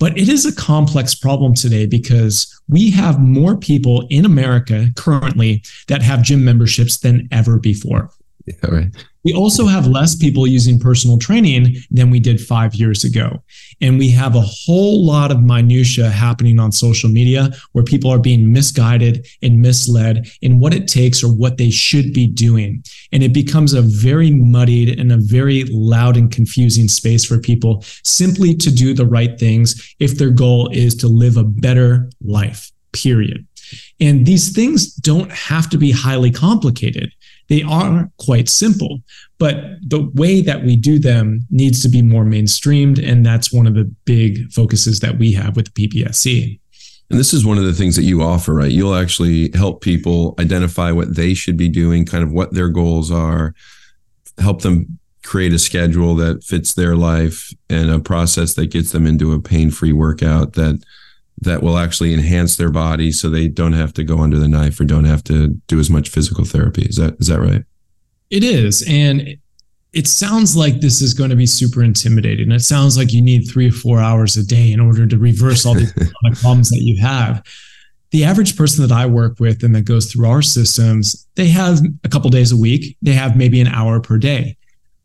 But 0.00 0.18
it 0.18 0.28
is 0.28 0.44
a 0.44 0.54
complex 0.54 1.14
problem 1.14 1.54
today 1.54 1.86
because 1.86 2.60
we 2.68 2.90
have 2.90 3.20
more 3.20 3.56
people 3.56 4.06
in 4.10 4.24
America 4.24 4.88
currently 4.96 5.62
that 5.86 6.02
have 6.02 6.22
gym 6.22 6.44
memberships 6.44 6.98
than 6.98 7.28
ever 7.30 7.60
before. 7.60 8.10
Yeah, 8.44 8.54
right. 8.68 9.06
We 9.24 9.32
also 9.32 9.66
have 9.66 9.86
less 9.86 10.14
people 10.14 10.46
using 10.46 10.78
personal 10.78 11.18
training 11.18 11.76
than 11.90 12.10
we 12.10 12.20
did 12.20 12.40
five 12.40 12.74
years 12.74 13.04
ago. 13.04 13.42
And 13.80 13.98
we 13.98 14.10
have 14.10 14.36
a 14.36 14.42
whole 14.42 15.04
lot 15.04 15.30
of 15.30 15.42
minutia 15.42 16.10
happening 16.10 16.58
on 16.58 16.72
social 16.72 17.08
media 17.08 17.50
where 17.72 17.84
people 17.84 18.10
are 18.10 18.18
being 18.18 18.52
misguided 18.52 19.26
and 19.42 19.62
misled 19.62 20.28
in 20.42 20.58
what 20.58 20.74
it 20.74 20.88
takes 20.88 21.24
or 21.24 21.28
what 21.28 21.56
they 21.56 21.70
should 21.70 22.12
be 22.12 22.26
doing. 22.26 22.84
And 23.12 23.22
it 23.22 23.32
becomes 23.32 23.72
a 23.72 23.82
very 23.82 24.30
muddied 24.30 24.98
and 24.98 25.10
a 25.10 25.18
very 25.18 25.64
loud 25.70 26.16
and 26.16 26.30
confusing 26.30 26.88
space 26.88 27.24
for 27.24 27.38
people 27.38 27.82
simply 28.02 28.54
to 28.56 28.70
do 28.70 28.92
the 28.92 29.06
right 29.06 29.38
things 29.38 29.94
if 29.98 30.18
their 30.18 30.30
goal 30.30 30.68
is 30.72 30.94
to 30.96 31.08
live 31.08 31.36
a 31.36 31.44
better 31.44 32.10
life, 32.22 32.70
period. 32.92 33.46
And 34.00 34.26
these 34.26 34.52
things 34.52 34.94
don't 34.94 35.30
have 35.32 35.70
to 35.70 35.78
be 35.78 35.90
highly 35.90 36.30
complicated. 36.30 37.10
They 37.48 37.62
are 37.62 38.10
quite 38.18 38.48
simple, 38.48 39.00
but 39.38 39.56
the 39.86 40.10
way 40.14 40.40
that 40.40 40.64
we 40.64 40.76
do 40.76 40.98
them 40.98 41.46
needs 41.50 41.82
to 41.82 41.88
be 41.88 42.02
more 42.02 42.24
mainstreamed. 42.24 43.06
And 43.06 43.24
that's 43.24 43.52
one 43.52 43.66
of 43.66 43.74
the 43.74 43.84
big 44.04 44.50
focuses 44.52 45.00
that 45.00 45.18
we 45.18 45.32
have 45.32 45.56
with 45.56 45.72
the 45.72 45.88
PPSC. 45.88 46.58
And 47.10 47.20
this 47.20 47.34
is 47.34 47.44
one 47.44 47.58
of 47.58 47.64
the 47.64 47.74
things 47.74 47.96
that 47.96 48.04
you 48.04 48.22
offer, 48.22 48.54
right? 48.54 48.70
You'll 48.70 48.94
actually 48.94 49.50
help 49.54 49.82
people 49.82 50.34
identify 50.40 50.90
what 50.90 51.16
they 51.16 51.34
should 51.34 51.56
be 51.56 51.68
doing, 51.68 52.06
kind 52.06 52.24
of 52.24 52.32
what 52.32 52.54
their 52.54 52.68
goals 52.68 53.10
are, 53.10 53.54
help 54.38 54.62
them 54.62 54.98
create 55.22 55.52
a 55.52 55.58
schedule 55.58 56.14
that 56.16 56.44
fits 56.44 56.74
their 56.74 56.96
life 56.96 57.52
and 57.68 57.90
a 57.90 57.98
process 57.98 58.54
that 58.54 58.66
gets 58.66 58.92
them 58.92 59.06
into 59.06 59.32
a 59.32 59.40
pain-free 59.40 59.92
workout 59.92 60.54
that 60.54 60.82
that 61.40 61.62
will 61.62 61.78
actually 61.78 62.14
enhance 62.14 62.56
their 62.56 62.70
body 62.70 63.10
so 63.12 63.28
they 63.28 63.48
don't 63.48 63.72
have 63.72 63.92
to 63.94 64.04
go 64.04 64.18
under 64.18 64.38
the 64.38 64.48
knife 64.48 64.80
or 64.80 64.84
don't 64.84 65.04
have 65.04 65.24
to 65.24 65.48
do 65.66 65.78
as 65.78 65.90
much 65.90 66.08
physical 66.08 66.44
therapy. 66.44 66.82
Is 66.82 66.96
that 66.96 67.16
is 67.20 67.26
that 67.28 67.40
right? 67.40 67.64
It 68.30 68.44
is. 68.44 68.84
And 68.88 69.36
it 69.92 70.08
sounds 70.08 70.56
like 70.56 70.80
this 70.80 71.00
is 71.00 71.14
going 71.14 71.30
to 71.30 71.36
be 71.36 71.46
super 71.46 71.82
intimidating. 71.82 72.50
It 72.50 72.60
sounds 72.60 72.96
like 72.96 73.12
you 73.12 73.22
need 73.22 73.44
three 73.44 73.68
or 73.68 73.72
four 73.72 74.00
hours 74.00 74.36
a 74.36 74.44
day 74.44 74.72
in 74.72 74.80
order 74.80 75.06
to 75.06 75.18
reverse 75.18 75.64
all 75.64 75.74
the 75.74 76.12
problems 76.40 76.70
that 76.70 76.80
you 76.80 77.00
have. 77.00 77.42
The 78.10 78.24
average 78.24 78.56
person 78.56 78.86
that 78.86 78.94
I 78.94 79.06
work 79.06 79.38
with 79.38 79.62
and 79.62 79.74
that 79.74 79.84
goes 79.84 80.10
through 80.12 80.28
our 80.28 80.42
systems, 80.42 81.26
they 81.36 81.48
have 81.48 81.80
a 82.02 82.08
couple 82.08 82.30
days 82.30 82.50
a 82.50 82.56
week. 82.56 82.96
They 83.02 83.12
have 83.12 83.36
maybe 83.36 83.60
an 83.60 83.68
hour 83.68 84.00
per 84.00 84.18
day 84.18 84.56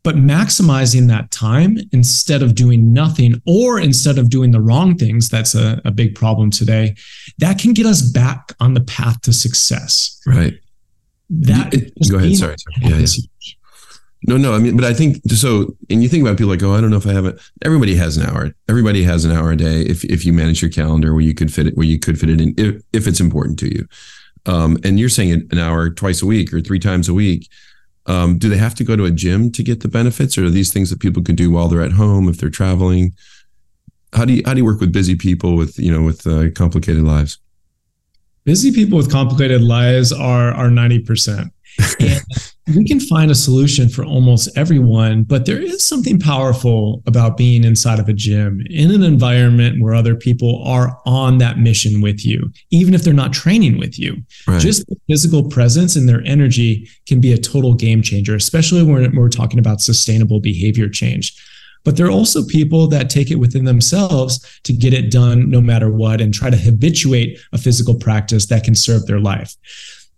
but 0.02 0.16
maximizing 0.16 1.08
that 1.08 1.30
time 1.30 1.76
instead 1.92 2.42
of 2.42 2.54
doing 2.54 2.92
nothing 2.92 3.40
or 3.46 3.78
instead 3.78 4.18
of 4.18 4.30
doing 4.30 4.50
the 4.50 4.60
wrong 4.60 4.96
things 4.96 5.28
that's 5.28 5.54
a, 5.54 5.80
a, 5.84 5.90
big 5.90 6.14
problem 6.14 6.50
today 6.50 6.94
that 7.38 7.58
can 7.58 7.72
get 7.72 7.84
us 7.84 8.00
back 8.00 8.52
on 8.60 8.74
the 8.74 8.80
path 8.80 9.20
to 9.22 9.32
success. 9.32 10.20
Right. 10.26 10.54
That 11.28 11.70
go 12.10 12.16
ahead 12.16 12.36
sorry, 12.36 12.56
sorry. 12.58 12.74
Yeah, 12.80 12.96
yeah. 12.98 13.06
no 14.26 14.36
no 14.36 14.52
i 14.52 14.58
mean 14.58 14.74
but 14.74 14.84
i 14.84 14.92
think 14.92 15.18
so 15.28 15.76
and 15.88 16.02
you 16.02 16.08
think 16.08 16.22
about 16.22 16.36
people 16.36 16.50
like 16.50 16.62
oh 16.64 16.72
i 16.72 16.80
don't 16.80 16.90
know 16.90 16.96
if 16.96 17.06
i 17.06 17.12
have 17.12 17.24
it 17.24 17.40
everybody 17.62 17.94
has 17.94 18.16
an 18.16 18.26
hour. 18.26 18.52
Everybody 18.68 19.04
has 19.04 19.24
an 19.24 19.32
hour 19.32 19.52
a 19.52 19.56
day 19.56 19.82
if, 19.82 20.04
if 20.04 20.24
you 20.24 20.32
manage 20.32 20.62
your 20.62 20.70
calendar 20.70 21.12
where 21.12 21.22
you 21.22 21.34
could 21.34 21.52
fit 21.52 21.66
it 21.66 21.76
where 21.76 21.86
you 21.86 21.98
could 21.98 22.18
fit 22.18 22.30
it 22.30 22.40
in 22.40 22.54
if, 22.56 22.82
if 22.92 23.06
it's 23.06 23.20
important 23.20 23.58
to 23.60 23.68
you. 23.68 23.86
Um, 24.46 24.78
and 24.84 24.98
you're 24.98 25.08
saying 25.08 25.48
an 25.50 25.58
hour 25.58 25.90
twice 25.90 26.22
a 26.22 26.26
week 26.26 26.52
or 26.52 26.60
three 26.60 26.78
times 26.78 27.08
a 27.08 27.14
week 27.14 27.48
um, 28.06 28.38
do 28.38 28.48
they 28.48 28.56
have 28.56 28.74
to 28.76 28.84
go 28.84 28.96
to 28.96 29.04
a 29.04 29.10
gym 29.10 29.52
to 29.52 29.62
get 29.62 29.80
the 29.80 29.88
benefits, 29.88 30.38
or 30.38 30.46
are 30.46 30.50
these 30.50 30.72
things 30.72 30.90
that 30.90 31.00
people 31.00 31.22
can 31.22 31.34
do 31.34 31.50
while 31.50 31.68
they're 31.68 31.82
at 31.82 31.92
home 31.92 32.28
if 32.28 32.38
they're 32.38 32.50
traveling? 32.50 33.12
How 34.12 34.24
do 34.24 34.32
you 34.32 34.42
how 34.44 34.54
do 34.54 34.58
you 34.58 34.64
work 34.64 34.80
with 34.80 34.92
busy 34.92 35.14
people 35.14 35.56
with 35.56 35.78
you 35.78 35.92
know 35.92 36.02
with 36.02 36.26
uh, 36.26 36.50
complicated 36.54 37.02
lives? 37.02 37.38
Busy 38.44 38.72
people 38.72 38.96
with 38.96 39.10
complicated 39.10 39.60
lives 39.60 40.12
are 40.12 40.50
are 40.52 40.68
90%. 40.68 41.50
And 42.66 42.76
we 42.76 42.84
can 42.84 43.00
find 43.00 43.30
a 43.30 43.34
solution 43.34 43.88
for 43.88 44.04
almost 44.04 44.56
everyone, 44.56 45.24
but 45.24 45.46
there 45.46 45.60
is 45.60 45.82
something 45.82 46.18
powerful 46.18 47.02
about 47.06 47.36
being 47.36 47.64
inside 47.64 47.98
of 47.98 48.08
a 48.08 48.12
gym 48.12 48.62
in 48.70 48.90
an 48.90 49.02
environment 49.02 49.82
where 49.82 49.94
other 49.94 50.14
people 50.14 50.62
are 50.64 50.96
on 51.04 51.38
that 51.38 51.58
mission 51.58 52.00
with 52.00 52.24
you, 52.24 52.50
even 52.70 52.94
if 52.94 53.02
they're 53.02 53.12
not 53.12 53.32
training 53.32 53.78
with 53.78 53.98
you. 53.98 54.16
Right. 54.46 54.60
Just 54.60 54.86
the 54.86 54.96
physical 55.08 55.48
presence 55.48 55.96
and 55.96 56.08
their 56.08 56.22
energy 56.24 56.88
can 57.06 57.20
be 57.20 57.32
a 57.32 57.38
total 57.38 57.74
game 57.74 58.02
changer, 58.02 58.36
especially 58.36 58.82
when 58.82 59.16
we're 59.16 59.28
talking 59.28 59.58
about 59.58 59.80
sustainable 59.80 60.40
behavior 60.40 60.88
change. 60.88 61.34
But 61.84 61.96
there 61.96 62.06
are 62.06 62.10
also 62.10 62.44
people 62.46 62.88
that 62.88 63.08
take 63.08 63.30
it 63.30 63.36
within 63.36 63.64
themselves 63.64 64.60
to 64.64 64.72
get 64.72 64.92
it 64.92 65.10
done 65.10 65.50
no 65.50 65.60
matter 65.60 65.90
what 65.90 66.20
and 66.20 66.32
try 66.32 66.50
to 66.50 66.56
habituate 66.56 67.38
a 67.52 67.58
physical 67.58 67.94
practice 67.94 68.46
that 68.46 68.64
can 68.64 68.74
serve 68.74 69.06
their 69.06 69.20
life. 69.20 69.56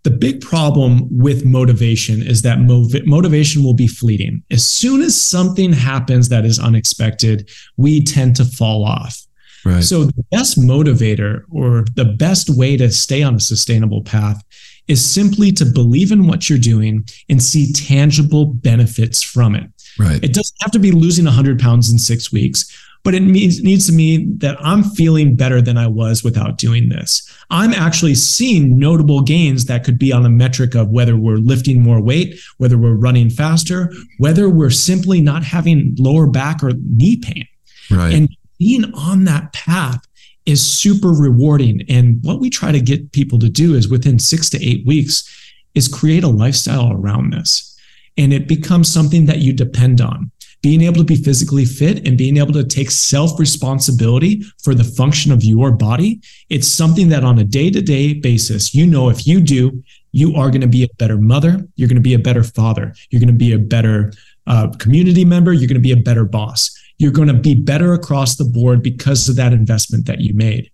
The 0.03 0.11
big 0.11 0.41
problem 0.41 1.07
with 1.09 1.45
motivation 1.45 2.21
is 2.21 2.41
that 2.41 2.57
mov- 2.57 3.05
motivation 3.05 3.63
will 3.63 3.73
be 3.73 3.87
fleeting. 3.87 4.43
As 4.51 4.65
soon 4.65 5.01
as 5.01 5.19
something 5.19 5.71
happens 5.71 6.29
that 6.29 6.43
is 6.45 6.59
unexpected, 6.59 7.49
we 7.77 8.03
tend 8.03 8.35
to 8.35 8.45
fall 8.45 8.83
off. 8.83 9.17
Right. 9.65 9.81
So, 9.81 10.03
the 10.03 10.25
best 10.29 10.59
motivator 10.59 11.43
or 11.49 11.85
the 11.95 12.03
best 12.03 12.49
way 12.49 12.75
to 12.75 12.91
stay 12.91 13.23
on 13.23 13.35
a 13.35 13.39
sustainable 13.39 14.03
path 14.03 14.43
is 14.89 15.03
simply 15.03 15.53
to 15.53 15.65
believe 15.65 16.11
in 16.11 16.27
what 16.27 16.49
you're 16.49 16.59
doing 16.59 17.07
and 17.29 17.41
see 17.41 17.71
tangible 17.71 18.45
benefits 18.45 19.21
from 19.21 19.55
it. 19.55 19.69
Right. 19.97 20.21
It 20.21 20.33
doesn't 20.33 20.57
have 20.61 20.71
to 20.71 20.79
be 20.79 20.91
losing 20.91 21.23
100 21.23 21.59
pounds 21.59 21.89
in 21.89 21.97
six 21.97 22.31
weeks 22.31 22.65
but 23.03 23.13
it 23.13 23.21
means, 23.21 23.61
needs 23.61 23.85
to 23.87 23.93
mean 23.93 24.37
that 24.37 24.57
I'm 24.61 24.83
feeling 24.83 25.35
better 25.35 25.61
than 25.61 25.77
I 25.77 25.87
was 25.87 26.23
without 26.23 26.57
doing 26.57 26.89
this. 26.89 27.29
I'm 27.49 27.73
actually 27.73 28.15
seeing 28.15 28.77
notable 28.79 29.21
gains 29.21 29.65
that 29.65 29.83
could 29.83 29.99
be 29.99 30.13
on 30.13 30.25
a 30.25 30.29
metric 30.29 30.73
of 30.73 30.89
whether 30.89 31.17
we're 31.17 31.35
lifting 31.35 31.81
more 31.81 32.01
weight, 32.01 32.39
whether 32.57 32.77
we're 32.77 32.95
running 32.95 33.29
faster, 33.29 33.91
whether 34.19 34.49
we're 34.49 34.69
simply 34.69 35.21
not 35.21 35.43
having 35.43 35.95
lower 35.99 36.27
back 36.27 36.63
or 36.63 36.71
knee 36.95 37.17
pain. 37.17 37.47
Right. 37.91 38.13
And 38.13 38.29
being 38.57 38.93
on 38.93 39.25
that 39.25 39.51
path 39.51 39.99
is 40.45 40.65
super 40.65 41.09
rewarding. 41.09 41.81
And 41.89 42.19
what 42.23 42.39
we 42.39 42.49
try 42.49 42.71
to 42.71 42.81
get 42.81 43.11
people 43.11 43.39
to 43.39 43.49
do 43.49 43.75
is 43.75 43.89
within 43.89 44.19
six 44.19 44.49
to 44.51 44.65
eight 44.65 44.85
weeks 44.85 45.29
is 45.75 45.87
create 45.87 46.23
a 46.23 46.29
lifestyle 46.29 46.91
around 46.91 47.33
this. 47.33 47.69
And 48.17 48.31
it 48.31 48.47
becomes 48.47 48.93
something 48.93 49.25
that 49.25 49.39
you 49.39 49.53
depend 49.53 49.99
on 49.99 50.31
being 50.63 50.81
able 50.81 50.95
to 50.95 51.03
be 51.03 51.17
physically 51.17 51.65
fit 51.65 52.07
and 52.07 52.17
being 52.17 52.37
able 52.37 52.53
to 52.53 52.63
take 52.63 52.89
self 52.89 53.37
responsibility 53.37 54.41
for 54.63 54.73
the 54.73 54.83
function 54.83 55.31
of 55.31 55.43
your 55.43 55.71
body, 55.71 56.21
it's 56.49 56.67
something 56.67 57.09
that 57.09 57.23
on 57.23 57.37
a 57.37 57.43
day 57.43 57.69
to 57.69 57.81
day 57.81 58.13
basis, 58.13 58.73
you 58.73 58.87
know, 58.87 59.09
if 59.09 59.27
you 59.27 59.41
do, 59.41 59.83
you 60.13 60.35
are 60.35 60.49
going 60.49 60.61
to 60.61 60.67
be 60.67 60.83
a 60.83 60.95
better 60.97 61.17
mother, 61.17 61.67
you're 61.75 61.89
going 61.89 61.97
to 61.97 62.01
be 62.01 62.13
a 62.13 62.19
better 62.19 62.43
father, 62.43 62.95
you're 63.09 63.19
going 63.19 63.27
to 63.27 63.33
be 63.33 63.51
a 63.51 63.59
better 63.59 64.13
uh, 64.47 64.69
community 64.79 65.25
member, 65.25 65.51
you're 65.51 65.67
going 65.67 65.75
to 65.75 65.81
be 65.81 65.91
a 65.91 65.97
better 65.97 66.25
boss. 66.25 66.79
You're 66.97 67.11
going 67.11 67.27
to 67.27 67.33
be 67.33 67.55
better 67.55 67.93
across 67.93 68.37
the 68.37 68.45
board 68.45 68.81
because 68.81 69.27
of 69.27 69.35
that 69.35 69.51
investment 69.51 70.05
that 70.05 70.21
you 70.21 70.33
made. 70.33 70.71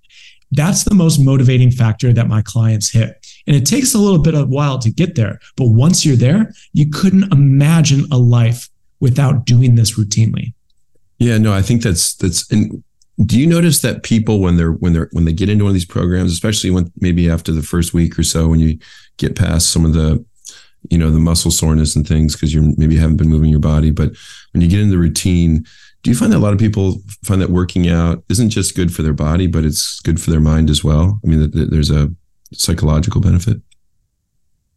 That's 0.52 0.84
the 0.84 0.94
most 0.94 1.20
motivating 1.20 1.72
factor 1.72 2.12
that 2.14 2.28
my 2.28 2.42
clients 2.42 2.92
hit. 2.92 3.26
And 3.48 3.56
it 3.56 3.66
takes 3.66 3.94
a 3.94 4.00
little 4.00 4.20
bit 4.20 4.36
of 4.36 4.42
a 4.42 4.48
while 4.48 4.78
to 4.80 4.92
get 4.92 5.16
there. 5.16 5.40
But 5.56 5.70
once 5.70 6.06
you're 6.06 6.16
there, 6.16 6.54
you 6.74 6.90
couldn't 6.92 7.32
imagine 7.32 8.06
a 8.12 8.18
life 8.18 8.70
without 9.00 9.46
doing 9.46 9.76
this 9.76 9.98
routinely. 9.98 10.54
Yeah, 11.18 11.38
no, 11.38 11.54
I 11.54 11.62
think 11.62 11.84
that's 11.84 12.16
that's 12.16 12.50
and 12.52 12.84
do 13.26 13.40
you 13.40 13.46
notice 13.46 13.82
that 13.82 14.04
people 14.04 14.40
when 14.40 14.56
they're 14.56 14.72
when 14.72 14.94
they're 14.94 15.10
when 15.12 15.26
they 15.26 15.34
get 15.34 15.50
into 15.50 15.66
one 15.66 15.72
of 15.72 15.76
these 15.76 15.86
programs, 15.86 16.32
especially 16.32 16.72
when 16.72 16.92
maybe 17.00 17.30
after 17.30 17.52
the 17.52 17.62
first 17.62 17.94
week 17.94 18.18
or 18.18 18.24
so, 18.24 18.48
when 18.48 18.60
you 18.60 18.80
get 19.18 19.36
past 19.36 19.72
some 19.72 19.86
of 19.86 19.94
the 19.94 20.24
you 20.90 20.98
know 20.98 21.12
the 21.12 21.20
muscle 21.20 21.52
soreness 21.52 21.96
and 21.96 22.08
things 22.08 22.36
because 22.36 22.54
you 22.54 22.74
maybe 22.78 22.96
haven't 22.96 23.18
been 23.18 23.30
moving 23.30 23.50
your 23.50 23.60
body, 23.60 23.92
but 23.92 24.12
when 24.54 24.62
you 24.62 24.70
get 24.70 24.80
into 24.80 24.92
the 24.92 24.98
routine, 24.98 25.66
do 26.04 26.10
you 26.10 26.16
find 26.16 26.32
that 26.32 26.38
a 26.38 26.40
lot 26.40 26.54
of 26.54 26.60
people 26.60 27.02
find 27.26 27.42
that 27.42 27.50
working 27.50 27.90
out 27.90 28.24
isn't 28.30 28.50
just 28.50 28.76
good 28.76 28.94
for 28.94 29.02
their 29.02 29.14
body, 29.14 29.48
but 29.48 29.66
it's 29.66 30.00
good 30.00 30.22
for 30.22 30.32
their 30.32 30.40
mind 30.40 30.70
as 30.70 30.84
well? 30.84 31.20
I 31.24 31.28
mean, 31.28 31.52
there's 31.54 31.92
a 31.92 32.10
psychological 32.54 33.20
benefit 33.20 33.62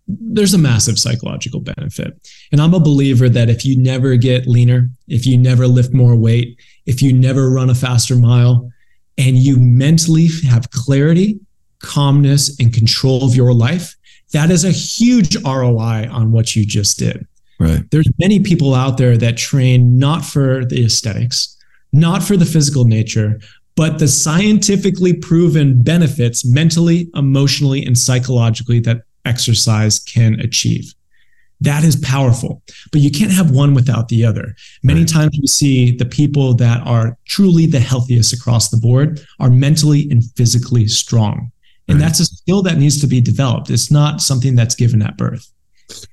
there's 0.08 0.54
a 0.54 0.58
massive 0.58 0.98
psychological 0.98 1.60
benefit. 1.60 2.28
And 2.50 2.60
I'm 2.60 2.74
a 2.74 2.80
believer 2.80 3.28
that 3.28 3.48
if 3.48 3.64
you 3.64 3.80
never 3.80 4.16
get 4.16 4.46
leaner, 4.46 4.88
if 5.08 5.26
you 5.26 5.38
never 5.38 5.66
lift 5.66 5.92
more 5.92 6.16
weight, 6.16 6.58
if 6.86 7.00
you 7.00 7.12
never 7.12 7.50
run 7.50 7.70
a 7.70 7.74
faster 7.74 8.16
mile, 8.16 8.70
and 9.18 9.36
you 9.36 9.58
mentally 9.58 10.28
have 10.48 10.70
clarity, 10.70 11.38
calmness, 11.80 12.58
and 12.58 12.72
control 12.72 13.24
of 13.24 13.36
your 13.36 13.52
life, 13.52 13.94
that 14.32 14.50
is 14.50 14.64
a 14.64 14.70
huge 14.70 15.36
ROI 15.44 16.08
on 16.10 16.32
what 16.32 16.56
you 16.56 16.66
just 16.66 16.98
did. 16.98 17.26
Right. 17.60 17.88
There's 17.90 18.10
many 18.18 18.40
people 18.40 18.74
out 18.74 18.96
there 18.96 19.16
that 19.18 19.36
train 19.36 19.98
not 19.98 20.24
for 20.24 20.64
the 20.64 20.84
aesthetics, 20.84 21.56
not 21.92 22.22
for 22.22 22.36
the 22.36 22.46
physical 22.46 22.86
nature, 22.86 23.40
but 23.76 23.98
the 23.98 24.08
scientifically 24.08 25.12
proven 25.12 25.82
benefits 25.82 26.44
mentally, 26.44 27.08
emotionally, 27.14 27.84
and 27.84 27.96
psychologically 27.96 28.80
that 28.80 29.02
exercise 29.24 29.98
can 29.98 30.40
achieve. 30.40 30.92
That 31.60 31.84
is 31.84 31.94
powerful, 31.96 32.60
but 32.90 33.00
you 33.00 33.10
can't 33.10 33.30
have 33.30 33.52
one 33.52 33.72
without 33.72 34.08
the 34.08 34.24
other. 34.24 34.56
Many 34.82 35.00
right. 35.00 35.08
times 35.08 35.38
we 35.40 35.46
see 35.46 35.92
the 35.92 36.04
people 36.04 36.54
that 36.54 36.84
are 36.84 37.16
truly 37.24 37.66
the 37.66 37.78
healthiest 37.78 38.32
across 38.32 38.70
the 38.70 38.76
board 38.76 39.24
are 39.38 39.48
mentally 39.48 40.08
and 40.10 40.24
physically 40.36 40.88
strong. 40.88 41.52
And 41.86 42.00
right. 42.00 42.06
that's 42.06 42.18
a 42.18 42.24
skill 42.24 42.62
that 42.62 42.78
needs 42.78 43.00
to 43.00 43.06
be 43.06 43.20
developed. 43.20 43.70
It's 43.70 43.92
not 43.92 44.20
something 44.20 44.56
that's 44.56 44.74
given 44.74 45.02
at 45.02 45.16
birth. 45.16 45.52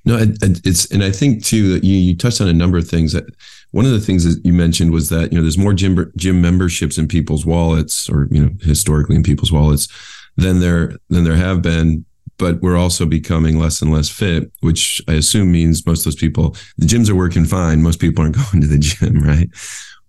No, 0.04 0.18
it's 0.20 0.90
and 0.90 1.02
I 1.02 1.10
think 1.10 1.44
too 1.44 1.72
that 1.72 1.84
you 1.84 1.96
you 1.96 2.16
touched 2.16 2.40
on 2.40 2.48
a 2.48 2.52
number 2.52 2.78
of 2.78 2.88
things. 2.88 3.12
That 3.12 3.24
one 3.70 3.86
of 3.86 3.92
the 3.92 4.00
things 4.00 4.24
that 4.24 4.44
you 4.44 4.52
mentioned 4.52 4.92
was 4.92 5.08
that 5.08 5.32
you 5.32 5.38
know 5.38 5.42
there's 5.42 5.58
more 5.58 5.72
gym 5.72 6.12
gym 6.16 6.40
memberships 6.40 6.98
in 6.98 7.08
people's 7.08 7.46
wallets, 7.46 8.08
or 8.08 8.28
you 8.30 8.42
know 8.42 8.50
historically 8.60 9.16
in 9.16 9.22
people's 9.22 9.52
wallets, 9.52 9.88
than 10.36 10.60
there 10.60 10.96
than 11.08 11.24
there 11.24 11.36
have 11.36 11.62
been 11.62 12.04
but 12.40 12.60
we're 12.62 12.76
also 12.76 13.04
becoming 13.04 13.58
less 13.58 13.82
and 13.82 13.92
less 13.92 14.08
fit, 14.08 14.50
which 14.60 15.00
I 15.06 15.12
assume 15.12 15.52
means 15.52 15.86
most 15.86 16.00
of 16.00 16.04
those 16.06 16.16
people, 16.16 16.56
the 16.78 16.86
gyms 16.86 17.10
are 17.10 17.14
working 17.14 17.44
fine. 17.44 17.82
Most 17.82 18.00
people 18.00 18.24
aren't 18.24 18.34
going 18.50 18.62
to 18.62 18.66
the 18.66 18.78
gym, 18.78 19.22
right? 19.22 19.48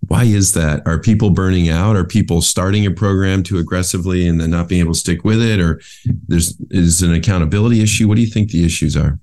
Why 0.08 0.24
is 0.24 0.54
that? 0.54 0.82
Are 0.88 0.98
people 0.98 1.30
burning 1.30 1.70
out? 1.70 1.96
Are 1.96 2.06
people 2.06 2.42
starting 2.42 2.86
a 2.88 2.92
program 2.92 3.44
too 3.44 3.60
aggressively 3.60 4.28
and 4.28 4.42
then 4.42 4.50
not 4.50 4.68
being 4.68 4.82
able 4.82 4.94
to 4.94 5.00
stick 5.00 5.24
with 5.24 5.42
it? 5.42 5.60
Or 5.60 5.80
there's 6.28 6.60
is 6.72 7.04
an 7.04 7.14
accountability 7.14 7.84
issue? 7.84 8.08
What 8.08 8.16
do 8.16 8.22
you 8.22 8.32
think 8.32 8.50
the 8.50 8.66
issues 8.66 8.98
are? 8.98 9.20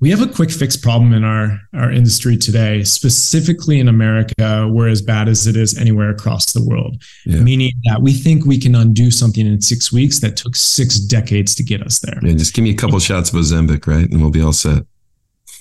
We 0.00 0.10
have 0.10 0.20
a 0.20 0.26
quick 0.26 0.50
fix 0.50 0.76
problem 0.76 1.12
in 1.12 1.22
our, 1.22 1.60
our 1.72 1.90
industry 1.90 2.36
today, 2.36 2.82
specifically 2.82 3.78
in 3.78 3.88
America. 3.88 4.68
We're 4.70 4.88
as 4.88 5.00
bad 5.00 5.28
as 5.28 5.46
it 5.46 5.56
is 5.56 5.78
anywhere 5.78 6.10
across 6.10 6.52
the 6.52 6.64
world, 6.64 7.02
yeah. 7.24 7.40
meaning 7.40 7.72
that 7.84 8.02
we 8.02 8.12
think 8.12 8.44
we 8.44 8.58
can 8.58 8.74
undo 8.74 9.10
something 9.10 9.46
in 9.46 9.60
six 9.60 9.92
weeks 9.92 10.20
that 10.20 10.36
took 10.36 10.56
six 10.56 10.98
decades 10.98 11.54
to 11.56 11.62
get 11.62 11.80
us 11.82 12.00
there. 12.00 12.18
Yeah, 12.22 12.34
just 12.34 12.54
give 12.54 12.64
me 12.64 12.70
a 12.70 12.76
couple 12.76 12.98
shots 12.98 13.32
of 13.32 13.38
Ozempic, 13.38 13.86
right? 13.86 14.10
And 14.10 14.20
we'll 14.20 14.30
be 14.30 14.42
all 14.42 14.52
set. 14.52 14.84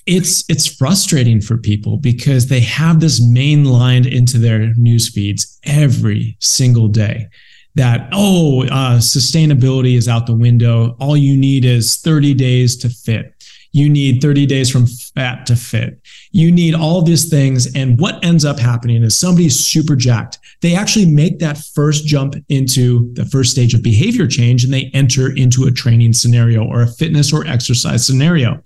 It's 0.06 0.44
it's 0.50 0.68
frustrating 0.68 1.40
for 1.40 1.58
people 1.58 1.98
because 1.98 2.48
they 2.48 2.60
have 2.60 3.00
this 3.00 3.22
mainlined 3.22 4.12
into 4.12 4.38
their 4.38 4.74
news 4.74 5.10
feeds 5.10 5.60
every 5.64 6.36
single 6.40 6.90
day 6.90 7.30
that 7.76 8.10
oh 8.12 8.64
uh, 8.66 9.00
sustainability 9.00 9.96
is 9.96 10.08
out 10.08 10.28
the 10.28 10.36
window 10.36 10.96
all 11.00 11.18
you 11.18 11.38
need 11.38 11.66
is 11.66 11.96
30 11.98 12.34
days 12.34 12.76
to 12.78 12.90
fit 12.90 13.34
you 13.74 13.90
need 13.90 14.22
30 14.22 14.46
days 14.46 14.70
from 14.70 14.86
fat 14.86 15.46
to 15.48 15.56
fit. 15.56 16.00
You 16.32 16.52
need 16.52 16.76
all 16.76 17.02
these 17.02 17.28
things. 17.28 17.76
And 17.76 18.00
what 18.00 18.24
ends 18.24 18.46
up 18.46 18.60
happening 18.60 19.04
is 19.04 19.18
somebody's 19.18 19.60
super 19.60 19.96
jacked. 19.96 20.38
They 20.62 20.76
actually 20.76 21.08
make 21.08 21.40
that 21.40 21.58
first 21.58 22.06
jump 22.06 22.36
into 22.50 23.12
the 23.16 23.26
first 23.26 23.52
stage 23.52 23.74
of 23.74 23.82
behavior 23.82 24.28
change 24.28 24.64
and 24.64 24.72
they 24.72 24.92
enter 24.94 25.36
into 25.36 25.66
a 25.66 25.72
training 25.72 26.14
scenario 26.14 26.64
or 26.64 26.84
a 26.84 26.88
fitness 26.88 27.34
or 27.34 27.46
exercise 27.48 28.06
scenario. 28.06 28.62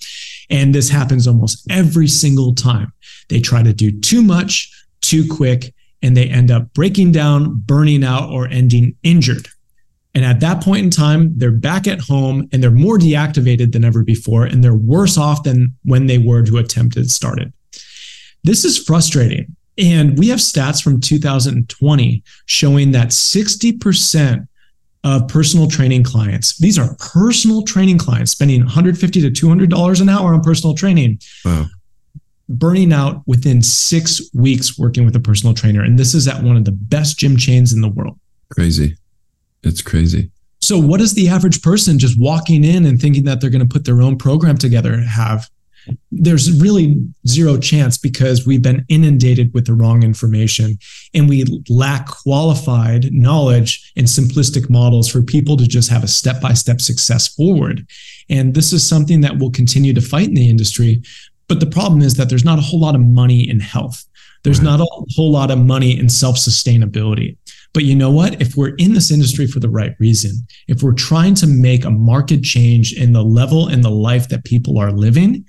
And 0.50 0.76
this 0.76 0.90
happens 0.90 1.26
almost 1.26 1.66
every 1.72 2.08
single 2.08 2.54
time. 2.54 2.92
They 3.30 3.40
try 3.40 3.64
to 3.64 3.74
do 3.74 3.98
too 4.00 4.22
much, 4.22 4.70
too 5.02 5.26
quick, 5.28 5.74
and 6.02 6.16
they 6.16 6.28
end 6.28 6.52
up 6.52 6.74
breaking 6.74 7.14
down, 7.14 7.62
burning 7.66 8.04
out, 8.04 8.30
or 8.30 8.48
ending 8.48 8.96
injured. 9.04 9.48
And 10.18 10.26
at 10.26 10.40
that 10.40 10.64
point 10.64 10.84
in 10.84 10.90
time, 10.90 11.38
they're 11.38 11.52
back 11.52 11.86
at 11.86 12.00
home 12.00 12.50
and 12.52 12.64
they're 12.64 12.72
more 12.72 12.98
deactivated 12.98 13.72
than 13.72 13.86
ever 13.86 14.04
before, 14.04 14.46
and 14.46 14.64
they're 14.64 14.74
worse 14.74 15.16
off 15.16 15.44
than 15.44 15.76
when 15.84 16.08
they 16.08 16.18
were 16.18 16.42
to 16.42 16.58
attempt 16.58 16.98
it 16.98 17.12
started. 17.12 17.54
This 18.44 18.66
is 18.66 18.84
frustrating. 18.84 19.56
And 19.78 20.18
we 20.18 20.30
have 20.30 20.40
stats 20.40 20.82
from 20.82 21.02
2020 21.02 22.24
showing 22.48 22.94
that 22.94 23.10
60% 23.10 24.48
of 25.04 25.28
personal 25.28 25.68
training 25.68 26.04
clients, 26.04 26.58
these 26.58 26.80
are 26.80 26.96
personal 26.96 27.62
training 27.62 28.00
clients 28.00 28.32
spending 28.32 28.64
$150 28.64 29.00
to 29.00 29.30
$200 29.30 30.02
an 30.02 30.10
hour 30.10 30.34
on 30.34 30.42
personal 30.42 30.74
training. 30.74 31.20
Wow. 31.46 31.68
Burning 32.50 32.92
out 32.92 33.22
within 33.28 33.62
six 33.62 34.20
weeks 34.34 34.80
working 34.80 35.06
with 35.06 35.16
a 35.16 35.20
personal 35.20 35.54
trainer. 35.54 35.84
And 35.84 36.00
this 36.00 36.16
is 36.16 36.28
at 36.28 36.42
one 36.42 36.58
of 36.58 36.66
the 36.66 36.72
best 36.72 37.20
gym 37.20 37.38
chains 37.38 37.72
in 37.72 37.82
the 37.82 37.90
world. 37.90 38.20
Crazy. 38.50 38.98
It's 39.64 39.82
crazy. 39.82 40.32
So, 40.62 40.78
what 40.78 41.00
does 41.00 41.14
the 41.14 41.30
average 41.30 41.62
person 41.62 42.00
just 42.00 42.20
walking 42.20 42.64
in 42.64 42.86
and 42.86 43.00
thinking 43.00 43.24
that 43.24 43.40
they're 43.40 43.50
going 43.50 43.68
to 43.68 43.74
put 43.74 43.86
their 43.86 44.02
own 44.02 44.18
program 44.18 44.58
together 44.58 45.00
have? 45.00 45.50
There's 46.12 46.60
really 46.60 47.02
zero 47.26 47.58
chance 47.58 47.98
because 47.98 48.46
we've 48.46 48.62
been 48.62 48.86
inundated 48.90 49.54
with 49.54 49.68
the 49.68 49.74
wrong 49.74 50.04
information 50.04 50.78
and 51.14 51.30
we 51.30 51.46
lack 51.70 52.08
qualified 52.08 53.14
knowledge 53.14 53.94
and 53.96 54.06
simplistic 54.06 54.70
models 54.70 55.08
for 55.08 55.22
people 55.22 55.56
to 55.56 55.66
just 55.66 55.90
have 55.90 56.04
a 56.04 56.10
step 56.10 56.42
by 56.42 56.52
step 56.52 56.82
success 56.82 57.30
forward. 57.30 57.88
And 58.30 58.54
this 58.54 58.74
is 58.74 58.86
something 58.86 59.22
that 59.22 59.38
will 59.38 59.52
continue 59.52 59.94
to 59.94 60.02
fight 60.02 60.28
in 60.28 60.34
the 60.34 60.50
industry. 60.50 61.02
But 61.48 61.62
the 61.62 61.68
problem 61.68 62.02
is 62.02 62.16
that 62.16 62.28
there's 62.28 62.44
not 62.44 62.60
a 62.60 62.64
whole 62.64 62.82
lot 62.82 62.96
of 62.96 63.02
money 63.02 63.50
in 63.50 63.62
health. 63.62 64.04
There's 64.44 64.62
not 64.62 64.80
a 64.80 64.88
whole 65.16 65.32
lot 65.32 65.52
of 65.52 65.60
money 65.60 65.98
in 65.98 66.10
self 66.10 66.38
sustainability. 66.38 67.38
But 67.74 67.84
you 67.84 67.96
know 67.96 68.12
what? 68.12 68.42
If 68.42 68.56
we're 68.56 68.76
in 68.76 68.94
this 68.94 69.12
industry 69.12 69.48
for 69.48 69.60
the 69.60 69.70
right 69.70 69.96
reason, 70.00 70.48
if 70.68 70.82
we're 70.82 70.94
trying 70.94 71.36
to 71.36 71.48
make 71.48 71.86
a 71.86 71.92
market 71.92 72.44
change 72.44 72.94
in 72.94 73.14
the 73.14 73.24
level 73.24 73.68
and 73.68 73.84
the 73.84 73.92
life 73.92 74.30
that 74.30 74.46
people 74.46 74.80
are 74.80 74.92
living, 74.92 75.46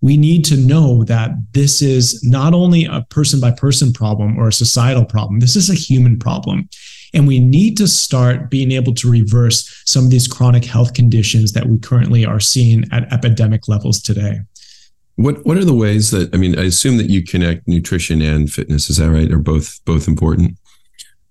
we 0.00 0.18
need 0.18 0.44
to 0.44 0.56
know 0.58 1.02
that 1.04 1.30
this 1.52 1.80
is 1.80 2.22
not 2.22 2.52
only 2.52 2.84
a 2.84 3.06
person 3.08 3.40
by 3.40 3.50
person 3.50 3.90
problem 3.90 4.38
or 4.38 4.48
a 4.48 4.52
societal 4.52 5.04
problem, 5.04 5.40
this 5.40 5.56
is 5.56 5.70
a 5.70 5.74
human 5.74 6.18
problem. 6.18 6.68
And 7.14 7.26
we 7.26 7.40
need 7.40 7.78
to 7.78 7.88
start 7.88 8.50
being 8.50 8.70
able 8.72 8.92
to 8.94 9.10
reverse 9.10 9.82
some 9.86 10.04
of 10.04 10.10
these 10.10 10.28
chronic 10.28 10.64
health 10.64 10.92
conditions 10.92 11.52
that 11.52 11.66
we 11.66 11.78
currently 11.78 12.26
are 12.26 12.40
seeing 12.40 12.84
at 12.92 13.10
epidemic 13.12 13.66
levels 13.66 14.02
today. 14.02 14.40
What 15.16 15.46
what 15.46 15.56
are 15.56 15.64
the 15.64 15.72
ways 15.72 16.10
that 16.10 16.34
I 16.34 16.38
mean? 16.38 16.58
I 16.58 16.64
assume 16.64 16.98
that 16.98 17.08
you 17.08 17.22
connect 17.22 17.66
nutrition 17.66 18.20
and 18.20 18.52
fitness. 18.52 18.90
Is 18.90 18.96
that 18.96 19.10
right? 19.10 19.30
Or 19.32 19.38
both 19.38 19.80
both 19.84 20.08
important? 20.08 20.58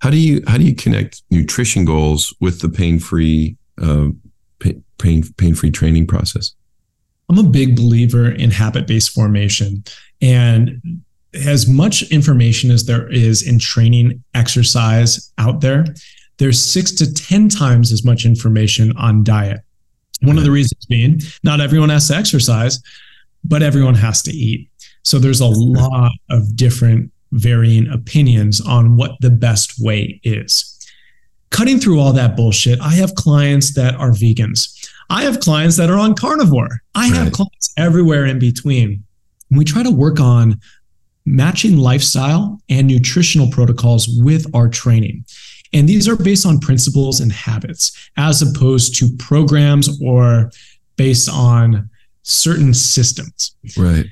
How 0.03 0.09
do 0.09 0.17
you 0.17 0.43
how 0.47 0.57
do 0.57 0.65
you 0.65 0.75
connect 0.75 1.23
nutrition 1.31 1.85
goals 1.85 2.35
with 2.41 2.59
the 2.59 2.67
pain 2.67 2.99
free 2.99 3.55
uh, 3.81 4.09
pain 4.97 5.23
pain 5.37 5.55
free 5.55 5.71
training 5.71 6.07
process? 6.07 6.53
I'm 7.29 7.37
a 7.37 7.43
big 7.43 7.77
believer 7.77 8.29
in 8.29 8.51
habit 8.51 8.85
based 8.85 9.11
formation, 9.11 9.81
and 10.21 10.81
as 11.33 11.69
much 11.69 12.01
information 12.11 12.69
as 12.69 12.83
there 12.83 13.09
is 13.13 13.47
in 13.47 13.59
training 13.59 14.21
exercise 14.33 15.31
out 15.37 15.61
there, 15.61 15.85
there's 16.37 16.61
six 16.61 16.91
to 16.95 17.13
ten 17.13 17.47
times 17.47 17.93
as 17.93 18.03
much 18.03 18.25
information 18.25 18.91
on 18.97 19.23
diet. 19.23 19.61
One 20.21 20.37
of 20.37 20.43
the 20.43 20.51
reasons 20.51 20.85
being, 20.85 21.21
not 21.43 21.61
everyone 21.61 21.87
has 21.87 22.09
to 22.09 22.15
exercise, 22.17 22.77
but 23.45 23.63
everyone 23.63 23.95
has 23.95 24.21
to 24.23 24.31
eat. 24.31 24.69
So 25.03 25.17
there's 25.17 25.39
a 25.39 25.47
lot 25.47 26.11
of 26.29 26.57
different 26.57 27.12
varying 27.33 27.87
opinions 27.91 28.61
on 28.61 28.95
what 28.95 29.11
the 29.19 29.29
best 29.29 29.79
way 29.79 30.19
is. 30.23 30.69
Cutting 31.49 31.79
through 31.79 31.99
all 31.99 32.13
that 32.13 32.35
bullshit, 32.35 32.79
I 32.79 32.91
have 32.95 33.15
clients 33.15 33.73
that 33.75 33.95
are 33.95 34.11
vegans. 34.11 34.69
I 35.09 35.23
have 35.23 35.39
clients 35.39 35.77
that 35.77 35.89
are 35.89 35.99
on 35.99 36.15
carnivore. 36.15 36.81
I 36.95 37.07
have 37.07 37.31
clients 37.31 37.73
everywhere 37.77 38.25
in 38.25 38.39
between. 38.39 39.03
And 39.49 39.57
we 39.57 39.65
try 39.65 39.83
to 39.83 39.91
work 39.91 40.19
on 40.19 40.59
matching 41.25 41.77
lifestyle 41.77 42.59
and 42.69 42.87
nutritional 42.87 43.49
protocols 43.51 44.07
with 44.17 44.45
our 44.55 44.67
training. 44.67 45.25
And 45.73 45.87
these 45.87 46.07
are 46.07 46.15
based 46.15 46.45
on 46.45 46.59
principles 46.59 47.19
and 47.19 47.31
habits 47.31 48.09
as 48.17 48.41
opposed 48.41 48.95
to 48.97 49.15
programs 49.17 50.01
or 50.01 50.51
based 50.95 51.29
on 51.29 51.89
certain 52.23 52.73
systems. 52.73 53.55
Right 53.77 54.05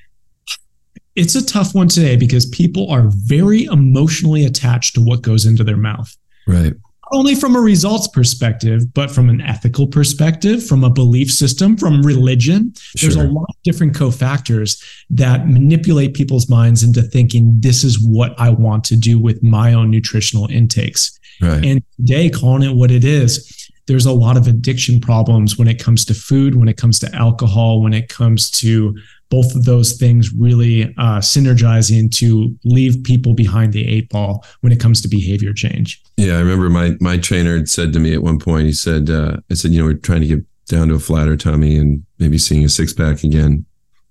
it's 1.15 1.35
a 1.35 1.45
tough 1.45 1.75
one 1.75 1.87
today 1.87 2.15
because 2.15 2.45
people 2.47 2.89
are 2.89 3.09
very 3.09 3.65
emotionally 3.65 4.45
attached 4.45 4.95
to 4.95 5.01
what 5.01 5.21
goes 5.21 5.45
into 5.45 5.63
their 5.63 5.77
mouth. 5.77 6.15
Right. 6.47 6.73
Not 6.73 7.19
only 7.19 7.35
from 7.35 7.55
a 7.55 7.59
results 7.59 8.07
perspective, 8.07 8.93
but 8.93 9.11
from 9.11 9.29
an 9.29 9.41
ethical 9.41 9.85
perspective, 9.87 10.65
from 10.65 10.83
a 10.83 10.89
belief 10.89 11.29
system, 11.31 11.75
from 11.75 12.01
religion. 12.03 12.73
Sure. 12.95 13.09
There's 13.09 13.25
a 13.25 13.27
lot 13.27 13.47
of 13.49 13.55
different 13.63 13.93
cofactors 13.93 14.81
that 15.09 15.47
manipulate 15.47 16.13
people's 16.13 16.49
minds 16.49 16.83
into 16.83 17.01
thinking 17.01 17.55
this 17.59 17.83
is 17.83 17.99
what 17.99 18.39
I 18.39 18.49
want 18.49 18.85
to 18.85 18.95
do 18.95 19.19
with 19.19 19.43
my 19.43 19.73
own 19.73 19.91
nutritional 19.91 20.49
intakes. 20.49 21.19
Right. 21.41 21.65
And 21.65 21.83
today, 21.97 22.29
calling 22.29 22.69
it 22.69 22.75
what 22.75 22.91
it 22.91 23.03
is, 23.03 23.69
there's 23.91 24.05
a 24.05 24.13
lot 24.13 24.37
of 24.37 24.47
addiction 24.47 25.01
problems 25.01 25.57
when 25.57 25.67
it 25.67 25.77
comes 25.83 26.05
to 26.05 26.13
food, 26.13 26.55
when 26.55 26.69
it 26.69 26.77
comes 26.77 26.97
to 26.97 27.13
alcohol, 27.13 27.81
when 27.81 27.93
it 27.93 28.07
comes 28.07 28.49
to 28.49 28.95
both 29.29 29.53
of 29.53 29.65
those 29.65 29.97
things 29.97 30.31
really 30.31 30.83
uh, 30.97 31.19
synergizing 31.19 32.09
to 32.09 32.57
leave 32.63 33.03
people 33.03 33.33
behind 33.33 33.73
the 33.73 33.85
eight 33.85 34.07
ball 34.07 34.45
when 34.61 34.71
it 34.71 34.79
comes 34.79 35.01
to 35.01 35.09
behavior 35.09 35.51
change. 35.51 36.01
Yeah, 36.15 36.37
I 36.37 36.39
remember 36.39 36.69
my 36.69 36.95
my 37.01 37.17
trainer 37.17 37.57
had 37.57 37.67
said 37.67 37.91
to 37.91 37.99
me 37.99 38.13
at 38.13 38.23
one 38.23 38.39
point. 38.39 38.67
He 38.67 38.71
said, 38.71 39.09
uh, 39.09 39.37
"I 39.51 39.55
said, 39.55 39.71
you 39.71 39.79
know, 39.79 39.87
we're 39.87 39.95
trying 39.95 40.21
to 40.21 40.27
get 40.27 40.45
down 40.67 40.87
to 40.87 40.93
a 40.93 40.99
flatter 40.99 41.35
tummy 41.35 41.75
and 41.75 42.05
maybe 42.17 42.37
seeing 42.37 42.63
a 42.63 42.69
six 42.69 42.93
pack 42.93 43.25
again, 43.25 43.65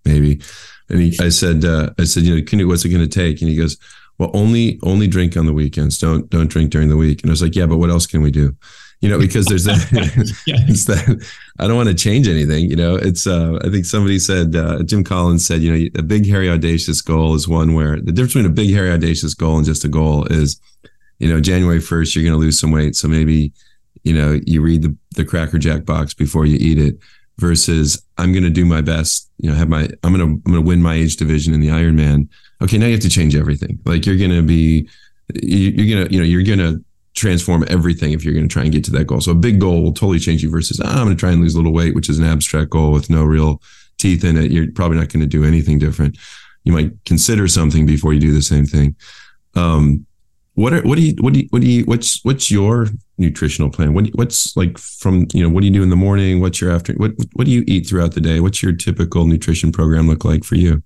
maybe." 0.04 0.42
And 0.90 1.00
he, 1.00 1.18
I 1.24 1.30
said, 1.30 1.64
uh, 1.64 1.90
I 1.98 2.04
said, 2.04 2.24
you 2.24 2.36
know, 2.36 2.42
can, 2.44 2.66
what's 2.68 2.84
it 2.84 2.90
going 2.90 3.08
to 3.08 3.08
take? 3.08 3.40
And 3.40 3.48
he 3.48 3.56
goes, 3.56 3.78
well, 4.18 4.30
only 4.34 4.78
only 4.82 5.06
drink 5.06 5.38
on 5.38 5.46
the 5.46 5.54
weekends. 5.54 5.96
Don't 5.96 6.28
don't 6.28 6.50
drink 6.50 6.70
during 6.70 6.90
the 6.90 6.98
week. 6.98 7.22
And 7.22 7.30
I 7.30 7.32
was 7.32 7.40
like, 7.40 7.56
yeah, 7.56 7.64
but 7.64 7.78
what 7.78 7.88
else 7.88 8.06
can 8.06 8.20
we 8.20 8.30
do? 8.30 8.54
You 9.00 9.08
know, 9.08 9.18
because 9.18 9.46
there's 9.46 9.64
that, 9.64 9.78
it's 10.46 10.84
that 10.84 11.26
I 11.58 11.66
don't 11.66 11.76
want 11.76 11.88
to 11.88 11.94
change 11.94 12.28
anything. 12.28 12.68
You 12.68 12.76
know, 12.76 12.96
it's, 12.96 13.26
uh, 13.26 13.58
I 13.64 13.70
think 13.70 13.86
somebody 13.86 14.18
said, 14.18 14.54
uh, 14.54 14.82
Jim 14.82 15.04
Collins 15.04 15.44
said, 15.44 15.62
you 15.62 15.72
know, 15.72 15.88
a 15.98 16.02
big, 16.02 16.26
hairy, 16.26 16.50
audacious 16.50 17.00
goal 17.00 17.34
is 17.34 17.48
one 17.48 17.74
where 17.74 17.96
the 17.96 18.12
difference 18.12 18.34
between 18.34 18.46
a 18.46 18.54
big, 18.54 18.70
hairy, 18.70 18.90
audacious 18.90 19.34
goal 19.34 19.56
and 19.56 19.66
just 19.66 19.84
a 19.84 19.88
goal 19.88 20.26
is, 20.26 20.60
you 21.18 21.32
know, 21.32 21.40
January 21.40 21.80
1st, 21.80 22.14
you're 22.14 22.24
going 22.24 22.34
to 22.34 22.40
lose 22.40 22.58
some 22.58 22.72
weight. 22.72 22.94
So 22.94 23.08
maybe, 23.08 23.52
you 24.04 24.12
know, 24.12 24.38
you 24.44 24.60
read 24.60 24.82
the, 24.82 24.94
the 25.16 25.24
Cracker 25.24 25.58
Jack 25.58 25.84
box 25.84 26.12
before 26.12 26.44
you 26.44 26.56
eat 26.60 26.78
it 26.78 26.98
versus 27.38 28.02
I'm 28.18 28.32
going 28.32 28.44
to 28.44 28.50
do 28.50 28.66
my 28.66 28.82
best, 28.82 29.30
you 29.38 29.50
know, 29.50 29.56
have 29.56 29.68
my, 29.68 29.88
I'm 30.04 30.14
going 30.14 30.18
to, 30.18 30.24
I'm 30.24 30.52
going 30.52 30.62
to 30.62 30.68
win 30.68 30.82
my 30.82 30.94
age 30.94 31.16
division 31.16 31.54
in 31.54 31.60
the 31.60 31.68
Ironman. 31.68 32.28
Okay. 32.62 32.76
Now 32.76 32.86
you 32.86 32.92
have 32.92 33.00
to 33.00 33.08
change 33.08 33.34
everything. 33.34 33.78
Like 33.86 34.04
you're 34.04 34.16
going 34.16 34.30
to 34.30 34.42
be, 34.42 34.88
you're 35.42 35.86
going 35.96 36.06
to, 36.06 36.12
you 36.12 36.20
know, 36.20 36.26
you're 36.26 36.42
going 36.42 36.58
to, 36.58 36.84
transform 37.20 37.64
everything 37.68 38.12
if 38.12 38.24
you're 38.24 38.34
going 38.34 38.48
to 38.48 38.52
try 38.52 38.62
and 38.62 38.72
get 38.72 38.82
to 38.84 38.90
that 38.92 39.06
goal. 39.06 39.20
So 39.20 39.32
a 39.32 39.36
big 39.36 39.60
goal 39.60 39.82
will 39.82 39.92
totally 39.92 40.18
change 40.18 40.42
you 40.42 40.50
versus 40.50 40.80
ah, 40.82 41.00
I'm 41.00 41.04
going 41.04 41.16
to 41.16 41.20
try 41.20 41.30
and 41.30 41.40
lose 41.40 41.54
a 41.54 41.58
little 41.58 41.72
weight, 41.72 41.94
which 41.94 42.08
is 42.08 42.18
an 42.18 42.24
abstract 42.24 42.70
goal 42.70 42.92
with 42.92 43.10
no 43.10 43.24
real 43.24 43.62
teeth 43.98 44.24
in 44.24 44.36
it. 44.36 44.50
You're 44.50 44.72
probably 44.72 44.96
not 44.96 45.08
going 45.08 45.20
to 45.20 45.26
do 45.26 45.44
anything 45.44 45.78
different. 45.78 46.16
You 46.64 46.72
might 46.72 46.92
consider 47.04 47.46
something 47.48 47.86
before 47.86 48.12
you 48.12 48.20
do 48.20 48.32
the 48.32 48.42
same 48.42 48.66
thing. 48.66 48.96
Um, 49.54 50.06
what 50.54 50.72
are 50.74 50.82
what 50.82 50.96
do 50.96 51.02
you 51.02 51.14
what 51.20 51.32
do 51.32 51.40
you 51.40 51.46
what 51.50 51.62
do 51.62 51.68
you 51.68 51.84
what's 51.84 52.24
what's 52.24 52.50
your 52.50 52.86
nutritional 53.18 53.70
plan? 53.70 53.94
What 53.94 54.08
what's 54.14 54.56
like 54.56 54.78
from 54.78 55.26
you 55.32 55.42
know 55.42 55.48
what 55.48 55.60
do 55.60 55.66
you 55.66 55.72
do 55.72 55.82
in 55.82 55.90
the 55.90 55.96
morning? 55.96 56.40
What's 56.40 56.60
your 56.60 56.70
after 56.72 56.92
what 56.94 57.12
what 57.34 57.44
do 57.44 57.50
you 57.50 57.64
eat 57.66 57.86
throughout 57.86 58.14
the 58.14 58.20
day? 58.20 58.40
What's 58.40 58.62
your 58.62 58.72
typical 58.72 59.26
nutrition 59.26 59.72
program 59.72 60.08
look 60.08 60.24
like 60.24 60.44
for 60.44 60.56
you? 60.56 60.82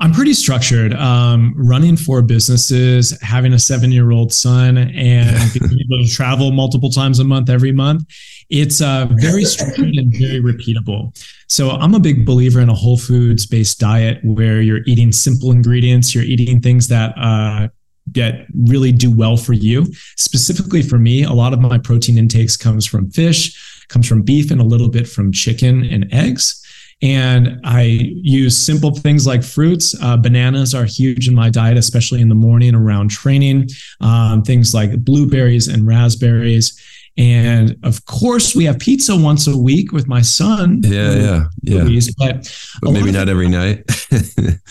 I'm 0.00 0.12
pretty 0.12 0.32
structured. 0.32 0.94
Um, 0.94 1.52
running 1.56 1.94
four 1.94 2.22
businesses, 2.22 3.18
having 3.20 3.52
a 3.52 3.58
seven 3.58 3.92
year 3.92 4.12
old 4.12 4.32
son, 4.32 4.78
and 4.78 5.52
being 5.52 5.80
able 5.80 6.04
to 6.04 6.08
travel 6.10 6.52
multiple 6.52 6.88
times 6.88 7.18
a 7.18 7.24
month 7.24 7.50
every 7.50 7.72
month. 7.72 8.04
It's 8.48 8.80
uh, 8.80 9.08
very 9.16 9.44
structured 9.44 9.94
and 9.94 10.10
very 10.12 10.40
repeatable. 10.40 11.14
So 11.48 11.70
I'm 11.70 11.94
a 11.94 12.00
big 12.00 12.24
believer 12.24 12.60
in 12.60 12.70
a 12.70 12.74
whole 12.74 12.96
foods 12.96 13.44
based 13.44 13.78
diet 13.78 14.20
where 14.24 14.62
you're 14.62 14.80
eating 14.86 15.12
simple 15.12 15.52
ingredients, 15.52 16.14
you're 16.14 16.24
eating 16.24 16.60
things 16.60 16.88
that 16.88 17.12
uh, 17.18 17.68
that 18.12 18.46
really 18.66 18.92
do 18.92 19.14
well 19.14 19.36
for 19.36 19.52
you. 19.52 19.86
Specifically 20.16 20.82
for 20.82 20.98
me, 20.98 21.24
a 21.24 21.32
lot 21.32 21.52
of 21.52 21.60
my 21.60 21.76
protein 21.76 22.16
intakes 22.16 22.56
comes 22.56 22.86
from 22.86 23.10
fish, 23.10 23.84
comes 23.88 24.08
from 24.08 24.22
beef, 24.22 24.50
and 24.50 24.60
a 24.60 24.64
little 24.64 24.88
bit 24.88 25.06
from 25.06 25.30
chicken 25.30 25.84
and 25.84 26.08
eggs. 26.12 26.64
And 27.02 27.60
I 27.64 27.82
use 27.82 28.56
simple 28.56 28.94
things 28.94 29.26
like 29.26 29.42
fruits. 29.42 29.94
Uh, 30.02 30.16
bananas 30.16 30.74
are 30.74 30.84
huge 30.84 31.28
in 31.28 31.34
my 31.34 31.48
diet, 31.48 31.78
especially 31.78 32.20
in 32.20 32.28
the 32.28 32.34
morning 32.34 32.74
around 32.74 33.10
training. 33.10 33.68
Um, 34.00 34.42
things 34.42 34.74
like 34.74 35.02
blueberries 35.02 35.68
and 35.68 35.86
raspberries. 35.86 36.78
And 37.20 37.76
of 37.82 38.06
course, 38.06 38.56
we 38.56 38.64
have 38.64 38.78
pizza 38.78 39.14
once 39.14 39.46
a 39.46 39.54
week 39.54 39.92
with 39.92 40.08
my 40.08 40.22
son. 40.22 40.80
Yeah, 40.82 41.14
yeah, 41.14 41.44
yeah. 41.62 41.82
Movies, 41.82 42.14
but, 42.14 42.50
but 42.80 42.92
maybe 42.92 43.12
not 43.12 43.28
every 43.28 43.48
night. 43.48 43.84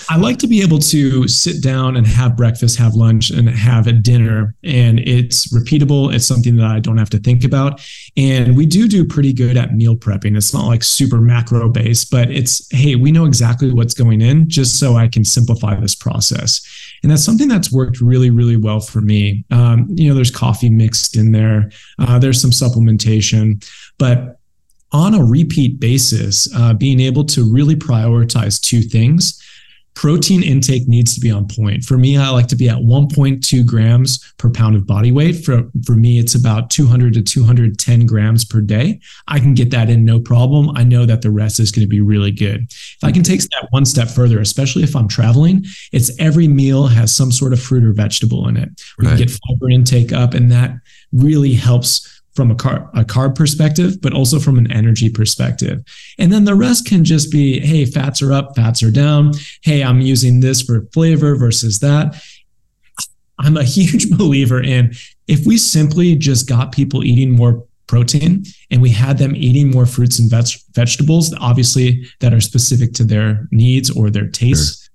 I 0.09 0.17
like 0.17 0.39
to 0.39 0.47
be 0.47 0.63
able 0.63 0.79
to 0.79 1.27
sit 1.27 1.61
down 1.61 1.95
and 1.95 2.07
have 2.07 2.35
breakfast, 2.35 2.79
have 2.79 2.95
lunch, 2.95 3.29
and 3.29 3.47
have 3.47 3.85
a 3.85 3.91
dinner. 3.91 4.55
And 4.63 4.99
it's 5.01 5.53
repeatable. 5.53 6.11
It's 6.11 6.25
something 6.25 6.55
that 6.55 6.65
I 6.65 6.79
don't 6.79 6.97
have 6.97 7.11
to 7.11 7.19
think 7.19 7.43
about. 7.43 7.85
And 8.17 8.57
we 8.57 8.65
do 8.65 8.87
do 8.87 9.05
pretty 9.05 9.31
good 9.31 9.55
at 9.55 9.75
meal 9.75 9.95
prepping. 9.95 10.35
It's 10.35 10.51
not 10.51 10.65
like 10.65 10.81
super 10.81 11.21
macro 11.21 11.69
based, 11.69 12.09
but 12.09 12.31
it's, 12.31 12.67
hey, 12.71 12.95
we 12.95 13.11
know 13.11 13.25
exactly 13.25 13.71
what's 13.71 13.93
going 13.93 14.21
in 14.21 14.49
just 14.49 14.79
so 14.79 14.95
I 14.95 15.07
can 15.07 15.23
simplify 15.23 15.79
this 15.79 15.93
process. 15.93 16.65
And 17.03 17.11
that's 17.11 17.23
something 17.23 17.47
that's 17.47 17.71
worked 17.71 18.01
really, 18.01 18.29
really 18.29 18.57
well 18.57 18.79
for 18.79 19.01
me. 19.01 19.45
Um, 19.51 19.87
you 19.89 20.09
know, 20.09 20.15
there's 20.15 20.31
coffee 20.31 20.69
mixed 20.69 21.15
in 21.15 21.31
there, 21.31 21.71
uh, 21.99 22.19
there's 22.19 22.41
some 22.41 22.51
supplementation, 22.51 23.65
but 23.97 24.39
on 24.91 25.13
a 25.13 25.23
repeat 25.23 25.79
basis, 25.79 26.53
uh, 26.55 26.73
being 26.73 26.99
able 26.99 27.23
to 27.23 27.51
really 27.51 27.75
prioritize 27.75 28.59
two 28.59 28.81
things 28.81 29.41
protein 29.99 30.41
intake 30.41 30.87
needs 30.87 31.13
to 31.13 31.19
be 31.19 31.29
on 31.29 31.45
point. 31.45 31.83
For 31.83 31.97
me, 31.97 32.15
I 32.15 32.29
like 32.29 32.47
to 32.47 32.55
be 32.55 32.69
at 32.69 32.77
1.2 32.77 33.65
grams 33.65 34.33
per 34.37 34.49
pound 34.49 34.77
of 34.77 34.87
body 34.87 35.11
weight. 35.11 35.43
For, 35.43 35.69
for 35.85 35.91
me, 35.91 36.19
it's 36.19 36.35
about 36.35 36.69
200 36.69 37.15
to 37.15 37.21
210 37.21 38.05
grams 38.05 38.45
per 38.45 38.61
day. 38.61 39.01
I 39.27 39.39
can 39.39 39.53
get 39.53 39.71
that 39.71 39.89
in 39.89 40.05
no 40.05 40.17
problem. 40.17 40.69
I 40.77 40.85
know 40.85 41.05
that 41.05 41.21
the 41.21 41.31
rest 41.31 41.59
is 41.59 41.69
going 41.69 41.83
to 41.83 41.89
be 41.89 41.99
really 41.99 42.31
good. 42.31 42.61
If 42.71 43.03
I 43.03 43.11
can 43.11 43.23
take 43.23 43.41
that 43.41 43.67
one 43.71 43.83
step 43.85 44.07
further, 44.07 44.39
especially 44.39 44.83
if 44.83 44.95
I'm 44.95 45.09
traveling, 45.09 45.65
it's 45.91 46.17
every 46.17 46.47
meal 46.47 46.87
has 46.87 47.13
some 47.13 47.29
sort 47.29 47.51
of 47.51 47.61
fruit 47.61 47.83
or 47.83 47.91
vegetable 47.91 48.47
in 48.47 48.55
it. 48.55 48.69
We 48.99 49.05
right. 49.05 49.17
can 49.17 49.27
get 49.27 49.37
fiber 49.49 49.69
intake 49.69 50.13
up, 50.13 50.33
and 50.33 50.49
that 50.49 50.75
really 51.11 51.55
helps 51.55 52.18
from 52.39 52.51
a, 52.51 52.55
car- 52.55 52.89
a 52.93 53.03
carb 53.03 53.35
perspective, 53.35 53.99
but 54.01 54.13
also 54.13 54.39
from 54.39 54.57
an 54.57 54.71
energy 54.71 55.09
perspective. 55.09 55.83
And 56.17 56.31
then 56.31 56.45
the 56.45 56.55
rest 56.55 56.85
can 56.85 57.03
just 57.03 57.33
be, 57.33 57.59
hey, 57.59 57.83
fats 57.83 58.21
are 58.21 58.31
up, 58.31 58.55
fats 58.55 58.81
are 58.81 58.91
down. 58.91 59.33
Hey, 59.61 59.83
I'm 59.83 59.99
using 59.99 60.39
this 60.39 60.61
for 60.61 60.87
flavor 60.93 61.35
versus 61.35 61.79
that. 61.79 62.23
I'm 63.39 63.57
a 63.57 63.63
huge 63.77 64.09
believer 64.17 64.63
in 64.63 64.93
if 65.27 65.45
we 65.45 65.57
simply 65.57 66.15
just 66.15 66.47
got 66.47 66.71
people 66.71 67.03
eating 67.03 67.29
more 67.29 67.65
protein 67.87 68.45
and 68.71 68.81
we 68.81 68.89
had 68.89 69.17
them 69.17 69.35
eating 69.35 69.69
more 69.69 69.85
fruits 69.85 70.17
and 70.17 70.31
veg- 70.31 70.61
vegetables, 70.71 71.35
obviously 71.41 72.05
that 72.21 72.33
are 72.33 72.39
specific 72.39 72.93
to 72.93 73.03
their 73.03 73.49
needs 73.51 73.91
or 73.91 74.09
their 74.09 74.27
tastes. 74.27 74.85
Sure. 74.85 74.89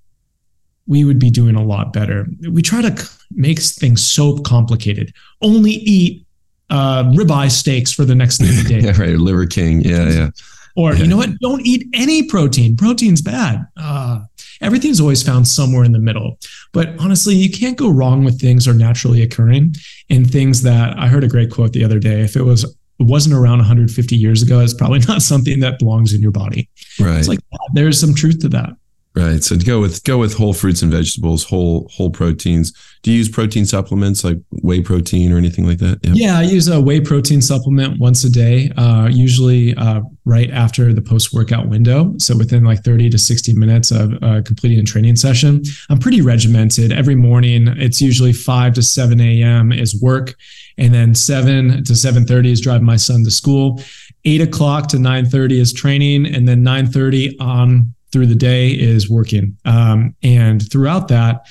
We 0.86 1.04
would 1.04 1.18
be 1.18 1.30
doing 1.30 1.56
a 1.56 1.62
lot 1.62 1.92
better. 1.92 2.26
We 2.50 2.62
try 2.62 2.80
to 2.80 3.10
make 3.32 3.58
things 3.58 4.02
so 4.02 4.38
complicated. 4.38 5.12
Only 5.42 5.72
eat 5.72 6.23
uh, 6.70 7.04
ribeye 7.04 7.50
steaks 7.50 7.92
for 7.92 8.04
the 8.04 8.14
next 8.14 8.38
30 8.38 8.68
days. 8.68 8.84
yeah, 8.84 9.00
right. 9.00 9.16
Liver 9.16 9.46
King. 9.46 9.80
Yeah, 9.82 10.08
yeah. 10.08 10.30
Or, 10.76 10.92
yeah. 10.92 11.02
you 11.02 11.06
know 11.06 11.16
what? 11.16 11.38
Don't 11.40 11.64
eat 11.66 11.86
any 11.94 12.24
protein. 12.24 12.76
Protein's 12.76 13.22
bad. 13.22 13.66
Uh, 13.76 14.24
everything's 14.60 15.00
always 15.00 15.22
found 15.22 15.46
somewhere 15.46 15.84
in 15.84 15.92
the 15.92 15.98
middle. 15.98 16.38
But 16.72 16.98
honestly, 16.98 17.34
you 17.34 17.50
can't 17.50 17.78
go 17.78 17.88
wrong 17.88 18.24
with 18.24 18.40
things 18.40 18.66
are 18.66 18.74
naturally 18.74 19.22
occurring 19.22 19.74
and 20.10 20.28
things 20.30 20.62
that 20.62 20.98
I 20.98 21.06
heard 21.06 21.22
a 21.22 21.28
great 21.28 21.50
quote 21.50 21.72
the 21.72 21.84
other 21.84 21.98
day. 21.98 22.22
If 22.22 22.34
it 22.36 22.42
was 22.42 22.64
it 23.00 23.06
wasn't 23.06 23.34
around 23.34 23.58
150 23.58 24.16
years 24.16 24.42
ago, 24.42 24.60
it's 24.60 24.74
probably 24.74 24.98
not 25.08 25.22
something 25.22 25.60
that 25.60 25.78
belongs 25.78 26.12
in 26.12 26.20
your 26.20 26.30
body. 26.30 26.68
Right. 26.98 27.18
It's 27.18 27.28
like 27.28 27.40
there's 27.74 28.00
some 28.00 28.14
truth 28.14 28.40
to 28.40 28.48
that. 28.50 28.70
Right. 29.16 29.44
So 29.44 29.56
go 29.56 29.80
with 29.80 30.02
go 30.02 30.18
with 30.18 30.34
whole 30.34 30.52
fruits 30.52 30.82
and 30.82 30.90
vegetables, 30.90 31.44
whole 31.44 31.88
whole 31.94 32.10
proteins. 32.10 32.72
Do 33.04 33.12
you 33.12 33.18
use 33.18 33.28
protein 33.28 33.64
supplements 33.64 34.24
like 34.24 34.38
whey 34.50 34.80
protein 34.80 35.30
or 35.30 35.38
anything 35.38 35.68
like 35.68 35.78
that? 35.78 36.00
Yeah, 36.02 36.12
yeah 36.14 36.38
I 36.40 36.42
use 36.42 36.66
a 36.66 36.80
whey 36.80 37.00
protein 37.00 37.40
supplement 37.40 38.00
once 38.00 38.24
a 38.24 38.30
day, 38.30 38.72
uh, 38.76 39.08
usually 39.12 39.72
uh, 39.76 40.00
right 40.24 40.50
after 40.50 40.92
the 40.92 41.00
post 41.00 41.32
workout 41.32 41.68
window. 41.68 42.12
So 42.18 42.36
within 42.36 42.64
like 42.64 42.82
30 42.82 43.08
to 43.10 43.18
60 43.18 43.54
minutes 43.54 43.92
of 43.92 44.20
uh, 44.20 44.42
completing 44.42 44.80
a 44.80 44.84
training 44.84 45.14
session. 45.14 45.62
I'm 45.90 46.00
pretty 46.00 46.20
regimented. 46.20 46.90
Every 46.90 47.14
morning, 47.14 47.68
it's 47.68 48.00
usually 48.00 48.32
5 48.32 48.74
to 48.74 48.82
7 48.82 49.20
a.m. 49.20 49.70
is 49.70 50.00
work, 50.02 50.34
and 50.76 50.92
then 50.92 51.14
7 51.14 51.84
to 51.84 51.92
7:30 51.92 52.50
is 52.50 52.60
driving 52.60 52.86
my 52.86 52.96
son 52.96 53.22
to 53.22 53.30
school. 53.30 53.80
8 54.24 54.40
o'clock 54.40 54.88
to 54.88 54.96
9:30 54.96 55.60
is 55.60 55.72
training, 55.72 56.26
and 56.26 56.48
then 56.48 56.64
9:30 56.64 57.36
on 57.38 57.94
through 58.14 58.26
the 58.26 58.34
day 58.36 58.70
is 58.70 59.10
working. 59.10 59.58
Um, 59.64 60.14
and 60.22 60.70
throughout 60.70 61.08
that, 61.08 61.46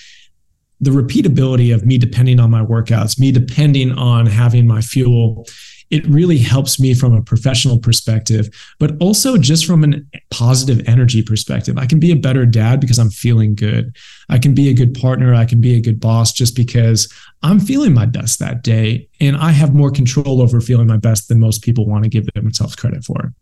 the 0.79 0.91
repeatability 0.91 1.75
of 1.75 1.85
me 1.85 1.97
depending 1.97 2.39
on 2.39 2.49
my 2.49 2.63
workouts, 2.63 3.19
me 3.19 3.33
depending 3.33 3.91
on 3.91 4.25
having 4.25 4.65
my 4.65 4.79
fuel, 4.79 5.45
it 5.89 6.07
really 6.07 6.37
helps 6.37 6.79
me 6.79 6.93
from 6.93 7.13
a 7.13 7.21
professional 7.21 7.77
perspective, 7.77 8.47
but 8.79 8.95
also 9.01 9.37
just 9.37 9.65
from 9.65 9.83
a 9.83 9.97
positive 10.31 10.81
energy 10.87 11.21
perspective. 11.21 11.77
I 11.77 11.85
can 11.85 11.99
be 11.99 12.13
a 12.13 12.15
better 12.15 12.45
dad 12.45 12.79
because 12.79 12.97
I'm 12.97 13.11
feeling 13.11 13.55
good. 13.55 13.93
I 14.29 14.39
can 14.39 14.55
be 14.55 14.69
a 14.69 14.73
good 14.73 14.93
partner. 14.93 15.35
I 15.35 15.43
can 15.43 15.59
be 15.59 15.75
a 15.75 15.81
good 15.81 15.99
boss 15.99 16.31
just 16.31 16.55
because 16.55 17.13
I'm 17.43 17.59
feeling 17.59 17.93
my 17.93 18.05
best 18.05 18.39
that 18.39 18.63
day. 18.63 19.09
And 19.19 19.35
I 19.35 19.51
have 19.51 19.75
more 19.75 19.91
control 19.91 20.41
over 20.41 20.61
feeling 20.61 20.87
my 20.87 20.97
best 20.97 21.27
than 21.27 21.41
most 21.41 21.61
people 21.61 21.85
want 21.85 22.05
to 22.05 22.09
give 22.09 22.25
themselves 22.33 22.77
credit 22.77 23.03
for. 23.03 23.33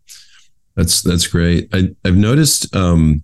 That's 0.76 1.02
that's 1.02 1.26
great. 1.26 1.68
I, 1.72 1.94
I've 2.04 2.16
noticed, 2.16 2.74
um, 2.74 3.22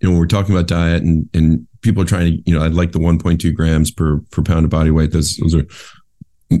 you 0.00 0.08
know, 0.08 0.10
when 0.12 0.20
we're 0.20 0.26
talking 0.26 0.54
about 0.54 0.68
diet 0.68 1.02
and 1.02 1.28
and 1.34 1.66
people 1.82 2.02
are 2.02 2.06
trying 2.06 2.26
to, 2.26 2.42
you 2.50 2.56
know, 2.56 2.64
I'd 2.64 2.74
like 2.74 2.92
the 2.92 2.98
1.2 2.98 3.54
grams 3.54 3.90
per 3.90 4.20
per 4.30 4.42
pound 4.42 4.64
of 4.64 4.70
body 4.70 4.90
weight. 4.90 5.12
Those 5.12 5.36
those 5.36 5.54
are 5.54 5.66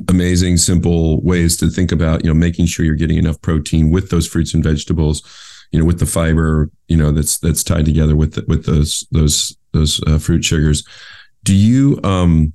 amazing, 0.08 0.56
simple 0.56 1.20
ways 1.22 1.56
to 1.58 1.68
think 1.68 1.92
about, 1.92 2.24
you 2.24 2.30
know, 2.30 2.34
making 2.34 2.66
sure 2.66 2.84
you're 2.84 2.94
getting 2.94 3.18
enough 3.18 3.40
protein 3.42 3.90
with 3.90 4.10
those 4.10 4.26
fruits 4.26 4.54
and 4.54 4.62
vegetables, 4.62 5.22
you 5.72 5.78
know, 5.78 5.84
with 5.84 5.98
the 5.98 6.06
fiber, 6.06 6.70
you 6.88 6.96
know, 6.96 7.10
that's 7.12 7.38
that's 7.38 7.64
tied 7.64 7.84
together 7.84 8.16
with 8.16 8.34
the, 8.34 8.44
with 8.46 8.64
those 8.66 9.06
those 9.10 9.56
those 9.72 10.02
uh, 10.06 10.18
fruit 10.18 10.44
sugars. 10.44 10.86
Do 11.44 11.54
you 11.54 12.00
um 12.04 12.52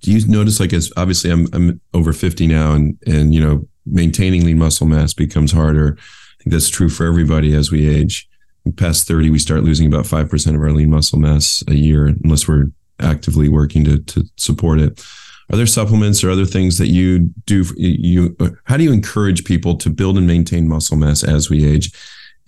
do 0.00 0.12
you 0.12 0.26
notice 0.28 0.60
like 0.60 0.72
as 0.72 0.92
obviously 0.96 1.30
I'm 1.30 1.46
I'm 1.52 1.80
over 1.94 2.12
50 2.12 2.46
now 2.46 2.72
and 2.72 2.98
and 3.06 3.34
you 3.34 3.40
know 3.40 3.66
maintaining 3.86 4.44
lean 4.44 4.58
muscle 4.58 4.86
mass 4.86 5.14
becomes 5.14 5.52
harder 5.52 5.98
think 6.38 6.52
that's 6.52 6.68
true 6.68 6.88
for 6.88 7.06
everybody 7.06 7.54
as 7.54 7.70
we 7.70 7.88
age. 7.88 8.28
Past 8.76 9.08
30, 9.08 9.30
we 9.30 9.38
start 9.38 9.62
losing 9.62 9.86
about 9.86 10.04
5% 10.04 10.54
of 10.54 10.60
our 10.60 10.72
lean 10.72 10.90
muscle 10.90 11.18
mass 11.18 11.64
a 11.68 11.74
year 11.74 12.06
unless 12.06 12.46
we're 12.46 12.66
actively 13.00 13.48
working 13.48 13.84
to, 13.84 13.98
to 13.98 14.24
support 14.36 14.78
it. 14.78 15.02
Are 15.50 15.56
there 15.56 15.66
supplements 15.66 16.22
or 16.22 16.30
other 16.30 16.44
things 16.44 16.76
that 16.78 16.88
you 16.88 17.30
do? 17.46 17.64
You 17.78 18.36
how 18.64 18.76
do 18.76 18.84
you 18.84 18.92
encourage 18.92 19.46
people 19.46 19.76
to 19.78 19.88
build 19.88 20.18
and 20.18 20.26
maintain 20.26 20.68
muscle 20.68 20.98
mass 20.98 21.24
as 21.24 21.48
we 21.48 21.66
age, 21.66 21.90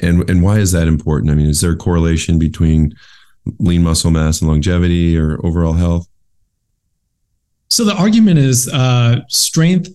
and 0.00 0.28
and 0.28 0.42
why 0.42 0.58
is 0.58 0.72
that 0.72 0.86
important? 0.86 1.30
I 1.30 1.34
mean, 1.34 1.48
is 1.48 1.62
there 1.62 1.72
a 1.72 1.76
correlation 1.76 2.38
between 2.38 2.94
lean 3.58 3.82
muscle 3.82 4.10
mass 4.10 4.42
and 4.42 4.50
longevity 4.50 5.16
or 5.16 5.40
overall 5.46 5.72
health? 5.72 6.06
So 7.70 7.84
the 7.84 7.94
argument 7.94 8.38
is 8.38 8.68
uh, 8.68 9.20
strength 9.28 9.88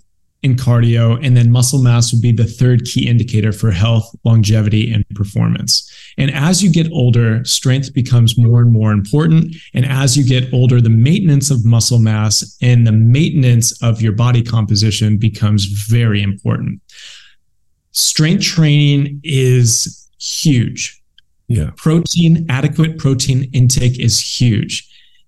in 0.45 0.55
cardio, 0.55 1.19
and 1.25 1.35
then 1.35 1.51
muscle 1.51 1.81
mass 1.81 2.13
would 2.13 2.21
be 2.21 2.31
the 2.31 2.45
third 2.45 2.85
key 2.85 3.09
indicator 3.09 3.51
for 3.51 3.71
health, 3.71 4.15
longevity, 4.23 4.93
and 4.93 5.03
performance. 5.15 5.91
And 6.19 6.31
as 6.31 6.63
you 6.63 6.71
get 6.71 6.91
older, 6.91 7.43
strength 7.43 7.93
becomes 7.93 8.37
more 8.37 8.61
and 8.61 8.71
more 8.71 8.91
important. 8.91 9.55
And 9.73 9.85
as 9.87 10.15
you 10.15 10.23
get 10.23 10.53
older, 10.53 10.79
the 10.79 10.89
maintenance 10.91 11.49
of 11.49 11.65
muscle 11.65 11.97
mass 11.97 12.57
and 12.61 12.85
the 12.85 12.91
maintenance 12.91 13.81
of 13.81 14.03
your 14.03 14.11
body 14.13 14.43
composition 14.43 15.17
becomes 15.17 15.65
very 15.65 16.21
important. 16.21 16.79
Strength 17.91 18.43
training 18.43 19.21
is 19.23 20.07
huge. 20.19 21.01
Yeah. 21.47 21.71
Protein, 21.75 22.45
adequate 22.49 22.99
protein 22.99 23.49
intake 23.51 23.99
is 23.99 24.19
huge. 24.19 24.87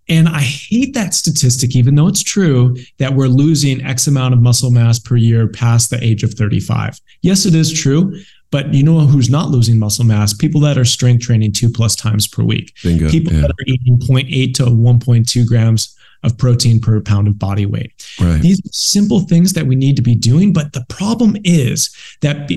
And 0.10 0.30
I 0.30 0.41
hate 0.41 0.93
that 0.93 1.14
statistic, 1.14 1.76
even 1.76 1.95
though 1.95 2.08
it's 2.08 2.24
true 2.24 2.76
that 2.97 3.14
we're 3.14 3.28
losing 3.28 3.84
X 3.84 4.08
amount 4.08 4.34
of 4.34 4.41
muscle 4.41 4.72
mass 4.72 4.99
per 4.99 5.16
year 5.16 5.47
past 5.47 5.89
the 5.89 6.01
age 6.03 6.24
of 6.24 6.34
35. 6.34 6.99
Yes, 7.22 7.45
it 7.45 7.55
is 7.55 7.72
true. 7.72 8.14
But 8.49 8.74
you 8.74 8.84
know 8.84 8.99
who's 9.01 9.30
not 9.30 9.49
losing 9.49 9.78
muscle 9.78 10.05
mass? 10.05 10.34
People 10.34 10.62
that 10.62 10.78
are 10.78 10.86
strength 10.86 11.26
training 11.26 11.51
two 11.51 11.70
plus 11.70 11.95
times 11.95 12.28
per 12.28 12.43
week. 12.43 12.74
Bingo, 12.82 13.10
People 13.10 13.34
yeah. 13.34 13.41
that 13.41 13.51
are 13.51 13.66
eating 13.66 13.97
0.8 13.99 14.53
to 14.55 14.64
1.2 14.64 15.45
grams 15.45 15.93
of 16.24 16.38
protein 16.38 16.80
per 16.80 16.99
pound 17.01 17.28
of 17.28 17.38
body 17.38 17.66
weight. 17.66 17.91
Right. 18.20 18.41
These 18.41 18.62
simple 18.72 19.22
things 19.22 19.53
that 19.53 19.68
we 19.68 19.76
need 19.76 19.97
to 19.97 20.01
be 20.01 20.16
doing. 20.16 20.53
But 20.53 20.74
the 20.74 20.86
problem 20.88 21.36
is 21.43 21.93
that 22.22 22.49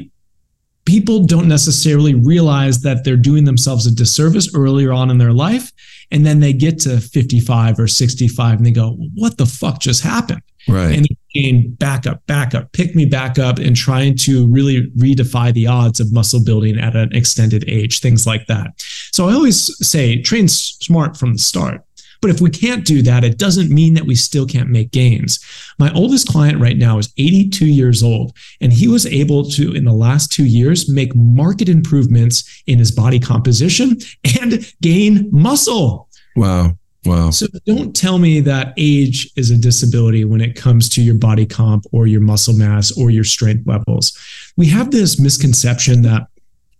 people 0.84 1.24
don't 1.24 1.48
necessarily 1.48 2.14
realize 2.14 2.80
that 2.82 3.04
they're 3.04 3.16
doing 3.16 3.44
themselves 3.44 3.86
a 3.86 3.94
disservice 3.94 4.54
earlier 4.54 4.92
on 4.92 5.10
in 5.10 5.18
their 5.18 5.32
life. 5.32 5.72
And 6.10 6.26
then 6.26 6.40
they 6.40 6.52
get 6.52 6.80
to 6.80 7.00
55 7.00 7.78
or 7.78 7.86
65 7.86 8.56
and 8.56 8.66
they 8.66 8.72
go, 8.72 8.96
what 9.14 9.38
the 9.38 9.46
fuck 9.46 9.80
just 9.80 10.02
happened? 10.02 10.42
Right. 10.68 10.96
And 10.96 11.06
again, 11.34 11.74
back 11.74 12.06
up, 12.06 12.26
back 12.26 12.54
up, 12.54 12.72
pick 12.72 12.94
me 12.94 13.04
back 13.04 13.38
up 13.38 13.58
and 13.58 13.76
trying 13.76 14.16
to 14.18 14.46
really 14.48 14.90
redefy 14.98 15.52
the 15.52 15.66
odds 15.66 16.00
of 16.00 16.12
muscle 16.12 16.42
building 16.44 16.78
at 16.78 16.96
an 16.96 17.14
extended 17.14 17.64
age, 17.68 18.00
things 18.00 18.26
like 18.26 18.46
that. 18.46 18.72
So 19.12 19.28
I 19.28 19.32
always 19.32 19.74
say 19.86 20.20
train 20.20 20.48
smart 20.48 21.16
from 21.16 21.34
the 21.34 21.38
start. 21.38 21.84
But 22.20 22.30
if 22.30 22.40
we 22.40 22.50
can't 22.50 22.84
do 22.84 23.02
that, 23.02 23.24
it 23.24 23.38
doesn't 23.38 23.70
mean 23.70 23.94
that 23.94 24.04
we 24.04 24.14
still 24.14 24.46
can't 24.46 24.68
make 24.68 24.90
gains. 24.90 25.38
My 25.78 25.92
oldest 25.92 26.28
client 26.28 26.60
right 26.60 26.76
now 26.76 26.98
is 26.98 27.12
82 27.16 27.66
years 27.66 28.02
old, 28.02 28.36
and 28.60 28.72
he 28.72 28.88
was 28.88 29.06
able 29.06 29.44
to, 29.50 29.74
in 29.74 29.84
the 29.84 29.92
last 29.92 30.30
two 30.30 30.44
years, 30.44 30.90
make 30.90 31.14
market 31.14 31.68
improvements 31.68 32.62
in 32.66 32.78
his 32.78 32.90
body 32.90 33.18
composition 33.18 33.96
and 34.40 34.72
gain 34.80 35.28
muscle. 35.32 36.08
Wow. 36.36 36.76
Wow. 37.06 37.30
So 37.30 37.46
don't 37.64 37.96
tell 37.96 38.18
me 38.18 38.40
that 38.40 38.74
age 38.76 39.30
is 39.34 39.50
a 39.50 39.56
disability 39.56 40.26
when 40.26 40.42
it 40.42 40.54
comes 40.54 40.88
to 40.90 41.02
your 41.02 41.14
body 41.14 41.46
comp 41.46 41.84
or 41.92 42.06
your 42.06 42.20
muscle 42.20 42.54
mass 42.54 42.92
or 42.92 43.08
your 43.08 43.24
strength 43.24 43.66
levels. 43.66 44.16
We 44.58 44.66
have 44.66 44.90
this 44.90 45.18
misconception 45.18 46.02
that 46.02 46.26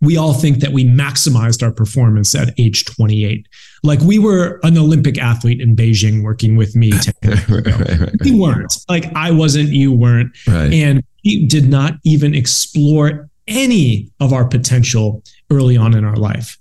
we 0.01 0.17
all 0.17 0.33
think 0.33 0.59
that 0.59 0.71
we 0.71 0.83
maximized 0.85 1.63
our 1.63 1.71
performance 1.71 2.33
at 2.33 2.59
age 2.59 2.85
28. 2.85 3.47
Like 3.83 3.99
we 4.01 4.19
were 4.19 4.59
an 4.63 4.77
Olympic 4.77 5.17
athlete 5.17 5.61
in 5.61 5.75
Beijing 5.75 6.23
working 6.23 6.55
with 6.55 6.75
me. 6.75 6.91
right, 7.23 7.49
right, 7.49 7.99
right, 7.99 8.15
we 8.23 8.37
weren't. 8.37 8.75
Like 8.89 9.05
I 9.15 9.31
wasn't, 9.31 9.69
you 9.69 9.93
weren't. 9.93 10.35
And 10.73 11.03
we 11.23 11.45
did 11.47 11.69
not 11.69 11.93
even 12.03 12.33
explore 12.33 13.29
any 13.47 14.11
of 14.19 14.33
our 14.33 14.45
potential 14.45 15.23
early 15.51 15.77
on 15.77 15.95
in 15.95 16.03
our 16.05 16.15
life. 16.15 16.57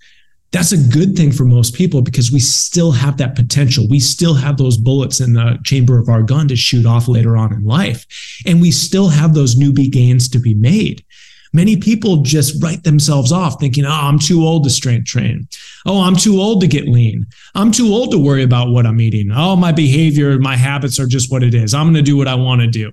that's 0.52 0.72
a 0.72 0.76
good 0.92 1.16
thing 1.16 1.30
for 1.30 1.44
most 1.44 1.74
people 1.74 2.02
because 2.02 2.32
we 2.32 2.40
still 2.40 2.90
have 2.90 3.16
that 3.18 3.36
potential. 3.36 3.86
We 3.88 4.00
still 4.00 4.34
have 4.34 4.56
those 4.56 4.76
bullets 4.76 5.20
in 5.20 5.34
the 5.34 5.58
chamber 5.64 6.00
of 6.00 6.08
our 6.08 6.22
gun 6.24 6.48
to 6.48 6.56
shoot 6.56 6.86
off 6.86 7.06
later 7.06 7.36
on 7.36 7.52
in 7.52 7.64
life. 7.64 8.04
And 8.44 8.60
we 8.60 8.72
still 8.72 9.08
have 9.08 9.34
those 9.34 9.54
newbie 9.54 9.90
gains 9.90 10.28
to 10.30 10.40
be 10.40 10.54
made. 10.54 11.04
Many 11.52 11.76
people 11.76 12.18
just 12.18 12.62
write 12.62 12.84
themselves 12.84 13.32
off 13.32 13.58
thinking, 13.58 13.84
oh, 13.84 13.90
I'm 13.90 14.18
too 14.18 14.44
old 14.44 14.64
to 14.64 14.70
strength 14.70 15.06
train. 15.06 15.48
Oh, 15.84 16.02
I'm 16.02 16.14
too 16.14 16.40
old 16.40 16.60
to 16.60 16.68
get 16.68 16.86
lean. 16.86 17.26
I'm 17.54 17.72
too 17.72 17.88
old 17.92 18.12
to 18.12 18.18
worry 18.18 18.44
about 18.44 18.70
what 18.70 18.86
I'm 18.86 19.00
eating. 19.00 19.30
Oh, 19.34 19.56
my 19.56 19.72
behavior, 19.72 20.38
my 20.38 20.56
habits 20.56 21.00
are 21.00 21.06
just 21.06 21.32
what 21.32 21.42
it 21.42 21.54
is. 21.54 21.74
I'm 21.74 21.86
going 21.86 21.94
to 21.94 22.02
do 22.02 22.16
what 22.16 22.28
I 22.28 22.36
want 22.36 22.60
to 22.60 22.68
do. 22.68 22.92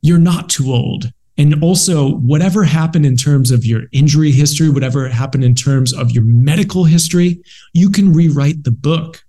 You're 0.00 0.18
not 0.18 0.48
too 0.48 0.72
old. 0.72 1.10
And 1.38 1.62
also, 1.62 2.12
whatever 2.12 2.64
happened 2.64 3.04
in 3.04 3.16
terms 3.16 3.50
of 3.50 3.64
your 3.64 3.82
injury 3.92 4.30
history, 4.30 4.70
whatever 4.70 5.08
happened 5.08 5.44
in 5.44 5.54
terms 5.54 5.92
of 5.92 6.10
your 6.10 6.24
medical 6.24 6.84
history, 6.84 7.42
you 7.74 7.90
can 7.90 8.12
rewrite 8.12 8.64
the 8.64 8.70
book. 8.70 9.22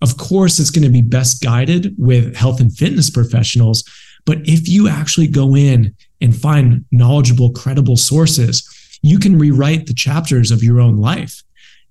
Of 0.00 0.16
course, 0.16 0.58
it's 0.58 0.70
going 0.70 0.84
to 0.84 0.90
be 0.90 1.02
best 1.02 1.42
guided 1.42 1.94
with 1.98 2.34
health 2.34 2.60
and 2.60 2.74
fitness 2.74 3.10
professionals. 3.10 3.84
But 4.24 4.38
if 4.44 4.66
you 4.68 4.88
actually 4.88 5.26
go 5.26 5.54
in 5.54 5.94
and 6.20 6.36
find 6.36 6.84
knowledgeable, 6.92 7.50
credible 7.50 7.96
sources, 7.96 8.68
you 9.02 9.18
can 9.18 9.38
rewrite 9.38 9.86
the 9.86 9.94
chapters 9.94 10.50
of 10.50 10.62
your 10.62 10.80
own 10.80 11.00
life. 11.00 11.42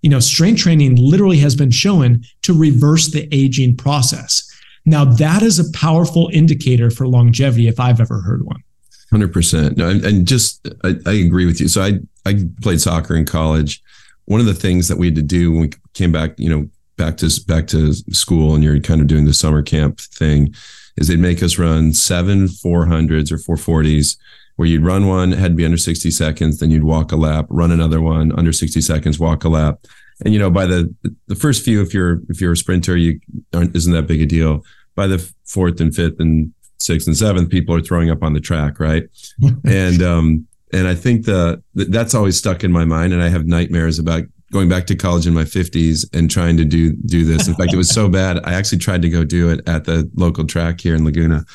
You 0.01 0.09
know, 0.09 0.19
strength 0.19 0.61
training 0.61 0.95
literally 0.95 1.39
has 1.39 1.55
been 1.55 1.71
shown 1.71 2.23
to 2.43 2.57
reverse 2.57 3.11
the 3.11 3.27
aging 3.31 3.75
process. 3.75 4.45
Now, 4.85 5.05
that 5.05 5.41
is 5.41 5.59
a 5.59 5.71
powerful 5.77 6.29
indicator 6.31 6.89
for 6.89 7.07
longevity 7.07 7.67
if 7.67 7.79
I've 7.79 7.99
ever 7.99 8.21
heard 8.21 8.45
one. 8.45 8.63
Hundred 9.09 9.33
percent. 9.33 9.75
No, 9.75 9.89
and, 9.89 10.05
and 10.05 10.27
just 10.27 10.67
I, 10.83 10.95
I, 11.05 11.13
agree 11.13 11.47
with 11.47 11.59
you. 11.59 11.67
So 11.67 11.81
I 11.81 11.99
I 12.27 12.43
played 12.61 12.79
soccer 12.79 13.15
in 13.15 13.25
college. 13.25 13.81
One 14.25 14.39
of 14.39 14.45
the 14.45 14.53
things 14.53 14.87
that 14.87 14.99
we 14.99 15.07
had 15.07 15.15
to 15.15 15.23
do 15.23 15.51
when 15.51 15.61
we 15.61 15.71
came 15.95 16.11
back, 16.11 16.31
you 16.37 16.47
know, 16.47 16.69
back 16.95 17.17
to 17.17 17.41
back 17.47 17.65
to 17.67 17.93
school, 17.93 18.53
and 18.53 18.63
you're 18.63 18.79
kind 18.79 19.01
of 19.01 19.07
doing 19.07 19.25
the 19.25 19.33
summer 19.33 19.63
camp 19.63 19.99
thing, 19.99 20.53
is 20.99 21.07
they'd 21.07 21.19
make 21.19 21.41
us 21.41 21.57
run 21.57 21.93
seven 21.93 22.47
400s 22.47 23.31
or 23.31 23.37
440s, 23.37 24.17
where 24.57 24.67
you'd 24.67 24.83
run 24.83 25.07
one, 25.07 25.31
had 25.31 25.51
to 25.51 25.55
be 25.55 25.65
under 25.65 25.77
60 25.77 26.11
seconds, 26.11 26.59
then 26.59 26.69
you'd 26.69 26.83
walk 26.83 27.11
a 27.11 27.15
lap, 27.15 27.47
run 27.49 27.71
another 27.71 28.01
one 28.01 28.37
under 28.37 28.51
60 28.51 28.81
seconds, 28.81 29.17
walk 29.17 29.43
a 29.45 29.49
lap, 29.49 29.85
and 30.23 30.33
you 30.33 30.39
know 30.39 30.49
by 30.49 30.65
the 30.65 30.93
the 31.27 31.35
first 31.35 31.63
few, 31.63 31.81
if 31.81 31.93
you're 31.93 32.21
if 32.29 32.41
you're 32.41 32.51
a 32.51 32.57
sprinter, 32.57 32.97
you 32.97 33.19
aren't 33.53 33.75
isn't 33.75 33.93
that 33.93 34.07
big 34.07 34.21
a 34.21 34.25
deal. 34.25 34.63
By 34.95 35.07
the 35.07 35.19
fourth 35.45 35.79
and 35.79 35.95
fifth 35.95 36.19
and 36.19 36.53
sixth 36.77 37.07
and 37.07 37.15
seventh, 37.15 37.49
people 37.49 37.73
are 37.73 37.81
throwing 37.81 38.09
up 38.09 38.21
on 38.21 38.33
the 38.33 38.41
track, 38.41 38.79
right? 38.79 39.03
and 39.65 40.01
um, 40.01 40.47
and 40.73 40.87
I 40.87 40.95
think 40.95 41.25
the 41.25 41.63
that's 41.73 42.13
always 42.13 42.37
stuck 42.37 42.63
in 42.63 42.71
my 42.71 42.85
mind, 42.85 43.13
and 43.13 43.23
I 43.23 43.29
have 43.29 43.45
nightmares 43.45 43.97
about 43.97 44.23
going 44.51 44.69
back 44.69 44.87
to 44.87 44.95
college 44.95 45.27
in 45.27 45.33
my 45.33 45.43
50s 45.43 46.05
and 46.13 46.29
trying 46.29 46.57
to 46.57 46.65
do 46.65 46.93
do 46.93 47.25
this. 47.25 47.47
In 47.47 47.55
fact, 47.55 47.73
it 47.73 47.77
was 47.77 47.89
so 47.89 48.07
bad 48.19 48.39
I 48.45 48.53
actually 48.53 48.79
tried 48.79 49.01
to 49.03 49.09
go 49.09 49.23
do 49.23 49.49
it 49.49 49.67
at 49.67 49.85
the 49.85 50.09
local 50.15 50.45
track 50.45 50.81
here 50.81 50.95
in 50.95 51.05
Laguna, 51.05 51.45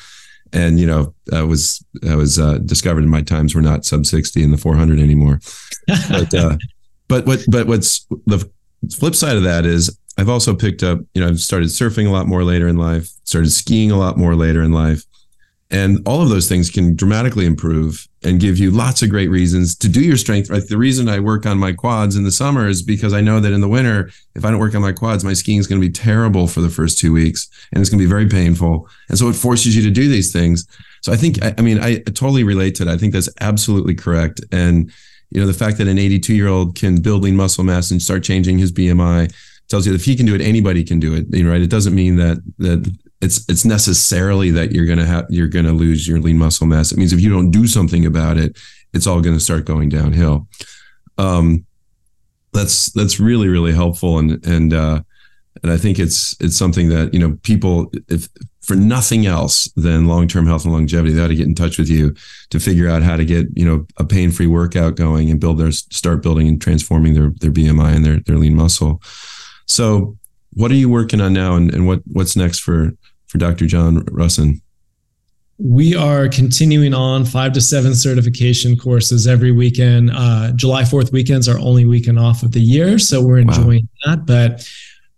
and 0.53 0.79
you 0.79 0.87
know 0.87 1.13
I 1.33 1.43
was 1.43 1.83
I 2.07 2.15
was 2.15 2.39
uh, 2.39 2.59
discovered 2.59 3.05
my 3.05 3.21
times 3.21 3.55
were 3.55 3.61
not 3.61 3.85
sub 3.85 4.05
60 4.05 4.43
in 4.43 4.51
the 4.51 4.57
400 4.57 4.99
anymore. 4.99 5.39
But 6.09 6.33
uh, 6.33 6.57
but 7.07 7.25
what 7.25 7.43
but 7.47 7.67
what's 7.67 8.05
the 8.25 8.49
flip 8.93 9.15
side 9.15 9.37
of 9.37 9.43
that 9.43 9.65
is 9.65 9.97
I've 10.17 10.29
also 10.29 10.55
picked 10.55 10.83
up 10.83 10.99
you 11.13 11.21
know 11.21 11.27
I've 11.27 11.39
started 11.39 11.69
surfing 11.69 12.07
a 12.07 12.11
lot 12.11 12.27
more 12.27 12.43
later 12.43 12.67
in 12.67 12.77
life, 12.77 13.09
started 13.25 13.51
skiing 13.51 13.91
a 13.91 13.97
lot 13.97 14.17
more 14.17 14.35
later 14.35 14.63
in 14.63 14.71
life, 14.71 15.03
and 15.69 15.99
all 16.05 16.21
of 16.21 16.29
those 16.29 16.47
things 16.47 16.69
can 16.69 16.95
dramatically 16.95 17.45
improve 17.45 18.07
and 18.25 18.39
give 18.39 18.57
you 18.57 18.71
lots 18.71 19.01
of 19.01 19.09
great 19.09 19.29
reasons 19.29 19.75
to 19.75 19.87
do 19.87 20.01
your 20.01 20.17
strength. 20.17 20.49
Like 20.49 20.67
the 20.67 20.77
reason 20.77 21.07
I 21.07 21.19
work 21.19 21.45
on 21.45 21.57
my 21.57 21.71
quads 21.71 22.15
in 22.15 22.23
the 22.23 22.31
summer 22.31 22.67
is 22.67 22.81
because 22.81 23.13
I 23.13 23.21
know 23.21 23.39
that 23.39 23.53
in 23.53 23.61
the 23.61 23.69
winter, 23.69 24.09
if 24.33 24.43
I 24.43 24.49
don't 24.49 24.59
work 24.59 24.73
on 24.75 24.81
my 24.81 24.91
quads, 24.91 25.23
my 25.23 25.33
skiing 25.33 25.59
is 25.59 25.67
going 25.67 25.79
to 25.79 25.87
be 25.87 25.93
terrible 25.93 26.47
for 26.47 26.61
the 26.61 26.69
first 26.69 26.97
two 26.97 27.13
weeks 27.13 27.47
and 27.71 27.81
it's 27.81 27.89
going 27.89 27.99
to 27.99 28.03
be 28.03 28.09
very 28.09 28.27
painful. 28.27 28.89
And 29.09 29.17
so 29.17 29.29
it 29.29 29.35
forces 29.35 29.75
you 29.75 29.83
to 29.83 29.91
do 29.91 30.09
these 30.09 30.33
things. 30.33 30.67
So 31.01 31.13
I 31.13 31.17
think, 31.17 31.43
I, 31.43 31.53
I 31.57 31.61
mean, 31.61 31.79
I 31.79 31.99
totally 31.99 32.43
relate 32.43 32.75
to 32.75 32.85
that. 32.85 32.93
I 32.93 32.97
think 32.97 33.13
that's 33.13 33.29
absolutely 33.41 33.93
correct. 33.93 34.41
And, 34.51 34.91
you 35.29 35.39
know, 35.39 35.47
the 35.47 35.53
fact 35.53 35.77
that 35.77 35.87
an 35.87 35.99
82 35.99 36.33
year 36.33 36.47
old 36.47 36.75
can 36.75 37.01
build 37.01 37.21
lean 37.21 37.35
muscle 37.35 37.63
mass 37.63 37.91
and 37.91 38.01
start 38.01 38.23
changing 38.23 38.57
his 38.57 38.71
BMI 38.71 39.31
tells 39.67 39.85
you 39.85 39.91
that 39.91 39.99
if 39.99 40.05
he 40.05 40.15
can 40.15 40.25
do 40.25 40.33
it, 40.33 40.41
anybody 40.41 40.83
can 40.83 40.99
do 40.99 41.13
it. 41.13 41.25
Right? 41.31 41.61
It 41.61 41.69
doesn't 41.69 41.95
mean 41.95 42.15
that 42.17 42.37
that 42.57 42.91
it's 43.21 43.47
it's 43.49 43.65
necessarily 43.65 44.51
that 44.51 44.71
you're 44.71 44.85
gonna 44.85 45.05
have 45.05 45.25
you're 45.29 45.47
gonna 45.47 45.73
lose 45.73 46.07
your 46.07 46.19
lean 46.19 46.37
muscle 46.37 46.67
mass. 46.67 46.91
It 46.91 46.97
means 46.97 47.13
if 47.13 47.21
you 47.21 47.29
don't 47.29 47.51
do 47.51 47.67
something 47.67 48.05
about 48.05 48.37
it, 48.37 48.57
it's 48.93 49.07
all 49.07 49.21
gonna 49.21 49.39
start 49.39 49.65
going 49.65 49.89
downhill. 49.89 50.47
Um, 51.17 51.65
that's 52.53 52.91
that's 52.91 53.19
really 53.19 53.47
really 53.47 53.73
helpful 53.73 54.19
and 54.19 54.45
and 54.45 54.73
uh, 54.73 55.01
and 55.63 55.71
I 55.71 55.77
think 55.77 55.99
it's 55.99 56.35
it's 56.39 56.57
something 56.57 56.89
that 56.89 57.13
you 57.13 57.19
know 57.19 57.37
people 57.43 57.91
if 58.07 58.27
for 58.61 58.75
nothing 58.75 59.27
else 59.27 59.71
than 59.75 60.07
long 60.07 60.27
term 60.27 60.47
health 60.47 60.65
and 60.65 60.73
longevity, 60.73 61.13
they 61.13 61.21
ought 61.21 61.27
to 61.27 61.35
get 61.35 61.47
in 61.47 61.53
touch 61.53 61.77
with 61.77 61.87
you 61.87 62.15
to 62.49 62.59
figure 62.59 62.89
out 62.89 63.03
how 63.03 63.15
to 63.15 63.23
get 63.23 63.47
you 63.53 63.65
know 63.65 63.85
a 63.97 64.03
pain 64.03 64.31
free 64.31 64.47
workout 64.47 64.95
going 64.95 65.29
and 65.29 65.39
build 65.39 65.59
their 65.59 65.71
start 65.71 66.23
building 66.23 66.47
and 66.47 66.61
transforming 66.61 67.13
their 67.13 67.31
their 67.39 67.51
BMI 67.51 67.95
and 67.95 68.05
their 68.05 68.19
their 68.21 68.37
lean 68.37 68.55
muscle. 68.55 69.01
So, 69.67 70.17
what 70.55 70.71
are 70.71 70.75
you 70.75 70.89
working 70.89 71.21
on 71.21 71.33
now, 71.33 71.55
and, 71.55 71.73
and 71.73 71.87
what 71.87 72.01
what's 72.07 72.35
next 72.35 72.59
for 72.59 72.91
for 73.27 73.37
Dr. 73.37 73.65
John 73.67 74.03
Rusin? 74.05 74.61
We 75.57 75.95
are 75.95 76.27
continuing 76.27 76.93
on 76.93 77.23
five 77.23 77.53
to 77.53 77.61
seven 77.61 77.95
certification 77.95 78.75
courses 78.75 79.25
every 79.25 79.53
weekend. 79.53 80.11
Uh, 80.13 80.51
July 80.53 80.81
4th 80.81 81.13
weekends 81.13 81.47
are 81.47 81.57
only 81.59 81.85
weekend 81.85 82.19
off 82.19 82.43
of 82.43 82.51
the 82.51 82.59
year. 82.59 82.99
So 82.99 83.21
we're 83.21 83.37
enjoying 83.37 83.87
wow. 84.05 84.15
that. 84.15 84.25
But 84.25 84.69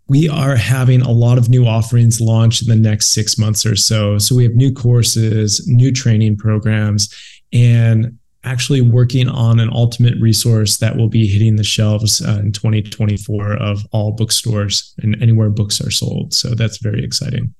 we 0.06 0.28
are 0.28 0.56
having 0.56 1.02
a 1.02 1.10
lot 1.10 1.38
of 1.38 1.48
new 1.48 1.66
offerings 1.66 2.20
launched 2.20 2.62
in 2.62 2.68
the 2.68 2.88
next 2.88 3.08
six 3.08 3.36
months 3.36 3.66
or 3.66 3.76
so. 3.76 4.18
So 4.18 4.34
we 4.36 4.44
have 4.44 4.54
new 4.54 4.72
courses, 4.72 5.66
new 5.66 5.92
training 5.92 6.36
programs, 6.36 7.12
and 7.52 8.17
actually 8.44 8.80
working 8.80 9.28
on 9.28 9.58
an 9.58 9.70
ultimate 9.72 10.14
resource 10.20 10.76
that 10.78 10.96
will 10.96 11.08
be 11.08 11.26
hitting 11.26 11.56
the 11.56 11.64
shelves 11.64 12.24
uh, 12.24 12.38
in 12.40 12.52
2024 12.52 13.54
of 13.54 13.84
all 13.92 14.12
bookstores 14.12 14.94
and 15.02 15.20
anywhere 15.20 15.50
books 15.50 15.80
are 15.80 15.90
sold. 15.90 16.32
So 16.32 16.50
that's 16.54 16.78
very 16.78 17.04
exciting. 17.04 17.54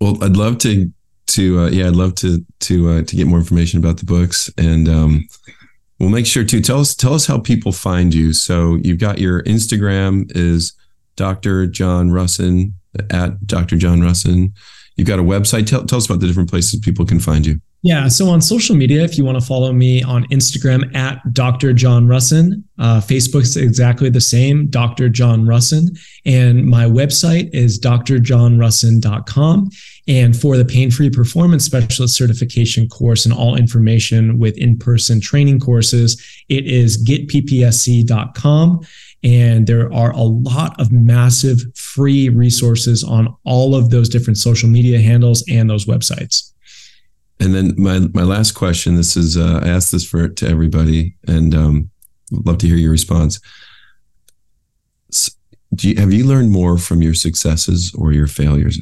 Well, 0.00 0.22
I'd 0.22 0.36
love 0.36 0.58
to 0.58 0.90
to 1.26 1.60
uh, 1.60 1.70
yeah, 1.70 1.86
I'd 1.86 1.96
love 1.96 2.14
to 2.16 2.44
to 2.60 2.90
uh, 2.90 3.02
to 3.02 3.16
get 3.16 3.26
more 3.26 3.38
information 3.38 3.78
about 3.78 3.96
the 3.98 4.04
books, 4.04 4.50
and 4.58 4.88
um, 4.88 5.26
we'll 5.98 6.10
make 6.10 6.26
sure 6.26 6.44
to 6.44 6.60
tell 6.60 6.80
us 6.80 6.94
tell 6.94 7.14
us 7.14 7.26
how 7.26 7.38
people 7.38 7.72
find 7.72 8.12
you. 8.12 8.32
So 8.32 8.76
you've 8.82 8.98
got 8.98 9.18
your 9.18 9.42
Instagram 9.44 10.30
is 10.34 10.74
Dr. 11.16 11.66
John 11.66 12.10
Rusin 12.10 12.72
at 13.10 13.46
Dr. 13.46 13.76
John 13.76 14.00
Rusin. 14.00 14.52
You've 14.96 15.08
got 15.08 15.18
a 15.18 15.22
website. 15.22 15.66
Tell, 15.66 15.84
tell 15.84 15.98
us 15.98 16.06
about 16.06 16.20
the 16.20 16.26
different 16.26 16.50
places 16.50 16.78
people 16.80 17.04
can 17.04 17.20
find 17.20 17.46
you. 17.46 17.60
Yeah. 17.84 18.08
So 18.08 18.30
on 18.30 18.40
social 18.40 18.74
media, 18.74 19.04
if 19.04 19.18
you 19.18 19.26
want 19.26 19.38
to 19.38 19.44
follow 19.44 19.70
me 19.70 20.02
on 20.02 20.24
Instagram 20.28 20.96
at 20.96 21.20
Dr. 21.34 21.74
John 21.74 22.06
Rusin, 22.06 22.64
uh, 22.78 22.98
Facebook's 23.02 23.58
exactly 23.58 24.08
the 24.08 24.22
same, 24.22 24.68
Dr. 24.68 25.10
John 25.10 25.44
Rusin. 25.44 25.94
And 26.24 26.64
my 26.64 26.86
website 26.86 27.50
is 27.52 27.78
drjohnrusin.com. 27.78 29.70
And 30.08 30.34
for 30.34 30.56
the 30.56 30.64
pain 30.64 30.90
free 30.90 31.10
performance 31.10 31.66
specialist 31.66 32.16
certification 32.16 32.88
course 32.88 33.26
and 33.26 33.34
all 33.34 33.54
information 33.54 34.38
with 34.38 34.56
in 34.56 34.78
person 34.78 35.20
training 35.20 35.60
courses, 35.60 36.18
it 36.48 36.64
is 36.64 37.06
getppsc.com. 37.06 38.80
And 39.24 39.66
there 39.66 39.92
are 39.92 40.12
a 40.12 40.22
lot 40.22 40.80
of 40.80 40.90
massive 40.90 41.60
free 41.74 42.30
resources 42.30 43.04
on 43.04 43.36
all 43.44 43.74
of 43.74 43.90
those 43.90 44.08
different 44.08 44.38
social 44.38 44.70
media 44.70 45.02
handles 45.02 45.44
and 45.50 45.68
those 45.68 45.84
websites. 45.84 46.53
And 47.44 47.54
then 47.54 47.74
my 47.76 48.00
my 48.14 48.22
last 48.22 48.52
question. 48.52 48.96
This 48.96 49.16
is 49.16 49.36
uh, 49.36 49.60
I 49.62 49.68
asked 49.68 49.92
this 49.92 50.04
for 50.04 50.26
to 50.28 50.48
everybody, 50.48 51.14
and 51.28 51.54
um, 51.54 51.90
love 52.32 52.58
to 52.58 52.66
hear 52.66 52.76
your 52.76 52.90
response. 52.90 53.38
You, 55.80 55.96
have 55.96 56.12
you 56.12 56.24
learned 56.24 56.50
more 56.50 56.78
from 56.78 57.02
your 57.02 57.14
successes 57.14 57.94
or 57.96 58.12
your 58.12 58.28
failures? 58.28 58.80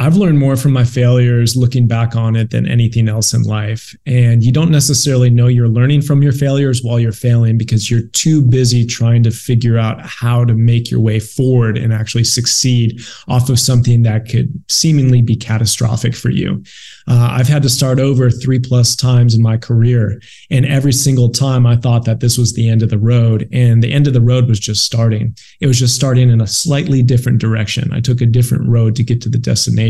I've 0.00 0.16
learned 0.16 0.38
more 0.38 0.56
from 0.56 0.72
my 0.72 0.84
failures 0.84 1.56
looking 1.56 1.88
back 1.88 2.14
on 2.14 2.36
it 2.36 2.50
than 2.50 2.68
anything 2.68 3.08
else 3.08 3.34
in 3.34 3.42
life. 3.42 3.96
And 4.06 4.44
you 4.44 4.52
don't 4.52 4.70
necessarily 4.70 5.28
know 5.28 5.48
you're 5.48 5.68
learning 5.68 6.02
from 6.02 6.22
your 6.22 6.32
failures 6.32 6.82
while 6.84 7.00
you're 7.00 7.10
failing 7.10 7.58
because 7.58 7.90
you're 7.90 8.06
too 8.12 8.40
busy 8.40 8.86
trying 8.86 9.24
to 9.24 9.32
figure 9.32 9.76
out 9.76 10.00
how 10.00 10.44
to 10.44 10.54
make 10.54 10.88
your 10.88 11.00
way 11.00 11.18
forward 11.18 11.76
and 11.76 11.92
actually 11.92 12.22
succeed 12.22 13.00
off 13.26 13.48
of 13.48 13.58
something 13.58 14.02
that 14.02 14.28
could 14.28 14.52
seemingly 14.68 15.20
be 15.20 15.34
catastrophic 15.34 16.14
for 16.14 16.30
you. 16.30 16.62
Uh, 17.08 17.30
I've 17.32 17.48
had 17.48 17.62
to 17.62 17.70
start 17.70 17.98
over 17.98 18.30
three 18.30 18.60
plus 18.60 18.94
times 18.94 19.34
in 19.34 19.42
my 19.42 19.56
career. 19.56 20.20
And 20.50 20.64
every 20.64 20.92
single 20.92 21.30
time 21.30 21.66
I 21.66 21.74
thought 21.74 22.04
that 22.04 22.20
this 22.20 22.38
was 22.38 22.52
the 22.52 22.68
end 22.68 22.82
of 22.82 22.90
the 22.90 22.98
road. 22.98 23.48
And 23.52 23.82
the 23.82 23.92
end 23.92 24.06
of 24.06 24.12
the 24.12 24.20
road 24.20 24.46
was 24.46 24.60
just 24.60 24.84
starting. 24.84 25.36
It 25.60 25.66
was 25.66 25.78
just 25.78 25.96
starting 25.96 26.30
in 26.30 26.40
a 26.40 26.46
slightly 26.46 27.02
different 27.02 27.40
direction. 27.40 27.92
I 27.92 28.00
took 28.00 28.20
a 28.20 28.26
different 28.26 28.68
road 28.68 28.94
to 28.96 29.02
get 29.02 29.20
to 29.22 29.28
the 29.28 29.38
destination. 29.38 29.87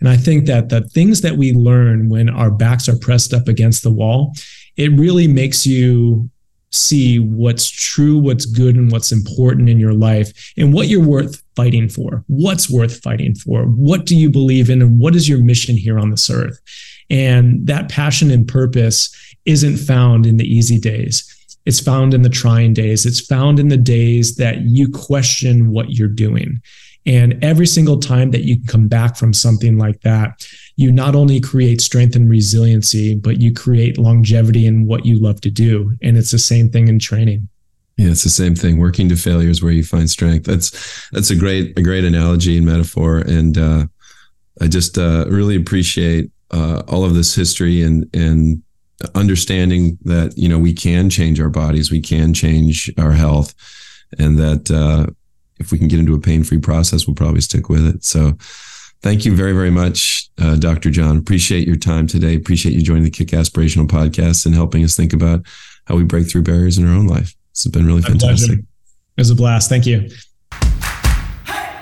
And 0.00 0.08
I 0.08 0.16
think 0.16 0.46
that 0.46 0.68
the 0.68 0.82
things 0.82 1.20
that 1.20 1.36
we 1.36 1.52
learn 1.52 2.08
when 2.08 2.28
our 2.28 2.50
backs 2.50 2.88
are 2.88 2.98
pressed 2.98 3.34
up 3.34 3.48
against 3.48 3.82
the 3.82 3.90
wall, 3.90 4.34
it 4.76 4.90
really 4.92 5.28
makes 5.28 5.66
you 5.66 6.30
see 6.72 7.18
what's 7.18 7.68
true, 7.68 8.18
what's 8.18 8.46
good, 8.46 8.76
and 8.76 8.92
what's 8.92 9.12
important 9.12 9.68
in 9.68 9.78
your 9.78 9.92
life 9.92 10.52
and 10.56 10.72
what 10.72 10.88
you're 10.88 11.04
worth 11.04 11.42
fighting 11.56 11.88
for. 11.88 12.24
What's 12.28 12.70
worth 12.70 13.02
fighting 13.02 13.34
for? 13.34 13.64
What 13.64 14.06
do 14.06 14.16
you 14.16 14.30
believe 14.30 14.70
in? 14.70 14.80
And 14.80 15.00
what 15.00 15.16
is 15.16 15.28
your 15.28 15.42
mission 15.42 15.76
here 15.76 15.98
on 15.98 16.10
this 16.10 16.30
earth? 16.30 16.60
And 17.10 17.66
that 17.66 17.88
passion 17.88 18.30
and 18.30 18.46
purpose 18.46 19.14
isn't 19.44 19.78
found 19.78 20.26
in 20.26 20.36
the 20.36 20.46
easy 20.46 20.78
days. 20.78 21.24
It's 21.66 21.80
found 21.80 22.14
in 22.14 22.22
the 22.22 22.28
trying 22.28 22.72
days. 22.72 23.04
It's 23.04 23.20
found 23.20 23.58
in 23.58 23.68
the 23.68 23.76
days 23.76 24.36
that 24.36 24.62
you 24.62 24.88
question 24.90 25.70
what 25.70 25.90
you're 25.90 26.08
doing. 26.08 26.62
And 27.10 27.42
every 27.42 27.66
single 27.66 27.98
time 27.98 28.30
that 28.30 28.44
you 28.44 28.62
come 28.68 28.86
back 28.86 29.16
from 29.16 29.32
something 29.32 29.76
like 29.76 30.02
that, 30.02 30.46
you 30.76 30.92
not 30.92 31.16
only 31.16 31.40
create 31.40 31.80
strength 31.80 32.14
and 32.14 32.30
resiliency, 32.30 33.16
but 33.16 33.40
you 33.40 33.52
create 33.52 33.98
longevity 33.98 34.64
in 34.64 34.86
what 34.86 35.04
you 35.04 35.18
love 35.18 35.40
to 35.40 35.50
do. 35.50 35.96
And 36.04 36.16
it's 36.16 36.30
the 36.30 36.38
same 36.38 36.70
thing 36.70 36.86
in 36.86 37.00
training. 37.00 37.48
Yeah, 37.96 38.10
it's 38.10 38.22
the 38.22 38.30
same 38.30 38.54
thing. 38.54 38.78
Working 38.78 39.08
to 39.08 39.16
failure 39.16 39.48
is 39.48 39.60
where 39.60 39.72
you 39.72 39.82
find 39.82 40.08
strength. 40.08 40.46
That's 40.46 41.10
that's 41.10 41.30
a 41.30 41.36
great 41.36 41.76
a 41.76 41.82
great 41.82 42.04
analogy 42.04 42.56
and 42.56 42.64
metaphor. 42.64 43.18
And 43.18 43.58
uh, 43.58 43.86
I 44.60 44.68
just 44.68 44.96
uh, 44.96 45.24
really 45.28 45.56
appreciate 45.56 46.30
uh, 46.52 46.84
all 46.86 47.04
of 47.04 47.14
this 47.14 47.34
history 47.34 47.82
and 47.82 48.08
and 48.14 48.62
understanding 49.16 49.98
that 50.02 50.38
you 50.38 50.48
know 50.48 50.60
we 50.60 50.74
can 50.74 51.10
change 51.10 51.40
our 51.40 51.50
bodies, 51.50 51.90
we 51.90 52.00
can 52.00 52.32
change 52.32 52.88
our 52.96 53.12
health, 53.12 53.52
and 54.16 54.38
that 54.38 54.70
uh, 54.70 55.10
if 55.60 55.70
we 55.70 55.78
can 55.78 55.88
get 55.88 56.00
into 56.00 56.14
a 56.14 56.20
pain 56.20 56.42
free 56.42 56.58
process, 56.58 57.06
we'll 57.06 57.14
probably 57.14 57.40
stick 57.40 57.68
with 57.68 57.86
it. 57.86 58.02
So 58.02 58.36
thank 59.02 59.24
you 59.24 59.36
very, 59.36 59.52
very 59.52 59.70
much, 59.70 60.28
uh, 60.38 60.56
Dr. 60.56 60.90
John. 60.90 61.18
Appreciate 61.18 61.66
your 61.66 61.76
time 61.76 62.06
today. 62.06 62.34
Appreciate 62.34 62.74
you 62.74 62.82
joining 62.82 63.04
the 63.04 63.10
Kickasspirational 63.10 63.86
podcast 63.86 64.46
and 64.46 64.54
helping 64.54 64.82
us 64.82 64.96
think 64.96 65.12
about 65.12 65.42
how 65.84 65.96
we 65.96 66.04
break 66.04 66.28
through 66.28 66.42
barriers 66.42 66.78
in 66.78 66.88
our 66.88 66.94
own 66.94 67.06
life. 67.06 67.36
This 67.54 67.64
has 67.64 67.72
been 67.72 67.86
really 67.86 68.00
My 68.00 68.08
fantastic. 68.08 68.48
Pleasure. 68.48 68.62
It 69.16 69.20
was 69.20 69.30
a 69.30 69.34
blast. 69.34 69.68
Thank 69.68 69.86
you. 69.86 70.08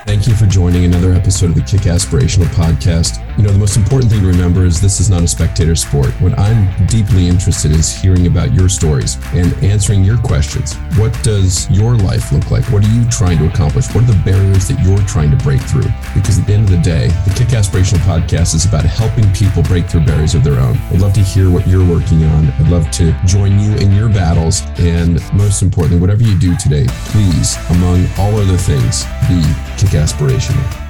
Thank 0.08 0.26
you 0.26 0.34
for 0.34 0.46
joining 0.46 0.86
another 0.86 1.12
episode 1.12 1.50
of 1.50 1.54
the 1.54 1.60
Kickasspirational 1.60 2.46
Podcast. 2.46 3.22
You 3.36 3.44
know, 3.44 3.52
the 3.52 3.58
most 3.58 3.76
important 3.76 4.10
thing 4.10 4.22
to 4.22 4.26
remember 4.26 4.64
is 4.64 4.80
this 4.80 5.00
is 5.00 5.10
not 5.10 5.22
a 5.22 5.28
spectator 5.28 5.76
sport. 5.76 6.08
What 6.22 6.36
I'm 6.38 6.86
deeply 6.86 7.28
interested 7.28 7.72
in 7.72 7.78
is 7.80 7.94
hearing 7.94 8.26
about 8.26 8.54
your 8.54 8.70
stories 8.70 9.18
and 9.34 9.52
answering 9.62 10.04
your 10.04 10.16
questions. 10.16 10.74
What 10.96 11.12
does 11.22 11.70
your 11.70 11.94
life 11.94 12.32
look 12.32 12.50
like? 12.50 12.64
What 12.72 12.86
are 12.86 12.88
you 12.88 13.04
trying 13.10 13.36
to 13.36 13.48
accomplish? 13.48 13.94
What 13.94 14.04
are 14.04 14.12
the 14.12 14.22
barriers 14.24 14.66
that 14.68 14.80
you're 14.80 14.96
trying 15.06 15.30
to 15.30 15.36
break 15.44 15.60
through? 15.60 15.92
Because 16.14 16.38
at 16.38 16.46
the 16.46 16.54
end 16.54 16.64
of 16.64 16.70
the 16.70 16.80
day, 16.80 17.08
the 17.28 17.34
Kickasspirational 17.36 18.00
Podcast 18.08 18.54
is 18.54 18.64
about 18.64 18.86
helping 18.86 19.30
people 19.34 19.62
break 19.62 19.90
through 19.90 20.06
barriers 20.06 20.34
of 20.34 20.42
their 20.42 20.58
own. 20.58 20.78
I'd 20.88 21.02
love 21.02 21.12
to 21.12 21.20
hear 21.20 21.50
what 21.50 21.68
you're 21.68 21.86
working 21.86 22.24
on. 22.24 22.48
I'd 22.52 22.70
love 22.70 22.90
to 22.92 23.12
join 23.26 23.60
you 23.60 23.76
in 23.76 23.92
your 23.92 24.08
battles. 24.08 24.62
And 24.78 25.20
most 25.34 25.60
importantly, 25.60 26.00
whatever 26.00 26.22
you 26.22 26.38
do 26.38 26.56
today, 26.56 26.86
please, 27.12 27.58
among 27.68 28.08
all 28.16 28.34
other 28.36 28.56
things, 28.56 29.04
be 29.28 29.44
kick 29.76 29.97
aspirational. 29.98 30.87